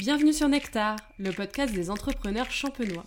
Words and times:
Bienvenue 0.00 0.32
sur 0.32 0.48
Nectar, 0.48 0.96
le 1.18 1.30
podcast 1.30 1.74
des 1.74 1.90
entrepreneurs 1.90 2.50
champenois. 2.50 3.04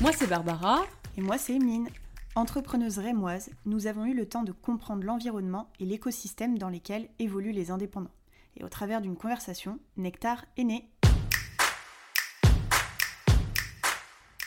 Moi 0.00 0.12
c'est 0.16 0.28
Barbara. 0.28 0.84
Et 1.16 1.20
moi 1.20 1.38
c'est 1.38 1.56
Emeline. 1.56 1.88
Entrepreneuse 2.36 2.98
rémoise, 2.98 3.50
nous 3.66 3.88
avons 3.88 4.04
eu 4.04 4.14
le 4.14 4.26
temps 4.26 4.44
de 4.44 4.52
comprendre 4.52 5.02
l'environnement 5.02 5.68
et 5.80 5.86
l'écosystème 5.86 6.56
dans 6.56 6.68
lesquels 6.68 7.08
évoluent 7.18 7.50
les 7.50 7.72
indépendants. 7.72 8.14
Et 8.56 8.62
au 8.62 8.68
travers 8.68 9.00
d'une 9.00 9.16
conversation, 9.16 9.80
Nectar 9.96 10.44
est 10.56 10.62
né. 10.62 10.88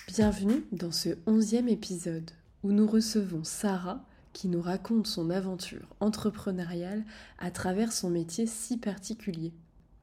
Bienvenue 0.07 0.63
dans 0.71 0.93
ce 0.93 1.17
onzième 1.25 1.67
épisode 1.67 2.31
où 2.63 2.71
nous 2.71 2.87
recevons 2.87 3.43
Sarah 3.43 4.05
qui 4.33 4.49
nous 4.49 4.61
raconte 4.61 5.07
son 5.07 5.29
aventure 5.29 5.87
entrepreneuriale 5.99 7.05
à 7.39 7.51
travers 7.51 7.91
son 7.91 8.09
métier 8.09 8.45
si 8.47 8.77
particulier. 8.77 9.53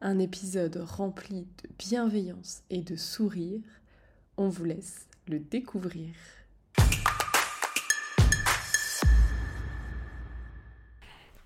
Un 0.00 0.18
épisode 0.18 0.82
rempli 0.87 1.46
de 1.62 1.68
bienveillance 1.78 2.62
et 2.70 2.80
de 2.80 2.96
sourire. 2.96 3.60
On 4.37 4.48
vous 4.48 4.64
laisse 4.64 5.06
le 5.28 5.40
découvrir. 5.40 6.14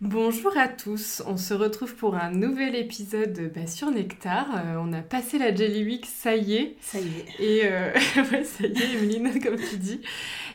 Bonjour 0.00 0.54
à 0.58 0.68
tous, 0.68 1.22
on 1.26 1.38
se 1.38 1.54
retrouve 1.54 1.94
pour 1.94 2.14
un 2.14 2.30
nouvel 2.30 2.74
épisode 2.74 3.50
bah, 3.54 3.66
sur 3.66 3.90
Nectar. 3.90 4.46
Euh, 4.54 4.76
on 4.78 4.92
a 4.92 5.00
passé 5.00 5.38
la 5.38 5.54
Jelly 5.54 5.82
Week, 5.82 6.04
ça 6.04 6.36
y 6.36 6.56
est. 6.56 6.76
Ça 6.82 6.98
y 7.00 7.06
est. 7.06 7.42
Et 7.42 7.60
euh, 7.64 7.90
ouais, 8.30 8.44
ça 8.44 8.66
y 8.66 8.76
est, 8.76 8.94
Emeline, 8.96 9.40
comme 9.42 9.56
tu 9.56 9.78
dis. 9.78 10.02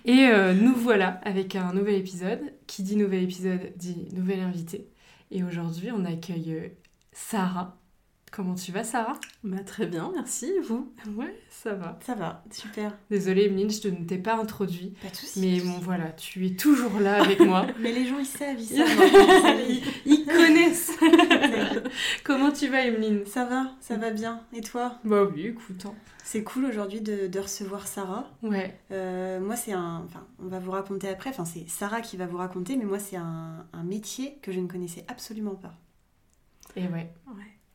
Et 0.05 0.27
euh, 0.27 0.53
nous 0.53 0.73
voilà 0.75 1.19
avec 1.23 1.55
un 1.55 1.73
nouvel 1.73 1.95
épisode. 1.95 2.39
Qui 2.67 2.83
dit 2.83 2.95
nouvel 2.95 3.23
épisode 3.23 3.73
dit 3.75 4.07
nouvel 4.13 4.39
invité. 4.39 4.87
Et 5.31 5.43
aujourd'hui, 5.43 5.91
on 5.91 6.05
accueille 6.05 6.71
Sarah. 7.11 7.79
Comment 8.31 8.53
tu 8.53 8.71
vas, 8.71 8.83
Sarah? 8.83 9.19
Bah, 9.43 9.57
Très 9.65 9.87
bien, 9.87 10.11
merci. 10.13 10.51
vous? 10.63 10.93
Ouais, 11.15 11.35
ça 11.49 11.73
va. 11.73 11.97
Ça 12.05 12.13
va, 12.13 12.43
super. 12.51 12.95
Désolée, 13.09 13.45
Emeline, 13.45 13.71
je 13.71 13.87
ne 13.89 14.05
t'ai 14.05 14.19
pas 14.19 14.35
introduit. 14.35 14.93
Pas 15.01 15.09
de 15.09 15.15
soucis. 15.15 15.39
Mais 15.39 15.59
bon, 15.61 15.79
voilà, 15.79 16.11
tu 16.11 16.45
es 16.45 16.51
toujours 16.51 16.99
là 16.99 17.23
avec 17.23 17.39
moi. 17.39 17.65
mais 17.79 17.91
les 17.91 18.05
gens, 18.05 18.19
ils 18.19 18.25
savent, 18.25 18.59
ils 18.59 18.65
savent. 18.77 19.61
ils, 19.67 19.81
ils 20.05 20.25
connaissent. 20.25 20.91
Comment 22.23 22.51
tu 22.51 22.67
vas, 22.67 22.85
Emeline? 22.85 23.25
Ça 23.25 23.45
va, 23.45 23.71
ça 23.81 23.95
va 23.97 24.11
bien? 24.11 24.41
Et 24.53 24.61
toi? 24.61 24.99
Bah 25.03 25.23
oui, 25.23 25.47
écoute. 25.47 25.85
hein. 25.85 25.93
C'est 26.23 26.43
cool 26.43 26.65
aujourd'hui 26.65 27.01
de, 27.01 27.27
de 27.27 27.39
recevoir 27.39 27.87
Sarah. 27.87 28.29
Ouais. 28.43 28.77
Euh, 28.91 29.39
moi, 29.39 29.55
c'est 29.55 29.73
un. 29.73 30.03
Enfin, 30.05 30.25
on 30.39 30.47
va 30.47 30.59
vous 30.59 30.71
raconter 30.71 31.09
après. 31.09 31.29
Enfin, 31.31 31.45
c'est 31.45 31.67
Sarah 31.67 32.01
qui 32.01 32.17
va 32.17 32.27
vous 32.27 32.37
raconter, 32.37 32.77
mais 32.77 32.85
moi, 32.85 32.99
c'est 32.99 33.15
un, 33.15 33.65
un 33.73 33.83
métier 33.83 34.37
que 34.41 34.51
je 34.51 34.59
ne 34.59 34.67
connaissais 34.67 35.05
absolument 35.07 35.55
pas. 35.55 35.73
Et 36.75 36.87
ouais. 36.87 37.11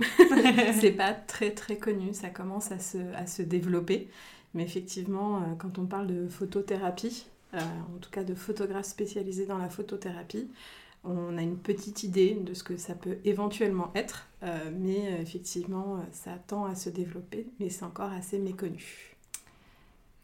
c'est 0.81 0.93
pas 0.93 1.13
très 1.13 1.53
très 1.53 1.79
connu, 1.79 2.15
ça 2.15 2.29
commence 2.31 2.73
à 2.73 2.79
se, 2.79 2.99
à 3.15 3.27
se 3.27 3.43
développer. 3.43 4.09
Mais 4.55 4.63
effectivement, 4.65 5.39
euh, 5.39 5.55
quand 5.59 5.79
on 5.79 5.87
parle 5.87 6.07
de 6.07 6.29
photothérapie, 6.29 7.27
euh, 7.55 7.59
en 7.95 7.99
tout 7.99 8.11
cas 8.11 8.25
de 8.25 8.35
photographe 8.35 8.87
spécialisé 8.87 9.47
dans 9.47 9.59
la 9.59 9.69
photothérapie, 9.69 10.51
on 11.05 11.37
a 11.37 11.43
une 11.43 11.59
petite 11.59 12.03
idée 12.03 12.35
de 12.35 12.55
ce 12.55 12.63
que 12.63 12.77
ça 12.77 12.95
peut 12.95 13.19
éventuellement 13.25 13.93
être. 13.95 14.27
Euh, 14.43 14.71
mais 14.73 15.09
euh, 15.09 15.23
effectivement, 15.23 16.05
ça 16.13 16.33
tend 16.47 16.65
à 16.65 16.75
se 16.75 16.91
développer, 16.91 17.47
mais 17.61 17.71
c'est 17.71 17.85
encore 17.85 18.13
assez 18.13 18.39
méconnu. 18.39 19.15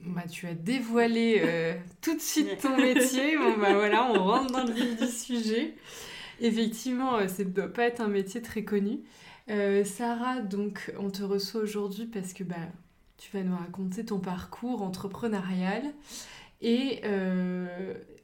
Bah, 0.00 0.22
tu 0.30 0.46
as 0.46 0.54
dévoilé 0.54 1.42
euh, 1.44 1.74
tout 2.00 2.14
de 2.14 2.20
suite 2.20 2.58
ton 2.62 2.76
métier. 2.76 3.36
Bon, 3.36 3.58
bah 3.58 3.74
voilà, 3.74 4.10
on 4.10 4.24
rentre 4.24 4.52
dans 4.52 4.64
le 4.64 4.72
vif 4.72 4.98
du 4.98 5.06
sujet. 5.06 5.74
Effectivement, 6.40 7.26
ça 7.28 7.44
ne 7.44 7.50
doit 7.50 7.68
pas 7.68 7.84
être 7.84 8.00
un 8.00 8.08
métier 8.08 8.40
très 8.40 8.64
connu. 8.64 9.00
Euh, 9.50 9.84
Sarah, 9.84 10.40
donc, 10.40 10.92
on 10.98 11.10
te 11.10 11.22
reçoit 11.22 11.60
aujourd'hui 11.60 12.06
parce 12.06 12.32
que 12.32 12.44
bah, 12.44 12.56
tu 13.18 13.30
vas 13.36 13.42
nous 13.42 13.56
raconter 13.56 14.06
ton 14.06 14.20
parcours 14.20 14.82
entrepreneurial. 14.82 15.82
Et 16.62 17.00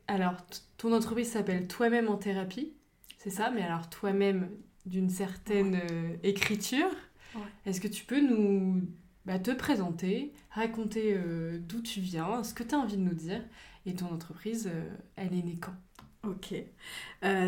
alors, 0.08 0.34
ton 0.76 0.92
entreprise 0.92 1.30
s'appelle 1.30 1.66
Toi-même 1.66 2.08
en 2.08 2.16
thérapie, 2.16 2.72
c'est 3.18 3.30
ça 3.30 3.50
Mais 3.50 3.62
alors, 3.62 3.88
toi-même 3.90 4.48
d'une 4.84 5.10
certaine 5.10 5.80
euh, 5.90 6.16
écriture. 6.22 6.90
Ouais. 7.34 7.42
Est-ce 7.66 7.80
que 7.80 7.88
tu 7.88 8.04
peux 8.04 8.20
nous 8.20 8.82
bah, 9.24 9.38
te 9.40 9.50
présenter, 9.50 10.32
raconter 10.50 11.14
euh, 11.16 11.58
d'où 11.58 11.80
tu 11.80 12.00
viens, 12.00 12.44
ce 12.44 12.54
que 12.54 12.62
tu 12.62 12.74
as 12.74 12.78
envie 12.78 12.96
de 12.96 13.02
nous 13.02 13.14
dire 13.14 13.42
Et 13.84 13.94
ton 13.94 14.06
entreprise, 14.06 14.70
euh, 14.72 14.88
elle 15.16 15.34
est 15.34 15.42
née 15.42 15.58
quand? 15.60 15.74
Ok. 16.22 16.54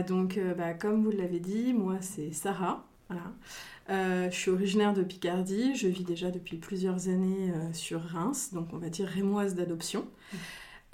Donc, 0.07 0.39
bah, 0.57 0.73
comme 0.73 1.03
vous 1.03 1.11
l'avez 1.11 1.41
dit, 1.41 1.73
moi 1.73 1.97
c'est 2.01 2.31
Sarah. 2.31 2.87
Voilà. 3.09 4.29
Je 4.31 4.37
suis 4.37 4.53
originaire 4.53 4.95
de 4.95 5.03
Picardie. 5.03 5.75
Je 5.75 5.89
vis 5.89 6.05
déjà 6.05 6.31
depuis 6.31 6.59
plusieurs 6.59 7.09
années 7.09 7.53
sur 7.73 8.01
Reims, 8.01 8.51
donc 8.53 8.69
on 8.73 8.79
va 8.79 8.89
dire 8.89 9.09
rémoise 9.09 9.57
d'adoption. 9.57 10.07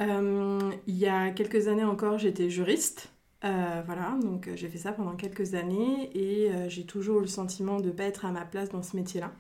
Euh, 0.01 0.73
il 0.87 0.97
y 0.97 1.07
a 1.07 1.31
quelques 1.31 1.69
années 1.69 1.85
encore, 1.85 2.19
j'étais 2.19 2.51
juriste. 2.51 3.11
Euh, 3.45 3.83
voilà, 3.85 4.17
donc 4.23 4.49
euh, 4.49 4.57
j'ai 4.57 4.69
fait 4.69 4.79
ça 4.79 4.93
pendant 4.93 5.17
quelques 5.17 5.55
années 5.55 6.11
et 6.15 6.51
euh, 6.51 6.69
j'ai 6.69 6.87
toujours 6.87 7.19
eu 7.19 7.23
le 7.23 7.27
sentiment 7.27 7.79
de 7.81 7.89
ne 7.89 7.93
pas 7.93 8.05
être 8.05 8.25
à 8.25 8.33
ma 8.33 8.45
place 8.45 8.71
dans 8.71 8.83
ce 8.83 8.97
métier-là. 8.97 9.33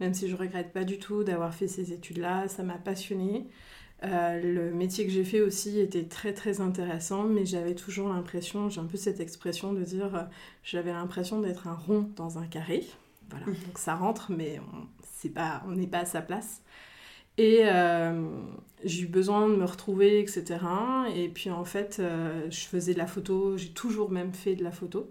Même 0.00 0.12
si 0.14 0.28
je 0.28 0.36
regrette 0.36 0.72
pas 0.72 0.84
du 0.84 0.98
tout 0.98 1.24
d'avoir 1.24 1.54
fait 1.54 1.68
ces 1.68 1.92
études-là, 1.92 2.48
ça 2.48 2.62
m'a 2.62 2.76
passionnée. 2.78 3.46
Le 4.02 4.72
métier 4.72 5.06
que 5.06 5.12
j'ai 5.12 5.24
fait 5.24 5.40
aussi 5.40 5.80
était 5.80 6.04
très 6.04 6.34
très 6.34 6.60
intéressant, 6.60 7.24
mais 7.24 7.46
j'avais 7.46 7.74
toujours 7.74 8.08
l'impression, 8.10 8.68
j'ai 8.70 8.80
un 8.80 8.84
peu 8.86 8.96
cette 8.98 9.20
expression 9.20 9.72
de 9.72 9.82
dire, 9.84 10.28
j'avais 10.62 10.92
l'impression 10.92 11.40
d'être 11.40 11.66
un 11.68 11.74
rond 11.74 12.10
dans 12.16 12.38
un 12.38 12.46
carré. 12.46 12.86
Voilà, 13.30 13.46
Mhm. 13.46 13.54
donc 13.66 13.78
ça 13.78 13.94
rentre, 13.96 14.30
mais 14.32 14.60
on 14.74 14.86
c'est 15.18 15.30
pas, 15.30 15.62
on 15.66 15.72
n'est 15.72 15.86
pas 15.86 16.00
à 16.00 16.04
sa 16.04 16.20
place. 16.22 16.62
Et 17.38 17.60
euh, 17.64 18.28
j'ai 18.84 19.02
eu 19.02 19.06
besoin 19.06 19.48
de 19.48 19.56
me 19.56 19.64
retrouver, 19.64 20.20
etc. 20.20 20.58
Et 21.14 21.28
puis 21.28 21.50
en 21.50 21.64
fait, 21.64 21.98
euh, 22.00 22.46
je 22.50 22.60
faisais 22.60 22.94
de 22.94 22.98
la 22.98 23.06
photo, 23.06 23.56
j'ai 23.56 23.70
toujours 23.70 24.10
même 24.10 24.32
fait 24.32 24.54
de 24.54 24.64
la 24.64 24.72
photo. 24.72 25.10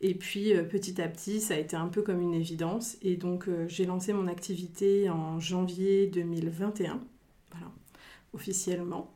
Et 0.00 0.14
puis 0.14 0.54
euh, 0.54 0.62
petit 0.62 1.00
à 1.00 1.08
petit, 1.08 1.40
ça 1.40 1.54
a 1.54 1.58
été 1.58 1.76
un 1.76 1.88
peu 1.88 2.02
comme 2.02 2.20
une 2.20 2.34
évidence. 2.34 2.96
Et 3.02 3.16
donc 3.16 3.48
j'ai 3.68 3.84
lancé 3.84 4.12
mon 4.12 4.26
activité 4.26 5.10
en 5.10 5.38
janvier 5.40 6.06
2021, 6.06 7.00
voilà, 7.50 7.70
officiellement. 8.32 9.14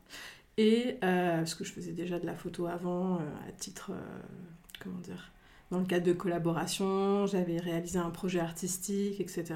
Et 0.57 0.97
parce 1.01 1.55
que 1.55 1.63
je 1.63 1.71
faisais 1.71 1.93
déjà 1.93 2.19
de 2.19 2.25
la 2.25 2.35
photo 2.35 2.67
avant, 2.67 3.15
à 3.17 3.51
titre, 3.57 3.91
comment 4.79 4.99
dire, 4.99 5.31
dans 5.71 5.79
le 5.79 5.85
cadre 5.85 6.05
de 6.05 6.13
collaboration, 6.13 7.25
j'avais 7.25 7.57
réalisé 7.57 7.97
un 7.97 8.11
projet 8.11 8.41
artistique, 8.41 9.19
etc. 9.21 9.55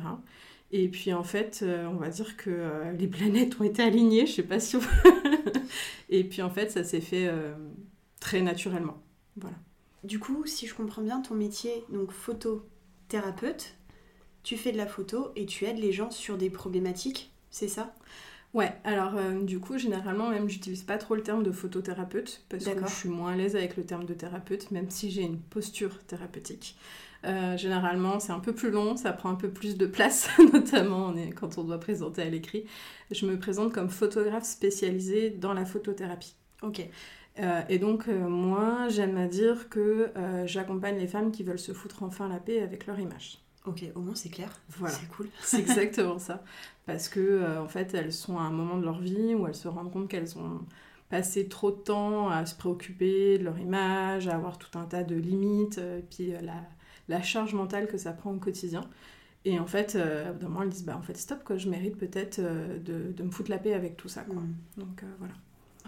Et 0.77 0.89
puis 0.89 1.13
en 1.13 1.23
fait, 1.23 1.61
euh, 1.63 1.87
on 1.87 1.95
va 1.95 2.09
dire 2.09 2.35
que 2.35 2.49
euh, 2.49 2.91
les 2.91 3.07
planètes 3.07 3.61
ont 3.61 3.63
été 3.63 3.81
alignées, 3.81 4.25
je 4.25 4.33
sais 4.33 4.43
pas 4.43 4.59
si 4.59 4.75
vous... 4.75 4.85
Et 6.09 6.25
puis 6.25 6.41
en 6.41 6.49
fait, 6.49 6.69
ça 6.69 6.83
s'est 6.83 6.99
fait 6.99 7.27
euh, 7.27 7.53
très 8.19 8.41
naturellement. 8.41 9.01
Voilà. 9.37 9.55
Du 10.03 10.19
coup, 10.19 10.45
si 10.45 10.67
je 10.67 10.75
comprends 10.75 11.01
bien, 11.01 11.21
ton 11.21 11.33
métier, 11.33 11.85
donc 11.93 12.11
photothérapeute, 12.11 13.77
tu 14.43 14.57
fais 14.57 14.73
de 14.73 14.77
la 14.77 14.85
photo 14.85 15.31
et 15.37 15.45
tu 15.45 15.63
aides 15.63 15.79
les 15.79 15.93
gens 15.93 16.11
sur 16.11 16.37
des 16.37 16.49
problématiques, 16.49 17.31
c'est 17.51 17.69
ça? 17.69 17.95
Ouais, 18.53 18.73
alors 18.83 19.13
du 19.43 19.59
coup, 19.59 19.77
généralement, 19.77 20.29
même, 20.29 20.49
j'utilise 20.49 20.83
pas 20.83 20.97
trop 20.97 21.15
le 21.15 21.23
terme 21.23 21.43
de 21.43 21.51
photothérapeute 21.51 22.43
parce 22.49 22.65
que 22.65 22.81
je 22.81 22.93
suis 22.93 23.09
moins 23.09 23.31
à 23.31 23.35
l'aise 23.37 23.55
avec 23.55 23.77
le 23.77 23.85
terme 23.85 24.05
de 24.05 24.13
thérapeute, 24.13 24.71
même 24.71 24.89
si 24.89 25.09
j'ai 25.09 25.23
une 25.23 25.39
posture 25.39 26.03
thérapeutique. 26.03 26.77
Euh, 27.25 27.57
généralement, 27.57 28.19
c'est 28.19 28.31
un 28.33 28.39
peu 28.39 28.53
plus 28.53 28.69
long, 28.69 28.97
ça 28.97 29.11
prend 29.13 29.29
un 29.29 29.35
peu 29.35 29.49
plus 29.49 29.77
de 29.77 29.85
place, 29.87 30.29
notamment 30.53 31.07
on 31.07 31.15
est- 31.17 31.31
quand 31.31 31.57
on 31.57 31.63
doit 31.63 31.79
présenter 31.79 32.21
à 32.21 32.29
l'écrit. 32.29 32.65
Je 33.11 33.25
me 33.25 33.37
présente 33.39 33.73
comme 33.73 33.89
photographe 33.89 34.43
spécialisée 34.45 35.31
dans 35.31 35.53
la 35.53 35.65
photothérapie. 35.65 36.35
Ok. 36.61 36.87
Euh, 37.39 37.61
et 37.67 37.79
donc, 37.79 38.07
euh, 38.07 38.27
moi, 38.29 38.87
j'aime 38.89 39.17
à 39.17 39.27
dire 39.27 39.69
que 39.69 40.11
j'accompagne 40.45 40.97
les 40.97 41.07
femmes 41.07 41.31
qui 41.31 41.43
veulent 41.43 41.59
se 41.59 41.73
foutre 41.73 42.03
enfin 42.03 42.29
la 42.29 42.39
paix 42.39 42.61
avec 42.61 42.85
leur 42.87 42.99
image. 42.99 43.39
Ok, 43.65 43.83
au 43.95 43.99
moins 44.01 44.13
c'est 44.15 44.29
clair. 44.29 44.49
Voilà. 44.77 44.93
C'est 44.93 45.07
cool. 45.07 45.27
C'est 45.41 45.59
exactement 45.61 46.19
ça. 46.19 46.43
Parce 46.85 47.09
que, 47.09 47.57
en 47.59 47.67
fait, 47.67 47.93
elles 47.95 48.13
sont 48.13 48.37
à 48.37 48.43
un 48.43 48.51
moment 48.51 48.77
de 48.77 48.83
leur 48.85 48.99
vie 48.99 49.33
où 49.33 49.47
elles 49.47 49.55
se 49.55 49.67
rendent 49.67 49.91
compte 49.91 50.07
qu'elles 50.07 50.37
ont 50.37 50.59
passé 51.09 51.47
trop 51.47 51.71
de 51.71 51.77
temps 51.77 52.29
à 52.29 52.45
se 52.45 52.55
préoccuper 52.55 53.37
de 53.39 53.43
leur 53.43 53.57
image, 53.59 54.27
à 54.27 54.35
avoir 54.35 54.57
tout 54.57 54.77
un 54.77 54.85
tas 54.85 55.03
de 55.03 55.15
limites, 55.15 55.77
et 55.79 56.03
puis 56.09 56.31
la, 56.41 56.53
la 57.07 57.21
charge 57.21 57.53
mentale 57.53 57.87
que 57.87 57.97
ça 57.97 58.11
prend 58.11 58.31
au 58.31 58.39
quotidien. 58.39 58.81
Et 59.45 59.59
en 59.59 59.67
fait, 59.67 59.95
euh, 59.95 60.31
bout 60.33 60.39
d'un 60.39 60.47
moment, 60.47 60.63
elles 60.63 60.69
disent 60.69 60.85
bah, 60.85 60.97
en 60.97 61.03
fait, 61.03 61.15
stop, 61.15 61.43
quoi, 61.43 61.57
je 61.57 61.69
mérite 61.69 61.97
peut-être 61.97 62.39
euh, 62.39 62.79
de, 62.79 63.11
de 63.11 63.23
me 63.23 63.29
foutre 63.29 63.51
la 63.51 63.59
paix 63.59 63.73
avec 63.73 63.95
tout 63.95 64.09
ça. 64.09 64.23
Quoi. 64.23 64.41
Mm. 64.41 64.55
Donc 64.77 65.03
euh, 65.03 65.07
voilà. 65.19 65.33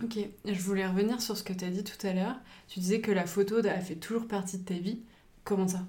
Ok, 0.04 0.20
je 0.46 0.62
voulais 0.62 0.86
revenir 0.86 1.20
sur 1.22 1.36
ce 1.36 1.44
que 1.44 1.54
tu 1.54 1.66
as 1.66 1.72
dit 1.72 1.84
tout 1.84 2.06
à 2.06 2.14
l'heure. 2.14 2.36
Tu 2.68 2.80
disais 2.80 3.02
que 3.02 3.12
la 3.12 3.26
photo 3.26 3.58
a 3.58 3.80
fait 3.80 3.96
toujours 3.96 4.28
partie 4.28 4.60
de 4.60 4.64
ta 4.64 4.76
vie. 4.76 5.02
Comment 5.44 5.68
ça? 5.68 5.80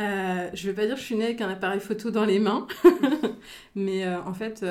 Euh, 0.00 0.50
je 0.52 0.68
vais 0.68 0.74
pas 0.74 0.86
dire 0.86 0.96
que 0.96 1.00
je 1.00 1.06
suis 1.06 1.14
née 1.14 1.26
avec 1.26 1.40
un 1.40 1.48
appareil 1.48 1.78
photo 1.78 2.10
dans 2.10 2.24
les 2.24 2.40
mains, 2.40 2.66
mais 3.74 4.08
en 4.08 4.32
fait, 4.32 4.64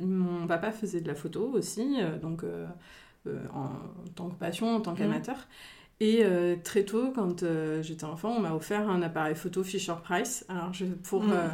mon 0.00 0.46
papa 0.46 0.72
faisait 0.72 1.00
de 1.00 1.08
la 1.08 1.14
photo 1.14 1.50
aussi, 1.52 1.98
donc 2.22 2.44
en, 3.52 3.58
en 3.58 4.08
tant 4.14 4.30
que 4.30 4.36
passion, 4.36 4.74
en 4.74 4.80
tant 4.80 4.94
qu'amateur. 4.94 5.46
Et 6.00 6.20
euh, 6.24 6.56
très 6.62 6.84
tôt, 6.84 7.10
quand 7.14 7.42
euh, 7.42 7.82
j'étais 7.82 8.04
enfant, 8.04 8.34
on 8.36 8.40
m'a 8.40 8.52
offert 8.54 8.88
un 8.90 9.00
appareil 9.02 9.34
photo 9.34 9.64
Fisher 9.64 9.94
Price. 10.02 10.44
Alors, 10.48 10.72
je, 10.74 10.84
pour, 10.84 11.22
Mm. 11.22 11.32
euh, 11.32 11.48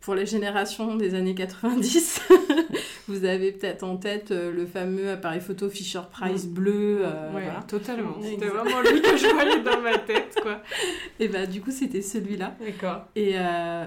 pour 0.00 0.14
les 0.14 0.26
générations 0.26 0.96
des 0.96 1.14
années 1.14 1.34
90, 1.34 2.20
vous 3.08 3.24
avez 3.24 3.52
peut-être 3.52 3.84
en 3.84 3.96
tête 3.96 4.32
euh, 4.32 4.52
le 4.52 4.66
fameux 4.66 5.08
appareil 5.10 5.40
photo 5.40 5.70
Fisher 5.70 6.02
Price 6.12 6.46
bleu. 6.46 6.98
euh, 7.06 7.32
ouais, 7.32 7.44
voilà. 7.44 7.62
totalement. 7.66 8.16
C'était 8.22 8.48
vraiment 8.48 8.82
lui 8.82 9.00
que 9.00 9.16
je 9.16 9.28
voyais 9.28 9.62
dans 9.62 9.80
ma 9.80 9.96
tête, 9.96 10.38
quoi. 10.42 10.60
Et 11.18 11.28
bah, 11.28 11.46
du 11.46 11.62
coup, 11.62 11.70
c'était 11.70 12.02
celui-là. 12.02 12.54
D'accord. 12.60 13.06
Et, 13.16 13.36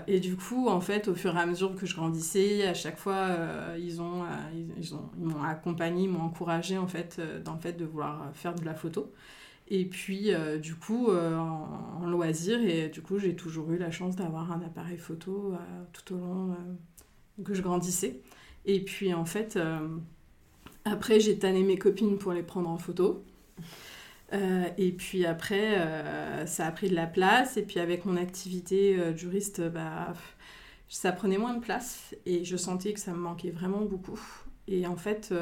et 0.07 0.19
du 0.19 0.35
coup, 0.35 0.67
en 0.69 0.81
fait, 0.81 1.07
au 1.07 1.13
fur 1.13 1.35
et 1.37 1.39
à 1.39 1.45
mesure 1.45 1.75
que 1.75 1.85
je 1.85 1.95
grandissais, 1.95 2.65
à 2.65 2.73
chaque 2.73 2.97
fois, 2.97 3.27
ils 3.77 4.01
ont, 4.01 4.23
ils, 4.55 4.69
ils 4.79 4.95
ont, 4.95 5.07
ils 5.19 5.25
m'ont 5.27 5.43
accompagné, 5.43 6.05
ils 6.05 6.09
m'ont 6.09 6.23
encouragé 6.23 6.79
en 6.79 6.87
fait 6.87 7.21
dans 7.45 7.53
le 7.53 7.59
fait 7.59 7.73
de 7.73 7.85
vouloir 7.85 8.31
faire 8.33 8.55
de 8.55 8.65
la 8.65 8.73
photo. 8.73 9.11
Et 9.69 9.85
puis, 9.85 10.33
euh, 10.33 10.57
du 10.57 10.75
coup, 10.75 11.09
euh, 11.09 11.37
en, 11.37 12.01
en 12.01 12.09
loisir, 12.09 12.59
et 12.61 12.89
du 12.89 13.01
coup, 13.01 13.19
j'ai 13.19 13.35
toujours 13.35 13.71
eu 13.71 13.77
la 13.77 13.91
chance 13.91 14.15
d'avoir 14.15 14.51
un 14.51 14.61
appareil 14.61 14.97
photo 14.97 15.53
euh, 15.53 15.57
tout 15.93 16.15
au 16.15 16.17
long 16.17 16.57
que 17.43 17.53
je 17.53 17.61
grandissais. 17.61 18.19
Et 18.65 18.83
puis, 18.83 19.13
en 19.13 19.25
fait, 19.25 19.57
après, 20.85 21.19
j'ai 21.19 21.37
tanné 21.39 21.63
mes 21.63 21.77
copines 21.77 22.17
pour 22.17 22.33
les 22.33 22.43
prendre 22.43 22.69
en 22.69 22.77
photo. 22.77 23.23
Et 24.77 24.91
puis 24.91 25.25
après, 25.25 26.45
ça 26.45 26.67
a 26.67 26.71
pris 26.71 26.89
de 26.89 26.95
la 26.95 27.07
place. 27.07 27.55
Et 27.57 27.63
puis 27.63 27.79
avec 27.79 28.05
mon 28.05 28.17
activité 28.17 28.97
juriste, 29.15 29.61
bah, 29.61 30.13
ça 30.89 31.13
prenait 31.13 31.37
moins 31.37 31.53
de 31.53 31.61
place. 31.61 32.13
Et 32.25 32.43
je 32.43 32.57
sentais 32.57 32.93
que 32.93 32.99
ça 32.99 33.13
me 33.13 33.19
manquait 33.19 33.51
vraiment 33.51 33.85
beaucoup. 33.85 34.21
Et 34.67 34.85
en 34.85 34.97
fait, 34.97 35.33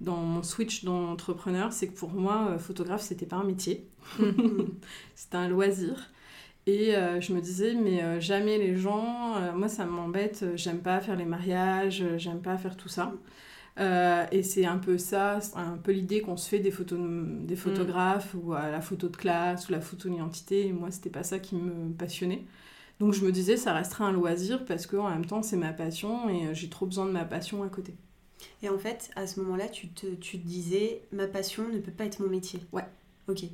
dans 0.00 0.16
mon 0.16 0.42
switch 0.42 0.84
d'entrepreneur, 0.84 1.72
c'est 1.72 1.88
que 1.88 1.96
pour 1.96 2.10
moi, 2.10 2.48
euh, 2.50 2.58
photographe, 2.58 3.02
c'était 3.02 3.26
pas 3.26 3.36
un 3.36 3.44
métier. 3.44 3.88
c'était 5.14 5.36
un 5.36 5.48
loisir. 5.48 6.10
Et 6.66 6.96
euh, 6.96 7.20
je 7.20 7.34
me 7.34 7.40
disais, 7.40 7.74
mais 7.74 8.02
euh, 8.02 8.20
jamais 8.20 8.56
les 8.56 8.76
gens, 8.76 9.36
euh, 9.36 9.52
moi 9.52 9.68
ça 9.68 9.84
m'embête, 9.84 10.44
j'aime 10.54 10.80
pas 10.80 11.00
faire 11.00 11.16
les 11.16 11.26
mariages, 11.26 12.02
j'aime 12.16 12.40
pas 12.40 12.56
faire 12.56 12.76
tout 12.76 12.88
ça. 12.88 13.12
Et 14.32 14.42
c'est 14.42 14.64
un 14.66 14.78
peu 14.78 14.98
ça, 14.98 15.40
un 15.56 15.76
peu 15.76 15.92
l'idée 15.92 16.20
qu'on 16.20 16.36
se 16.36 16.48
fait 16.48 16.60
des, 16.60 16.70
photos 16.70 16.98
des 17.42 17.56
photographes 17.56 18.34
ou 18.34 18.54
euh, 18.54 18.70
la 18.70 18.80
photo 18.80 19.08
de 19.08 19.16
classe 19.16 19.68
ou 19.68 19.72
la 19.72 19.80
photo 19.80 20.08
d'identité. 20.08 20.68
Et 20.68 20.72
moi, 20.72 20.90
c'était 20.90 21.10
pas 21.10 21.24
ça 21.24 21.38
qui 21.38 21.56
me 21.56 21.92
passionnait. 21.92 22.44
Donc 23.00 23.12
je 23.12 23.24
me 23.24 23.32
disais, 23.32 23.56
ça 23.56 23.74
restera 23.74 24.06
un 24.06 24.12
loisir 24.12 24.64
parce 24.64 24.86
qu'en 24.86 25.10
même 25.10 25.26
temps, 25.26 25.42
c'est 25.42 25.56
ma 25.56 25.72
passion 25.72 26.30
et 26.30 26.54
j'ai 26.54 26.68
trop 26.70 26.86
besoin 26.86 27.06
de 27.06 27.10
ma 27.10 27.24
passion 27.24 27.62
à 27.64 27.68
côté. 27.68 27.94
Et 28.62 28.68
en 28.68 28.78
fait, 28.78 29.10
à 29.16 29.26
ce 29.26 29.40
moment-là, 29.40 29.68
tu 29.68 29.88
te, 29.88 30.06
tu 30.06 30.38
te 30.38 30.46
disais, 30.46 31.02
ma 31.12 31.26
passion 31.26 31.68
ne 31.68 31.78
peut 31.78 31.92
pas 31.92 32.04
être 32.04 32.20
mon 32.20 32.28
métier. 32.28 32.60
Ouais. 32.72 32.84
Ok. 33.26 33.44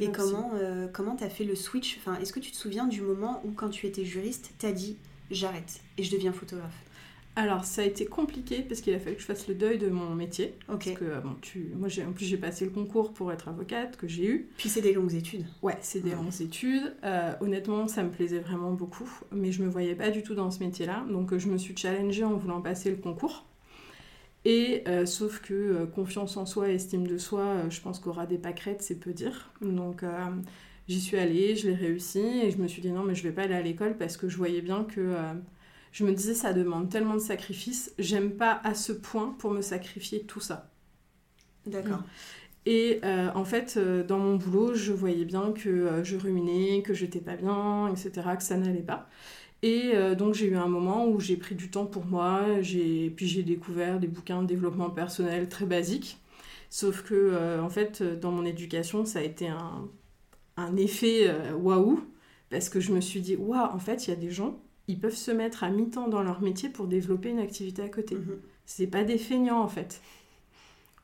Et 0.00 0.10
comment 0.10 0.52
euh, 0.54 0.88
comment 0.88 1.14
t'as 1.14 1.28
fait 1.28 1.44
le 1.44 1.54
switch? 1.54 1.98
Enfin, 1.98 2.18
est-ce 2.20 2.32
que 2.32 2.40
tu 2.40 2.50
te 2.50 2.56
souviens 2.56 2.86
du 2.86 3.00
moment 3.00 3.40
où, 3.44 3.52
quand 3.52 3.70
tu 3.70 3.86
étais 3.86 4.04
juriste, 4.04 4.50
t'as 4.58 4.72
dit, 4.72 4.96
j'arrête 5.30 5.80
et 5.98 6.02
je 6.02 6.10
deviens 6.10 6.32
photographe? 6.32 6.74
Alors, 7.36 7.64
ça 7.64 7.82
a 7.82 7.84
été 7.84 8.06
compliqué 8.06 8.60
parce 8.60 8.80
qu'il 8.80 8.92
a 8.92 8.98
fallu 8.98 9.14
que 9.14 9.22
je 9.22 9.26
fasse 9.26 9.46
le 9.46 9.54
deuil 9.54 9.78
de 9.78 9.88
mon 9.88 10.16
métier. 10.16 10.54
Ok. 10.68 10.86
Parce 10.86 10.98
que, 10.98 11.04
euh, 11.04 11.20
bon, 11.20 11.36
tu... 11.40 11.70
moi, 11.76 11.88
en 12.06 12.12
plus, 12.12 12.24
j'ai 12.24 12.36
passé 12.38 12.64
le 12.64 12.72
concours 12.72 13.12
pour 13.12 13.30
être 13.30 13.46
avocate 13.46 13.96
que 13.96 14.08
j'ai 14.08 14.26
eu. 14.26 14.48
Puis 14.58 14.68
c'est 14.68 14.80
des 14.82 14.92
longues 14.92 15.14
études. 15.14 15.46
Ouais, 15.62 15.78
c'est 15.80 16.00
des 16.00 16.10
Ouais. 16.10 16.16
longues 16.16 16.42
études. 16.42 16.96
Euh, 17.04 17.32
honnêtement, 17.40 17.86
ça 17.86 18.02
me 18.02 18.10
plaisait 18.10 18.40
vraiment 18.40 18.72
beaucoup, 18.72 19.08
mais 19.30 19.52
je 19.52 19.62
me 19.62 19.68
voyais 19.68 19.94
pas 19.94 20.10
du 20.10 20.24
tout 20.24 20.34
dans 20.34 20.50
ce 20.50 20.58
métier-là. 20.58 21.06
Donc, 21.08 21.36
je 21.36 21.46
me 21.46 21.56
suis 21.56 21.76
challengée 21.76 22.24
en 22.24 22.34
voulant 22.34 22.60
passer 22.60 22.90
le 22.90 22.96
concours. 22.96 23.46
Et 24.44 24.84
euh, 24.88 25.04
sauf 25.04 25.40
que 25.40 25.52
euh, 25.52 25.86
confiance 25.86 26.36
en 26.36 26.46
soi 26.46 26.70
et 26.70 26.74
estime 26.74 27.06
de 27.06 27.18
soi, 27.18 27.42
euh, 27.42 27.70
je 27.70 27.80
pense 27.80 27.98
qu'aura 28.00 28.26
des 28.26 28.38
pâquerettes, 28.38 28.82
c'est 28.82 28.98
peu 28.98 29.12
dire. 29.12 29.52
Donc, 29.60 30.04
j'y 30.88 31.00
suis 31.00 31.18
allée, 31.18 31.56
je 31.56 31.68
l'ai 31.68 31.74
réussi, 31.74 32.20
et 32.20 32.50
je 32.50 32.58
me 32.58 32.66
suis 32.66 32.80
dit 32.82 32.90
non, 32.90 33.02
mais 33.02 33.14
je 33.14 33.22
vais 33.22 33.32
pas 33.32 33.42
aller 33.42 33.54
à 33.54 33.62
l'école 33.62 33.96
parce 33.96 34.16
que 34.16 34.28
je 34.28 34.36
voyais 34.36 34.62
bien 34.62 34.84
que. 34.84 35.14
je 35.92 36.04
me 36.04 36.12
disais, 36.12 36.34
ça 36.34 36.52
demande 36.52 36.90
tellement 36.90 37.14
de 37.14 37.20
sacrifices, 37.20 37.92
j'aime 37.98 38.32
pas 38.36 38.60
à 38.64 38.74
ce 38.74 38.92
point 38.92 39.34
pour 39.38 39.50
me 39.50 39.60
sacrifier 39.60 40.24
tout 40.24 40.40
ça. 40.40 40.70
D'accord. 41.66 42.02
Et 42.66 43.00
euh, 43.04 43.30
en 43.34 43.44
fait, 43.44 43.78
dans 43.78 44.18
mon 44.18 44.36
boulot, 44.36 44.74
je 44.74 44.92
voyais 44.92 45.24
bien 45.24 45.52
que 45.52 46.02
je 46.02 46.16
ruminais, 46.16 46.82
que 46.82 46.94
j'étais 46.94 47.20
pas 47.20 47.36
bien, 47.36 47.88
etc., 47.88 48.12
que 48.36 48.42
ça 48.42 48.56
n'allait 48.56 48.82
pas. 48.82 49.08
Et 49.62 49.92
euh, 49.94 50.14
donc 50.14 50.34
j'ai 50.34 50.46
eu 50.46 50.56
un 50.56 50.68
moment 50.68 51.06
où 51.06 51.20
j'ai 51.20 51.36
pris 51.36 51.54
du 51.54 51.70
temps 51.70 51.86
pour 51.86 52.06
moi, 52.06 52.62
j'ai... 52.62 53.10
puis 53.10 53.26
j'ai 53.28 53.42
découvert 53.42 54.00
des 54.00 54.06
bouquins 54.08 54.42
de 54.42 54.46
développement 54.46 54.90
personnel 54.90 55.48
très 55.48 55.66
basiques. 55.66 56.18
Sauf 56.70 57.02
que, 57.02 57.14
euh, 57.14 57.62
en 57.62 57.68
fait, 57.70 58.02
dans 58.02 58.30
mon 58.32 58.44
éducation, 58.46 59.04
ça 59.04 59.18
a 59.20 59.22
été 59.22 59.48
un, 59.48 59.88
un 60.56 60.76
effet 60.76 61.28
euh, 61.28 61.54
waouh, 61.54 62.00
parce 62.50 62.68
que 62.68 62.80
je 62.80 62.92
me 62.92 63.00
suis 63.00 63.20
dit, 63.20 63.36
waouh, 63.36 63.74
en 63.74 63.78
fait, 63.78 64.06
il 64.06 64.10
y 64.10 64.12
a 64.14 64.16
des 64.16 64.30
gens, 64.30 64.60
ils 64.88 64.98
peuvent 65.00 65.16
se 65.16 65.30
mettre 65.32 65.64
à 65.64 65.70
mi-temps 65.70 66.08
dans 66.08 66.22
leur 66.22 66.42
métier 66.42 66.68
pour 66.70 66.86
développer 66.88 67.30
une 67.30 67.40
activité 67.40 67.82
à 67.82 67.88
côté 67.88 68.16
Mhm. 68.16 68.40
c'est 68.66 68.86
pas 68.88 69.04
des 69.04 69.18
feignants 69.18 69.60
en 69.62 69.68
fait. 69.68 70.00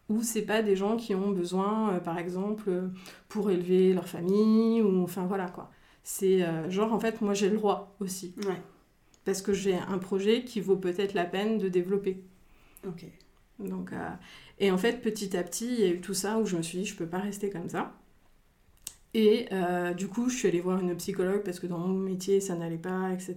Ou 0.08 0.22
c'est 0.22 0.42
pas 0.42 0.62
des 0.62 0.76
gens 0.76 0.96
qui 0.96 1.14
ont 1.14 1.30
besoin, 1.30 1.94
euh, 1.94 2.00
par 2.00 2.18
exemple, 2.18 2.64
euh, 2.68 2.88
pour 3.28 3.50
élever 3.50 3.92
leur 3.92 4.08
famille, 4.08 4.80
ou 4.82 5.02
enfin 5.02 5.26
voilà 5.26 5.48
quoi. 5.48 5.70
C'est 6.08 6.44
euh, 6.44 6.70
genre 6.70 6.92
en 6.92 7.00
fait, 7.00 7.20
moi 7.20 7.34
j'ai 7.34 7.50
le 7.50 7.56
droit 7.56 7.96
aussi. 7.98 8.32
Ouais. 8.46 8.62
Parce 9.24 9.42
que 9.42 9.52
j'ai 9.52 9.74
un 9.74 9.98
projet 9.98 10.44
qui 10.44 10.60
vaut 10.60 10.76
peut-être 10.76 11.14
la 11.14 11.24
peine 11.24 11.58
de 11.58 11.68
développer. 11.68 12.22
Ok. 12.86 13.06
Donc, 13.58 13.92
euh, 13.92 14.10
et 14.60 14.70
en 14.70 14.78
fait, 14.78 15.02
petit 15.02 15.36
à 15.36 15.42
petit, 15.42 15.66
il 15.66 15.80
y 15.80 15.82
a 15.82 15.88
eu 15.88 16.00
tout 16.00 16.14
ça 16.14 16.38
où 16.38 16.46
je 16.46 16.56
me 16.56 16.62
suis 16.62 16.78
dit, 16.78 16.84
je 16.84 16.94
peux 16.94 17.08
pas 17.08 17.18
rester 17.18 17.50
comme 17.50 17.68
ça. 17.68 17.92
Et 19.14 19.48
euh, 19.50 19.94
du 19.94 20.06
coup, 20.06 20.28
je 20.28 20.36
suis 20.36 20.46
allée 20.46 20.60
voir 20.60 20.78
une 20.78 20.96
psychologue 20.96 21.42
parce 21.42 21.58
que 21.58 21.66
dans 21.66 21.78
mon 21.78 21.88
métier, 21.88 22.40
ça 22.40 22.54
n'allait 22.54 22.78
pas, 22.78 23.10
etc. 23.12 23.34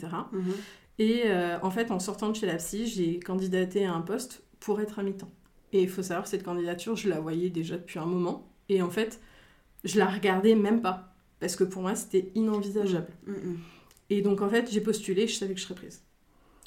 Et 1.00 1.24
euh, 1.26 1.58
en 1.64 1.72
fait, 1.72 1.90
en 1.90 2.00
sortant 2.00 2.30
de 2.30 2.36
chez 2.36 2.46
la 2.46 2.58
psy, 2.58 2.86
j'ai 2.86 3.20
candidaté 3.20 3.88
à 3.88 3.94
un 3.94 4.02
poste 4.02 4.44
pour 4.60 4.80
être 4.80 5.00
à 5.00 5.04
mi-temps. 5.04 5.32
Et 5.74 5.82
il 5.82 5.90
faut 5.90 6.04
savoir, 6.04 6.28
cette 6.28 6.44
candidature, 6.44 6.96
je 6.96 7.10
la 7.10 7.20
voyais 7.20 7.50
déjà 7.50 7.78
depuis 7.78 7.98
un 7.98 8.06
moment. 8.06 8.48
Et 8.68 8.84
en 8.84 8.92
fait, 8.92 9.20
je 9.86 9.98
la 9.98 10.06
regardais 10.06 10.54
même 10.54 10.84
pas. 10.84 11.09
Parce 11.40 11.56
que 11.56 11.64
pour 11.64 11.82
moi, 11.82 11.96
c'était 11.96 12.32
inenvisageable. 12.36 13.12
Mhm. 13.26 13.60
Et 14.10 14.22
donc, 14.22 14.42
en 14.42 14.50
fait, 14.50 14.70
j'ai 14.72 14.82
postulé, 14.82 15.28
je 15.28 15.36
savais 15.36 15.54
que 15.54 15.60
je 15.60 15.66
serais 15.66 15.76
prise. 15.76 16.02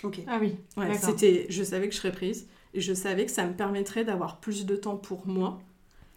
Ok. 0.05 0.21
Ah 0.27 0.39
oui, 0.41 0.57
Ouais, 0.77 0.95
c'était, 0.99 1.47
je 1.49 1.63
savais 1.63 1.89
que 1.89 1.95
je 1.95 1.99
serais 2.01 2.13
prise. 2.13 2.49
Et 2.75 2.81
je 2.81 2.95
savais 2.95 3.27
que 3.27 3.31
ça 3.31 3.47
me 3.47 3.55
permettrait 3.55 4.05
d'avoir 4.05 4.41
plus 4.41 4.65
de 4.65 4.77
temps 4.77 4.97
pour 4.97 5.27
moi, 5.27 5.61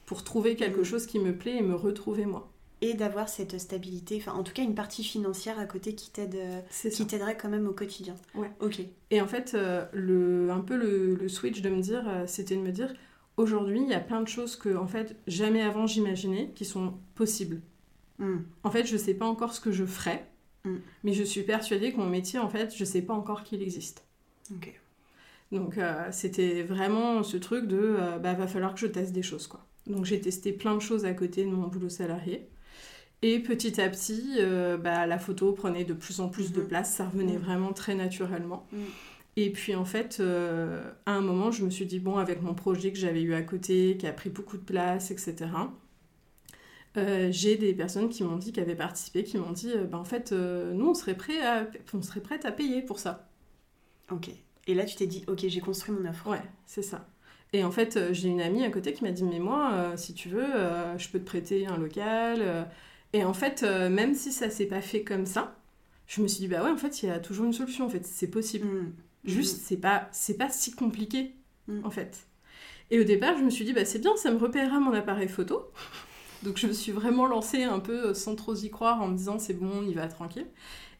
pour 0.05 0.23
trouver 0.23 0.55
quelque 0.55 0.83
chose 0.83 1.05
qui 1.05 1.19
me 1.19 1.35
plaît 1.35 1.57
et 1.57 1.61
me 1.61 1.75
retrouver 1.75 2.25
moi. 2.25 2.51
Et 2.81 2.93
d'avoir 2.93 3.29
cette 3.29 3.57
stabilité, 3.59 4.17
enfin 4.17 4.33
en 4.33 4.43
tout 4.43 4.53
cas 4.53 4.61
une 4.61 4.75
partie 4.75 5.03
financière 5.03 5.57
à 5.59 5.65
côté 5.65 5.95
qui 5.95 6.11
t'aide, 6.11 6.35
euh, 6.35 6.61
qui 6.89 7.05
t'aiderait 7.07 7.37
quand 7.37 7.49
même 7.49 7.67
au 7.67 7.73
quotidien. 7.73 8.15
Ouais. 8.35 8.51
Ok. 8.59 8.81
Et 9.11 9.21
en 9.21 9.27
fait, 9.27 9.53
euh, 9.53 9.85
le, 9.93 10.49
un 10.51 10.59
peu 10.59 10.75
le, 10.75 11.15
le 11.15 11.29
switch 11.29 11.61
de 11.61 11.69
me 11.69 11.81
dire, 11.81 12.03
euh, 12.07 12.25
c'était 12.27 12.55
de 12.55 12.61
me 12.61 12.71
dire, 12.71 12.93
aujourd'hui, 13.37 13.81
il 13.81 13.89
y 13.89 13.93
a 13.93 13.99
plein 13.99 14.21
de 14.21 14.27
choses 14.27 14.55
que, 14.55 14.75
en 14.75 14.87
fait, 14.87 15.15
jamais 15.27 15.61
avant 15.61 15.87
j'imaginais 15.87 16.51
qui 16.55 16.65
sont 16.65 16.93
possibles. 17.15 17.61
Mhm. 18.19 18.45
En 18.63 18.71
fait, 18.71 18.85
je 18.85 18.97
sais 18.97 19.13
pas 19.13 19.25
encore 19.25 19.53
ce 19.53 19.59
que 19.61 19.71
je 19.71 19.85
ferai, 19.85 20.23
Mm. 20.65 20.77
mais 21.03 21.13
je 21.13 21.23
suis 21.23 21.43
persuadée 21.43 21.91
que 21.91 21.97
mon 21.97 22.09
métier, 22.09 22.39
en 22.39 22.49
fait, 22.49 22.73
je 22.75 22.83
sais 22.85 23.01
pas 23.01 23.13
encore 23.13 23.43
qu'il 23.43 23.61
existe. 23.61 24.03
Ok. 24.51 24.73
Donc, 25.51 25.77
euh, 25.77 26.07
c'était 26.11 26.63
vraiment 26.63 27.21
ce 27.23 27.37
truc 27.37 27.67
de, 27.67 27.77
euh, 27.99 28.17
bah, 28.17 28.33
va 28.33 28.47
falloir 28.47 28.73
que 28.73 28.79
je 28.79 28.87
teste 28.87 29.11
des 29.13 29.21
choses, 29.21 29.47
quoi. 29.47 29.65
Donc, 29.85 30.05
j'ai 30.05 30.19
testé 30.19 30.51
plein 30.53 30.73
de 30.75 30.79
choses 30.81 31.05
à 31.05 31.13
côté 31.13 31.43
de 31.45 31.49
mon 31.51 31.67
boulot 31.67 31.89
salarié. 31.89 32.47
Et 33.21 33.39
petit 33.39 33.79
à 33.79 33.89
petit, 33.89 34.35
euh, 34.39 34.77
bah, 34.77 35.05
la 35.05 35.19
photo 35.19 35.51
prenait 35.51 35.83
de 35.83 35.93
plus 35.93 36.19
en 36.19 36.29
plus 36.29 36.51
de 36.51 36.61
Mhm. 36.61 36.67
place, 36.67 36.93
ça 36.95 37.05
revenait 37.07 37.33
Mhm. 37.33 37.39
vraiment 37.43 37.73
très 37.73 37.95
naturellement. 37.95 38.67
Et 39.37 39.51
puis 39.51 39.75
en 39.75 39.85
fait, 39.85 40.17
euh, 40.19 40.81
à 41.05 41.13
un 41.13 41.21
moment, 41.21 41.51
je 41.51 41.63
me 41.65 41.69
suis 41.69 41.85
dit, 41.85 41.99
bon, 41.99 42.17
avec 42.17 42.41
mon 42.41 42.53
projet 42.53 42.91
que 42.91 42.97
j'avais 42.97 43.21
eu 43.21 43.33
à 43.33 43.41
côté, 43.41 43.97
qui 43.97 44.07
a 44.07 44.13
pris 44.13 44.29
beaucoup 44.29 44.57
de 44.57 44.63
place, 44.63 45.11
etc., 45.11 45.35
euh, 46.97 47.29
j'ai 47.31 47.57
des 47.57 47.73
personnes 47.73 48.09
qui 48.09 48.23
m'ont 48.23 48.37
dit, 48.37 48.51
qui 48.51 48.59
avaient 48.59 48.75
participé, 48.75 49.23
qui 49.23 49.37
m'ont 49.37 49.51
dit, 49.51 49.71
euh, 49.73 49.85
bah, 49.85 49.97
en 49.97 50.03
fait, 50.03 50.31
euh, 50.31 50.73
nous, 50.73 50.89
on 50.89 50.93
serait, 50.93 51.15
prêt 51.15 51.41
à, 51.41 51.67
on 51.93 52.01
serait 52.01 52.21
prête 52.21 52.45
à 52.45 52.51
payer 52.51 52.81
pour 52.81 52.99
ça. 52.99 53.29
Ok. 54.11 54.29
Et 54.67 54.73
là 54.73 54.83
tu 54.85 54.95
t'es 54.95 55.05
dit, 55.07 55.23
ok, 55.27 55.45
j'ai 55.47 55.61
construit 55.61 55.93
mon 55.93 56.09
offre. 56.09 56.27
Ouais, 56.27 56.41
c'est 56.65 56.81
ça. 56.81 57.07
Et 57.53 57.63
en 57.63 57.71
fait, 57.71 57.99
j'ai 58.11 58.29
une 58.29 58.41
amie 58.41 58.63
à 58.63 58.71
côté 58.71 58.93
qui 58.93 59.03
m'a 59.03 59.11
dit, 59.11 59.23
mais 59.23 59.39
moi, 59.39 59.93
si 59.95 60.13
tu 60.13 60.27
veux, 60.27 60.47
je 60.97 61.07
peux 61.09 61.19
te 61.19 61.25
prêter 61.25 61.67
un 61.67 61.77
local. 61.77 62.67
Et 63.13 63.23
en 63.23 63.33
fait, 63.33 63.61
même 63.63 64.15
si 64.15 64.31
ça 64.31 64.49
s'est 64.49 64.65
pas 64.65 64.81
fait 64.81 65.03
comme 65.03 65.25
ça, 65.27 65.55
je 66.07 66.21
me 66.21 66.27
suis 66.27 66.39
dit, 66.39 66.47
bah 66.47 66.63
ouais, 66.63 66.71
en 66.71 66.77
fait, 66.77 67.03
il 67.03 67.07
y 67.07 67.11
a 67.11 67.19
toujours 67.19 67.45
une 67.45 67.53
solution, 67.53 67.85
en 67.85 67.89
fait, 67.89 68.05
c'est 68.05 68.27
possible. 68.27 68.65
Mhm. 68.65 68.93
Juste, 69.23 69.61
c'est 69.63 69.77
pas, 69.77 70.09
c'est 70.11 70.37
pas 70.37 70.49
si 70.49 70.71
compliqué, 70.71 71.35
Mm. 71.67 71.85
en 71.85 71.89
fait. 71.89 72.27
Et 72.91 72.99
au 72.99 73.03
départ, 73.03 73.37
je 73.37 73.43
me 73.43 73.49
suis 73.49 73.65
dit, 73.65 73.73
bah 73.73 73.85
c'est 73.85 73.99
bien, 73.99 74.15
ça 74.17 74.31
me 74.31 74.37
repérera 74.37 74.79
mon 74.79 74.93
appareil 74.93 75.27
photo. 75.27 75.71
Donc 76.45 76.57
je 76.57 76.67
me 76.67 76.73
suis 76.73 76.91
vraiment 76.91 77.25
lancée 77.25 77.63
un 77.63 77.79
peu 77.79 78.09
euh, 78.09 78.13
sans 78.13 78.35
trop 78.35 78.55
y 78.55 78.69
croire 78.69 79.01
en 79.01 79.07
me 79.07 79.17
disant, 79.17 79.39
c'est 79.39 79.53
bon, 79.53 79.69
on 79.79 79.83
y 79.83 79.93
va 79.93 80.07
tranquille. 80.07 80.47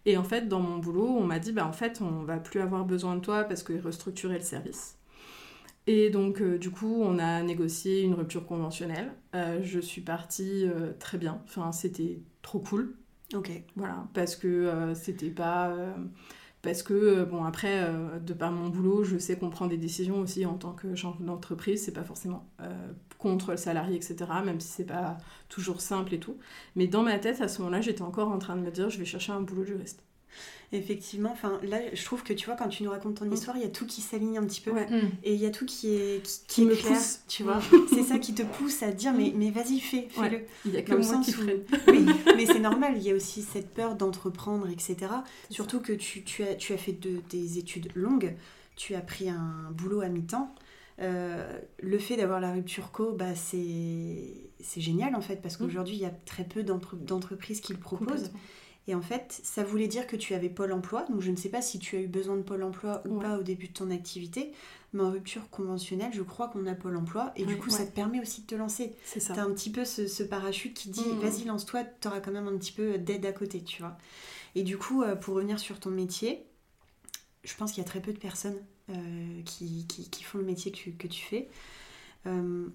Et 0.05 0.17
en 0.17 0.23
fait, 0.23 0.47
dans 0.47 0.59
mon 0.59 0.77
boulot, 0.77 1.07
on 1.07 1.23
m'a 1.23 1.39
dit, 1.39 1.51
bah 1.51 1.65
en 1.65 1.73
fait, 1.73 2.01
on 2.01 2.23
va 2.23 2.37
plus 2.37 2.59
avoir 2.59 2.85
besoin 2.85 3.15
de 3.15 3.21
toi 3.21 3.43
parce 3.43 3.63
qu'ils 3.63 3.79
restructuraient 3.79 4.37
le 4.37 4.43
service. 4.43 4.97
Et 5.87 6.09
donc, 6.09 6.41
euh, 6.41 6.57
du 6.57 6.71
coup, 6.71 7.01
on 7.01 7.19
a 7.19 7.43
négocié 7.43 8.01
une 8.01 8.13
rupture 8.15 8.45
conventionnelle. 8.45 9.11
Euh, 9.35 9.59
je 9.61 9.79
suis 9.79 10.01
partie 10.01 10.65
euh, 10.65 10.93
très 10.99 11.17
bien. 11.17 11.41
Enfin, 11.45 11.71
c'était 11.71 12.19
trop 12.41 12.59
cool. 12.59 12.95
Ok. 13.33 13.51
Voilà, 13.75 14.07
parce 14.13 14.35
que 14.35 14.93
c'était 14.95 15.29
pas. 15.29 15.75
Parce 16.65 16.83
que, 16.83 16.93
euh, 16.93 17.25
bon, 17.25 17.43
après, 17.45 17.83
euh, 17.83 18.19
de 18.19 18.33
par 18.33 18.51
mon 18.51 18.69
boulot, 18.69 19.03
je 19.03 19.17
sais 19.17 19.37
qu'on 19.37 19.49
prend 19.49 19.67
des 19.67 19.77
décisions 19.77 20.19
aussi 20.19 20.45
en 20.45 20.55
tant 20.55 20.73
que 20.73 20.95
chef 20.95 21.21
d'entreprise. 21.21 21.83
C'est 21.85 21.93
pas 21.93 22.03
forcément 22.03 22.49
euh, 22.61 22.91
contre 23.19 23.51
le 23.51 23.57
salarié, 23.57 23.95
etc., 23.95 24.15
même 24.43 24.59
si 24.59 24.67
c'est 24.69 24.85
pas 24.85 25.17
toujours 25.47 25.79
simple 25.79 26.13
et 26.15 26.19
tout. 26.19 26.37
Mais 26.75 26.87
dans 26.87 27.03
ma 27.03 27.19
tête, 27.19 27.39
à 27.41 27.47
ce 27.47 27.59
moment-là, 27.59 27.81
j'étais 27.81 28.01
encore 28.01 28.29
en 28.29 28.39
train 28.39 28.55
de 28.55 28.61
me 28.61 28.71
dire 28.71 28.89
je 28.89 28.97
vais 28.99 29.05
chercher 29.05 29.31
un 29.31 29.41
boulot 29.41 29.63
juriste. 29.63 30.03
Effectivement, 30.71 31.31
enfin 31.31 31.59
là, 31.63 31.77
je 31.93 32.03
trouve 32.03 32.23
que 32.23 32.33
tu 32.33 32.47
vois, 32.47 32.55
quand 32.55 32.67
tu 32.67 32.83
nous 32.83 32.89
racontes 32.89 33.15
ton 33.19 33.25
Mm. 33.25 33.33
histoire, 33.33 33.55
il 33.57 33.61
y 33.63 33.65
a 33.65 33.69
tout 33.69 33.85
qui 33.85 34.01
s'aligne 34.01 34.37
un 34.37 34.43
petit 34.45 34.61
peu. 34.61 34.71
Ouais. 34.71 34.87
Mm. 34.89 35.11
Et 35.23 35.33
il 35.33 35.39
y 35.39 35.45
a 35.45 35.51
tout 35.51 35.65
qui 35.65 35.95
est, 35.95 36.21
qui, 36.23 36.39
Qui 36.39 36.45
qui 36.47 36.61
est 36.61 36.65
me 36.65 36.75
clair, 36.75 36.93
pousse. 36.97 37.19
tu 37.27 37.43
vois. 37.43 37.59
c'est 37.93 38.03
ça 38.03 38.17
qui 38.19 38.33
te 38.33 38.41
pousse 38.41 38.81
à 38.83 38.91
te 38.91 38.97
dire, 38.97 39.13
mais, 39.13 39.31
mais 39.35 39.51
vas-y, 39.51 39.79
fais, 39.79 40.07
Ouais. 40.17 40.29
fais-le. 40.29 40.41
Il 40.65 40.73
y 40.73 40.77
a 40.77 40.81
que 40.81 40.91
Dans 40.91 40.97
le 40.97 41.03
moi 41.03 41.13
sens 41.13 41.25
qui 41.25 41.31
où- 41.31 41.43
freine. 41.43 41.61
Oui, 41.87 42.05
mais 42.35 42.45
c'est 42.45 42.59
normal, 42.59 42.93
il 42.97 43.03
y 43.03 43.11
a 43.11 43.15
aussi 43.15 43.41
cette 43.43 43.73
peur 43.73 43.95
d'entreprendre, 43.95 44.67
etc. 44.69 44.97
Surtout 45.49 45.79
que 45.79 45.93
tu, 45.93 46.23
tu 46.23 46.43
as, 46.43 46.55
tu 46.55 46.73
as 46.73 46.77
fait 46.77 46.93
de, 46.93 47.21
des 47.29 47.57
études 47.59 47.91
longues, 47.95 48.35
tu 48.75 48.95
as 48.95 49.01
pris 49.01 49.29
un 49.29 49.69
boulot 49.71 50.01
à 50.01 50.09
mi-temps. 50.09 50.53
Euh, 51.01 51.59
le 51.81 51.99
fait 51.99 52.15
d'avoir 52.17 52.39
la 52.39 52.51
rupture 52.53 52.91
co, 52.91 53.11
bah, 53.11 53.35
c'est 53.35 54.33
c'est 54.61 54.81
génial 54.81 55.13
en 55.15 55.21
fait, 55.21 55.41
parce 55.41 55.57
qu'aujourd'hui, 55.57 55.95
il 55.95 56.01
y 56.01 56.05
a 56.05 56.13
très 56.25 56.43
peu 56.45 56.63
d'entre- 56.63 56.95
d'entreprises 56.95 57.59
qui 57.61 57.71
le 57.73 57.79
proposent. 57.79 58.31
Et 58.87 58.93
en 58.95 59.01
fait, 59.01 59.39
ça 59.43 59.63
voulait 59.63 59.87
dire 59.87 60.05
que 60.05 60.15
tu 60.15 60.33
avais 60.35 60.49
Pôle 60.49 60.71
emploi. 60.71 61.05
Donc, 61.09 61.21
je 61.21 61.31
ne 61.31 61.35
sais 61.35 61.49
pas 61.49 61.61
si 61.61 61.79
tu 61.79 61.95
as 61.95 62.01
eu 62.01 62.07
besoin 62.07 62.35
de 62.37 62.43
Pôle 62.43 62.61
emploi 62.63 63.01
ou 63.07 63.17
Ouais. 63.17 63.23
pas 63.25 63.39
au 63.39 63.43
début 63.43 63.67
de 63.67 63.73
ton 63.73 63.89
activité. 63.89 64.51
Mais 64.93 65.01
en 65.01 65.11
rupture 65.11 65.49
conventionnelle, 65.49 66.11
je 66.13 66.21
crois 66.21 66.47
qu'on 66.49 66.65
a 66.67 66.75
Pôle 66.75 66.95
emploi. 66.95 67.31
Et 67.35 67.45
du 67.45 67.57
coup, 67.57 67.71
ouais. 67.71 67.77
ça 67.77 67.85
te 67.85 67.91
permet 67.91 68.21
aussi 68.21 68.41
de 68.41 68.45
te 68.47 68.55
lancer. 68.55 68.93
C'est 69.03 69.19
ça. 69.19 69.33
T'as 69.33 69.43
un 69.43 69.51
petit 69.53 69.71
peu 69.71 69.85
ce, 69.85 70.05
ce 70.07 70.21
parachute 70.23 70.75
qui 70.75 70.89
dit 70.89 71.03
Mhm. 71.03 71.19
vas-y, 71.19 71.43
lance-toi, 71.45 71.83
t'auras 71.83 72.19
quand 72.21 72.31
même 72.31 72.47
un 72.47 72.57
petit 72.57 72.71
peu 72.71 72.97
d'aide 72.99 73.25
à 73.25 73.31
côté, 73.31 73.63
tu 73.63 73.81
vois. 73.81 73.97
Et 74.53 74.61
du 74.63 74.77
coup, 74.77 75.01
euh, 75.01 75.15
pour 75.15 75.33
revenir 75.35 75.57
sur 75.59 75.79
ton 75.79 75.89
métier, 75.89 76.45
je 77.43 77.55
pense 77.55 77.71
qu'il 77.71 77.81
y 77.83 77.85
a 77.85 77.89
très 77.89 78.01
peu 78.01 78.13
de 78.13 78.19
personnes 78.19 78.57
euh, 78.91 79.41
qui, 79.45 79.85
qui- 79.87 80.09
qui 80.11 80.23
font 80.23 80.37
le 80.37 80.43
métier 80.45 80.71
que 80.71 80.77
tu, 80.77 80.91
que 80.91 81.07
tu 81.07 81.23
fais. 81.25 81.49
Euh, 82.27 82.67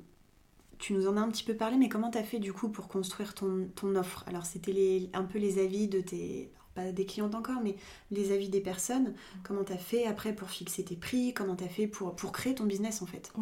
tu 0.81 0.95
nous 0.95 1.07
en 1.07 1.17
as 1.17 1.21
un 1.21 1.29
petit 1.29 1.45
peu 1.45 1.55
parlé, 1.55 1.77
mais 1.77 1.89
comment 1.89 2.11
t'as 2.11 2.23
fait 2.23 2.39
du 2.39 2.53
coup 2.53 2.71
pour 2.71 2.89
construire 2.89 3.35
ton, 3.35 3.69
ton 3.77 3.95
offre? 3.95 4.25
Alors, 4.27 4.47
c'était 4.47 5.11
un 5.13 5.25
peu 5.25 5.39
les 5.39 5.59
avis 5.59 5.87
de 5.87 6.01
tes. 6.01 6.51
Pas 6.75 6.93
des 6.93 7.05
clientes 7.05 7.35
encore, 7.35 7.61
mais 7.65 7.75
les 8.13 8.31
avis 8.31 8.49
des 8.49 8.61
personnes. 8.61 9.15
Comment 9.43 9.65
t'as 9.65 9.77
fait 9.77 10.07
après 10.07 10.33
pour 10.33 10.51
fixer 10.51 10.85
tes 10.85 10.95
prix? 10.95 11.35
Comment 11.35 11.57
t'as 11.57 11.69
fait 11.69 11.89
pour, 11.89 12.15
pour 12.15 12.31
créer 12.31 12.55
ton 12.55 12.65
business 12.65 13.03
en 13.03 13.07
fait? 13.07 13.33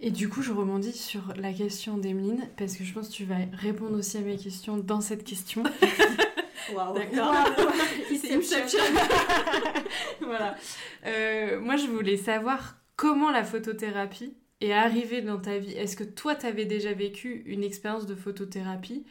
Et 0.00 0.10
du 0.10 0.28
coup, 0.28 0.42
je 0.42 0.52
rebondis 0.52 0.92
sur 0.92 1.32
la 1.36 1.52
question 1.52 1.98
d'Emeline, 1.98 2.48
parce 2.56 2.76
que 2.76 2.82
je 2.82 2.92
pense 2.92 3.08
que 3.08 3.14
tu 3.14 3.24
vas 3.24 3.36
répondre 3.52 3.96
aussi 3.96 4.16
à 4.16 4.22
mes 4.22 4.36
questions 4.36 4.76
dans 4.76 5.00
cette 5.00 5.22
question. 5.22 5.62
Waouh 6.74 6.94
D'accord. 6.94 7.32
Voilà. 10.20 10.56
Euh, 11.06 11.60
moi, 11.60 11.76
je 11.76 11.86
voulais 11.86 12.16
savoir 12.16 12.76
comment 12.96 13.30
la 13.30 13.44
photothérapie 13.44 14.34
est 14.64 14.72
arrivée 14.72 15.22
dans 15.22 15.38
ta 15.38 15.58
vie. 15.58 15.72
Est-ce 15.72 15.96
que 15.96 16.04
toi, 16.04 16.34
tu 16.34 16.46
avais 16.46 16.64
déjà 16.66 16.92
vécu 16.92 17.42
une 17.46 17.62
expérience 17.64 18.06
de 18.06 18.14
photothérapie 18.14 19.04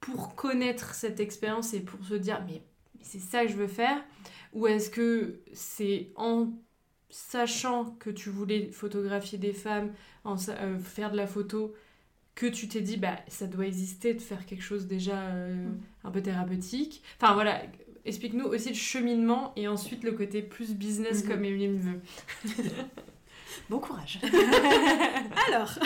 pour 0.00 0.34
connaître 0.34 0.94
cette 0.94 1.20
expérience 1.20 1.74
et 1.74 1.80
pour 1.80 2.04
se 2.04 2.14
dire, 2.14 2.42
mais, 2.46 2.62
mais 2.96 3.02
c'est 3.04 3.18
ça 3.20 3.44
que 3.44 3.50
je 3.52 3.56
veux 3.56 3.68
faire? 3.68 4.02
Ou 4.52 4.66
est-ce 4.66 4.90
que 4.90 5.40
c'est 5.52 6.08
en 6.16 6.52
sachant 7.10 7.86
que 8.00 8.10
tu 8.10 8.30
voulais 8.30 8.70
photographier 8.72 9.38
des 9.38 9.52
femmes, 9.52 9.92
en, 10.24 10.36
euh, 10.48 10.78
faire 10.78 11.10
de 11.12 11.16
la 11.16 11.26
photo, 11.26 11.74
que 12.34 12.46
tu 12.46 12.68
t'es 12.68 12.80
dit, 12.80 12.96
bah, 12.96 13.16
ça 13.28 13.46
doit 13.46 13.66
exister 13.66 14.14
de 14.14 14.20
faire 14.20 14.46
quelque 14.46 14.62
chose 14.62 14.86
déjà 14.86 15.20
euh, 15.28 15.68
un 16.04 16.10
peu 16.10 16.22
thérapeutique? 16.22 17.02
Enfin 17.20 17.34
voilà, 17.34 17.62
explique-nous 18.04 18.46
aussi 18.46 18.70
le 18.70 18.74
cheminement 18.74 19.52
et 19.56 19.68
ensuite 19.68 20.02
le 20.04 20.12
côté 20.12 20.42
plus 20.42 20.74
business 20.74 21.24
Mhm. 21.24 21.30
comme 21.30 21.44
Emeline 21.44 21.78
veut. 21.78 22.00
Bon 23.70 23.78
courage 23.78 24.20
Alors, 25.48 25.78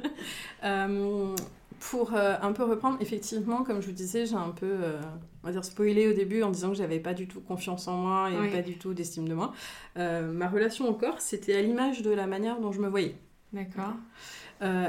euh, 0.64 1.34
pour 1.80 2.14
euh, 2.14 2.34
un 2.40 2.52
peu 2.52 2.64
reprendre, 2.64 2.98
effectivement, 3.00 3.62
comme 3.62 3.80
je 3.80 3.86
vous 3.86 3.92
disais, 3.92 4.26
j'ai 4.26 4.34
un 4.34 4.50
peu, 4.50 4.66
euh, 4.66 5.00
on 5.42 5.46
va 5.46 5.52
dire, 5.52 5.64
spoilé 5.64 6.08
au 6.08 6.12
début 6.12 6.42
en 6.42 6.50
disant 6.50 6.70
que 6.70 6.76
j'avais 6.76 7.00
pas 7.00 7.14
du 7.14 7.26
tout 7.28 7.40
confiance 7.40 7.88
en 7.88 7.96
moi 7.96 8.30
et 8.30 8.38
Oui. 8.38 8.50
pas 8.50 8.62
du 8.62 8.78
tout 8.78 8.94
d'estime 8.94 9.28
de 9.28 9.34
moi. 9.34 9.52
Ma 9.96 10.48
relation 10.48 10.88
au 10.88 10.94
corps, 10.94 11.20
c'était 11.20 11.54
à 11.56 11.62
l'image 11.62 12.02
de 12.02 12.10
la 12.10 12.26
manière 12.26 12.60
dont 12.60 12.72
je 12.72 12.80
me 12.80 12.88
voyais. 12.88 13.16
D'accord. 13.52 13.94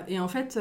Et 0.08 0.20
en 0.20 0.28
fait, 0.28 0.60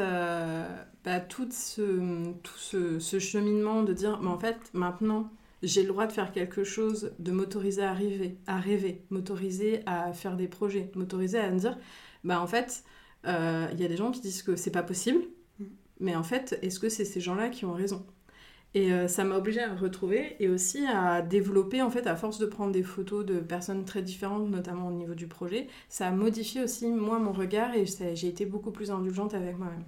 bah, 1.05 1.19
tout, 1.21 1.47
ce, 1.51 2.33
tout 2.43 2.57
ce, 2.57 2.99
ce 2.99 3.19
cheminement 3.19 3.83
de 3.83 3.93
dire, 3.93 4.19
mais 4.21 4.29
en 4.29 4.39
fait, 4.39 4.57
maintenant, 4.73 5.29
j'ai 5.63 5.81
le 5.83 5.89
droit 5.89 6.07
de 6.07 6.11
faire 6.11 6.31
quelque 6.31 6.63
chose, 6.63 7.13
de 7.19 7.31
m'autoriser 7.31 7.83
à 7.83 7.93
rêver, 7.93 8.37
à 8.47 8.57
rêver, 8.59 9.03
m'autoriser 9.09 9.81
à 9.85 10.13
faire 10.13 10.35
des 10.37 10.47
projets, 10.47 10.91
m'autoriser 10.95 11.39
à 11.39 11.49
me 11.51 11.59
dire, 11.59 11.77
bah 12.23 12.41
en 12.41 12.47
fait, 12.47 12.83
euh, 13.25 13.67
il 13.73 13.79
y 13.81 13.85
a 13.85 13.87
des 13.87 13.97
gens 13.97 14.11
qui 14.11 14.21
disent 14.21 14.43
que 14.43 14.55
c'est 14.55 14.71
pas 14.71 14.83
possible, 14.83 15.21
Mm. 15.59 15.65
mais 15.99 16.15
en 16.15 16.23
fait, 16.23 16.59
est-ce 16.61 16.79
que 16.79 16.89
c'est 16.89 17.05
ces 17.05 17.19
gens-là 17.21 17.49
qui 17.49 17.65
ont 17.65 17.73
raison? 17.73 18.05
Et 18.73 18.91
euh, 18.93 19.07
ça 19.07 19.23
m'a 19.23 19.37
obligée 19.37 19.61
à 19.61 19.69
me 19.73 19.79
retrouver 19.79 20.35
et 20.39 20.49
aussi 20.49 20.85
à 20.87 21.21
développer, 21.21 21.81
en 21.81 21.89
fait, 21.89 22.05
à 22.05 22.15
force 22.15 22.37
de 22.37 22.45
prendre 22.45 22.71
des 22.73 22.83
photos 22.83 23.25
de 23.25 23.39
personnes 23.39 23.85
très 23.85 24.01
différentes, 24.01 24.49
notamment 24.49 24.89
au 24.89 24.91
niveau 24.91 25.15
du 25.15 25.27
projet, 25.27 25.67
ça 25.89 26.07
a 26.07 26.11
modifié 26.11 26.63
aussi, 26.63 26.87
moi, 26.87 27.17
mon 27.19 27.31
regard 27.31 27.73
et 27.75 27.85
j'ai 27.85 28.27
été 28.27 28.45
beaucoup 28.45 28.71
plus 28.71 28.91
indulgente 28.91 29.33
avec 29.33 29.57
moi-même. 29.57 29.85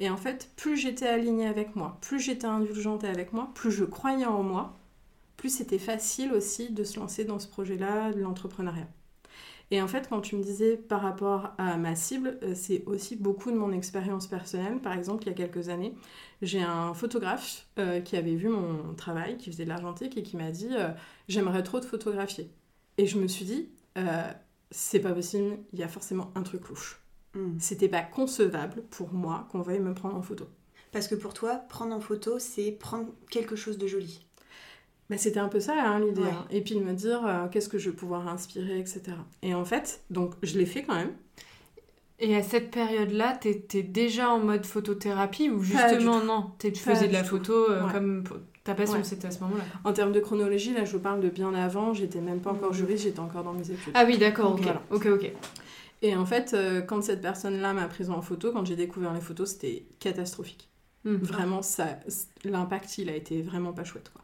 Et 0.00 0.10
en 0.10 0.16
fait, 0.16 0.50
plus 0.56 0.76
j'étais 0.76 1.06
alignée 1.06 1.46
avec 1.46 1.76
moi, 1.76 1.98
plus 2.00 2.20
j'étais 2.20 2.46
indulgente 2.46 3.04
avec 3.04 3.32
moi, 3.32 3.50
plus 3.54 3.70
je 3.70 3.84
croyais 3.84 4.24
en 4.26 4.42
moi, 4.42 4.76
plus 5.42 5.52
c'était 5.52 5.80
facile 5.80 6.32
aussi 6.34 6.70
de 6.70 6.84
se 6.84 7.00
lancer 7.00 7.24
dans 7.24 7.40
ce 7.40 7.48
projet-là, 7.48 8.12
de 8.12 8.20
l'entrepreneuriat. 8.20 8.86
Et 9.72 9.82
en 9.82 9.88
fait, 9.88 10.08
quand 10.08 10.20
tu 10.20 10.36
me 10.36 10.42
disais 10.44 10.76
par 10.76 11.02
rapport 11.02 11.50
à 11.58 11.76
ma 11.78 11.96
cible, 11.96 12.38
euh, 12.44 12.52
c'est 12.54 12.84
aussi 12.86 13.16
beaucoup 13.16 13.50
de 13.50 13.56
mon 13.56 13.72
expérience 13.72 14.28
personnelle. 14.28 14.78
Par 14.78 14.92
exemple, 14.92 15.24
il 15.24 15.30
y 15.30 15.32
a 15.32 15.34
quelques 15.34 15.68
années, 15.68 15.96
j'ai 16.42 16.62
un 16.62 16.94
photographe 16.94 17.66
euh, 17.80 18.00
qui 18.00 18.16
avait 18.16 18.36
vu 18.36 18.50
mon 18.50 18.94
travail, 18.94 19.36
qui 19.36 19.50
faisait 19.50 19.64
de 19.64 19.70
l'argentique 19.70 20.16
et 20.16 20.22
qui 20.22 20.36
m'a 20.36 20.52
dit 20.52 20.68
euh, 20.70 20.90
J'aimerais 21.26 21.64
trop 21.64 21.80
te 21.80 21.86
photographier. 21.86 22.48
Et 22.96 23.08
je 23.08 23.18
me 23.18 23.26
suis 23.26 23.44
dit 23.44 23.68
euh, 23.98 24.30
C'est 24.70 25.00
pas 25.00 25.12
possible, 25.12 25.58
il 25.72 25.80
y 25.80 25.82
a 25.82 25.88
forcément 25.88 26.30
un 26.36 26.44
truc 26.44 26.68
louche. 26.68 27.02
Hmm. 27.34 27.58
C'était 27.58 27.88
pas 27.88 28.02
concevable 28.02 28.84
pour 28.90 29.12
moi 29.12 29.48
qu'on 29.50 29.62
veuille 29.62 29.80
me 29.80 29.92
prendre 29.92 30.14
en 30.14 30.22
photo. 30.22 30.46
Parce 30.92 31.08
que 31.08 31.16
pour 31.16 31.34
toi, 31.34 31.56
prendre 31.68 31.92
en 31.96 32.00
photo, 32.00 32.38
c'est 32.38 32.70
prendre 32.70 33.12
quelque 33.28 33.56
chose 33.56 33.76
de 33.76 33.88
joli. 33.88 34.24
C'était 35.18 35.40
un 35.40 35.48
peu 35.48 35.60
ça 35.60 35.74
hein, 35.76 36.00
l'idée. 36.00 36.22
Ouais. 36.22 36.28
hein. 36.30 36.46
Et 36.50 36.60
puis 36.60 36.74
de 36.74 36.80
me 36.80 36.92
dire 36.92 37.24
euh, 37.26 37.48
qu'est-ce 37.48 37.68
que 37.68 37.78
je 37.78 37.90
vais 37.90 37.96
pouvoir 37.96 38.28
inspirer, 38.28 38.78
etc. 38.78 39.02
Et 39.42 39.54
en 39.54 39.64
fait, 39.64 40.02
donc 40.10 40.34
je 40.42 40.58
l'ai 40.58 40.66
fait 40.66 40.82
quand 40.82 40.94
même. 40.94 41.12
Et 42.18 42.36
à 42.36 42.42
cette 42.42 42.70
période-là, 42.70 43.36
t'étais 43.40 43.82
déjà 43.82 44.30
en 44.30 44.38
mode 44.38 44.64
photothérapie 44.64 45.50
ou 45.50 45.60
justement 45.62 46.20
non 46.20 46.52
Tu 46.58 46.72
faisais 46.74 47.08
de 47.08 47.12
la 47.12 47.24
photo 47.24 47.52
euh, 47.70 47.84
Ouais. 47.84 47.92
comme 47.92 48.22
ta 48.62 48.74
passion 48.76 48.98
Ouais. 48.98 49.04
c'était 49.04 49.26
à 49.26 49.30
ce 49.32 49.40
moment-là. 49.40 49.64
En 49.82 49.92
termes 49.92 50.12
de 50.12 50.20
chronologie, 50.20 50.72
là 50.72 50.84
je 50.84 50.92
vous 50.92 51.00
parle 51.02 51.20
de 51.20 51.28
bien 51.30 51.52
avant, 51.52 51.94
j'étais 51.94 52.20
même 52.20 52.40
pas 52.40 52.52
encore 52.52 52.70
Mhm. 52.70 52.76
juriste, 52.76 53.04
j'étais 53.04 53.18
encore 53.18 53.42
dans 53.42 53.52
mes 53.54 53.68
études. 53.70 53.92
Ah 53.94 54.04
oui, 54.06 54.18
d'accord, 54.18 54.52
ok. 54.52 54.60
Voilà. 54.62 54.82
Ok, 54.92 55.06
ok. 55.06 55.32
Et 56.02 56.14
en 56.16 56.24
fait, 56.26 56.52
euh, 56.54 56.80
quand 56.80 57.02
cette 57.02 57.20
personne-là 57.22 57.72
m'a 57.72 57.86
prise 57.88 58.08
en 58.10 58.22
photo, 58.22 58.52
quand 58.52 58.64
j'ai 58.66 58.76
découvert 58.76 59.12
les 59.14 59.20
photos, 59.20 59.50
c'était 59.50 59.84
catastrophique. 59.98 60.68
Hmm. 61.04 61.16
Vraiment, 61.16 61.62
ça, 61.62 61.98
l'impact, 62.44 62.98
il 62.98 63.08
a 63.10 63.16
été 63.16 63.42
vraiment 63.42 63.72
pas 63.72 63.82
chouette. 63.82 64.10
Quoi. 64.12 64.22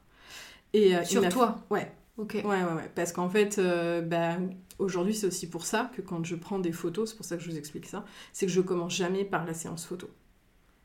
Et, 0.75 0.96
euh, 0.96 1.04
Sur 1.04 1.28
toi 1.28 1.58
Ouais. 1.70 1.90
Ok. 2.16 2.34
Ouais, 2.34 2.42
ouais, 2.44 2.72
ouais. 2.76 2.90
Parce 2.94 3.12
qu'en 3.12 3.28
fait, 3.28 3.58
euh, 3.58 4.02
bah, 4.02 4.37
aujourd'hui, 4.78 5.14
c'est 5.14 5.26
aussi 5.26 5.48
pour 5.48 5.64
ça 5.64 5.90
que 5.96 6.02
quand 6.02 6.25
je 6.25 6.37
prends 6.37 6.58
des 6.58 6.72
photos, 6.72 7.10
c'est 7.10 7.16
pour 7.16 7.25
ça 7.25 7.37
que 7.37 7.42
je 7.42 7.50
vous 7.50 7.56
explique 7.56 7.87
ça, 7.87 8.04
c'est 8.32 8.46
que 8.46 8.52
je 8.52 8.60
commence 8.60 8.94
jamais 8.94 9.25
par 9.25 9.44
la 9.46 9.54
séance 9.54 9.87
photo. 9.87 10.10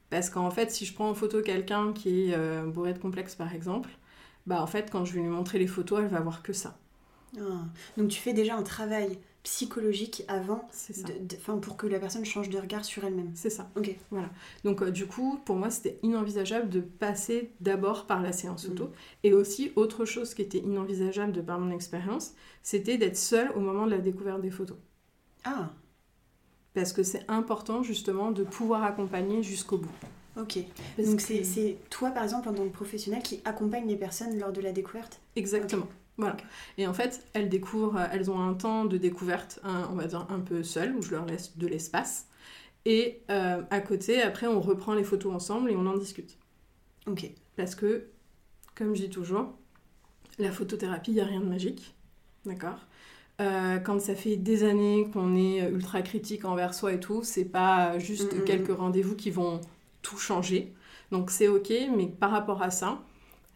Parce 0.10 0.30
qu'en 0.30 0.52
fait, 0.52 0.70
si 0.70 0.86
je 0.86 0.94
prends 0.94 1.10
en 1.10 1.16
photo 1.16 1.42
quelqu'un 1.42 1.92
qui 1.92 2.30
est 2.30 2.36
euh, 2.36 2.66
bourré 2.66 2.94
de 2.94 3.00
complexe, 3.00 3.34
par 3.34 3.54
exemple, 3.54 3.90
bah 4.46 4.62
en 4.62 4.68
fait, 4.68 4.92
quand 4.92 5.06
je 5.06 5.14
vais 5.14 5.22
lui 5.22 5.28
montrer 5.28 5.58
les 5.58 5.68
photos, 5.68 6.02
elle 6.02 6.08
va 6.08 6.20
voir 6.20 6.44
que 6.44 6.54
ça. 6.54 6.78
Ah. 7.40 7.66
Donc 7.98 8.10
tu 8.10 8.20
fais 8.20 8.34
déjà 8.34 8.56
un 8.56 8.62
travail 8.62 9.18
psychologique 9.44 10.24
avant, 10.30 10.68
de- 10.90 11.28
de- 11.28 11.60
pour 11.60 11.76
que 11.78 11.86
la 11.86 12.00
personne 12.00 12.24
change 12.26 12.50
de 12.50 12.58
regard 12.58 12.86
sur 12.86 13.04
elle-même. 13.04 13.32
C'est 13.36 13.50
ça. 13.50 13.70
Ok. 13.76 13.96
Donc 14.64 14.82
euh, 14.82 14.90
du 14.90 15.06
coup, 15.06 15.40
pour 15.46 15.58
moi, 15.58 15.70
c'était 15.70 16.00
inenvisageable 16.02 16.70
de 16.70 16.80
passer 16.80 17.52
d'abord 17.60 18.06
par 18.06 18.22
la 18.22 18.32
séance 18.32 18.64
Mm. 18.66 18.70
photo. 18.70 18.92
Et 19.24 19.34
aussi, 19.34 19.72
autre 19.76 20.06
chose 20.06 20.34
qui 20.34 20.42
était 20.42 20.60
inenvisageable 20.60 21.34
de 21.34 21.42
par 21.42 21.60
mon 21.60 21.72
expérience, 21.76 22.34
c'était 22.62 22.98
d'être 22.98 23.18
seule 23.18 23.52
au 23.56 23.60
moment 23.60 23.86
de 23.86 23.92
la 23.92 23.98
découverte 24.00 24.42
des 24.42 24.52
photos. 24.52 24.78
Ah, 25.44 25.72
Parce 26.74 26.92
que 26.94 27.04
c'est 27.04 27.26
important 27.30 27.84
justement 27.84 28.32
de 28.32 28.44
pouvoir 28.44 28.84
accompagner 28.84 29.44
jusqu'au 29.44 29.78
bout. 29.78 29.92
ok. 30.40 30.60
Parce 30.96 31.08
Donc 31.08 31.18
que- 31.18 31.22
c'est 31.24 31.44
c'est 31.44 31.78
toi, 31.90 32.10
par 32.12 32.24
exemple, 32.24 32.50
en 32.50 32.54
tant 32.54 32.64
que 32.64 32.70
professionnel, 32.74 33.22
qui 33.22 33.42
accompagne 33.46 33.88
les 33.88 33.96
personnes 33.98 34.40
lors 34.40 34.52
de 34.52 34.62
la 34.62 34.72
découverte? 34.72 35.20
Exactement. 35.36 35.88
Voilà. 36.18 36.38
Et 36.78 36.86
en 36.86 36.94
fait, 36.94 37.26
elles 37.34 37.50
découvrent, 37.50 38.00
elles 38.12 38.30
ont 38.30 38.40
un 38.40 38.54
temps 38.54 38.86
de 38.86 38.98
découverte, 38.98 39.60
on 39.64 39.96
va 39.96 40.06
dire 40.06 40.28
un 40.30 40.40
peu 40.40 40.64
seul, 40.64 40.96
où 40.96 41.02
je 41.02 41.12
leur 41.12 41.26
laisse 41.26 41.58
de 41.58 41.68
l'espace. 41.68 42.28
Et 42.86 43.22
euh, 43.30 43.62
à 43.70 43.80
côté, 43.80 44.22
après, 44.22 44.48
on 44.48 44.60
reprend 44.60 44.94
les 44.94 45.04
photos 45.04 45.34
ensemble 45.34 45.72
et 45.72 45.76
on 45.76 45.86
en 45.86 45.98
discute. 45.98 46.38
Ok. 47.08 47.30
Parce 47.56 47.76
que, 47.76 48.08
comme 48.76 48.96
je 48.96 49.04
dis 49.04 49.10
toujours, 49.10 49.54
la 50.38 50.52
photothérapie, 50.52 51.12
il 51.12 51.16
n'y 51.16 51.22
a 51.22 51.26
rien 51.26 51.40
de 51.40 51.46
magique. 51.46 51.96
D'accord? 52.46 52.80
Euh, 53.42 53.80
quand 53.80 54.00
ça 54.00 54.16
fait 54.16 54.36
des 54.36 54.64
années 54.64 55.10
qu'on 55.12 55.36
est 55.36 55.68
ultra 55.70 56.02
critique 56.02 56.46
envers 56.46 56.74
soi 56.74 56.94
et 56.94 57.00
tout, 57.00 57.24
c'est 57.24 57.46
pas 57.46 57.98
juste 58.00 58.34
Mm, 58.34 58.40
mm, 58.42 58.44
quelques 58.44 58.78
rendez-vous 58.78 59.16
qui 59.16 59.32
vont 59.32 59.62
tout 60.02 60.18
changer. 60.18 60.74
Donc 61.12 61.32
c'est 61.32 61.48
ok, 61.48 61.72
mais 61.96 62.08
par 62.08 62.32
rapport 62.32 62.62
à 62.62 62.70
ça, 62.72 63.02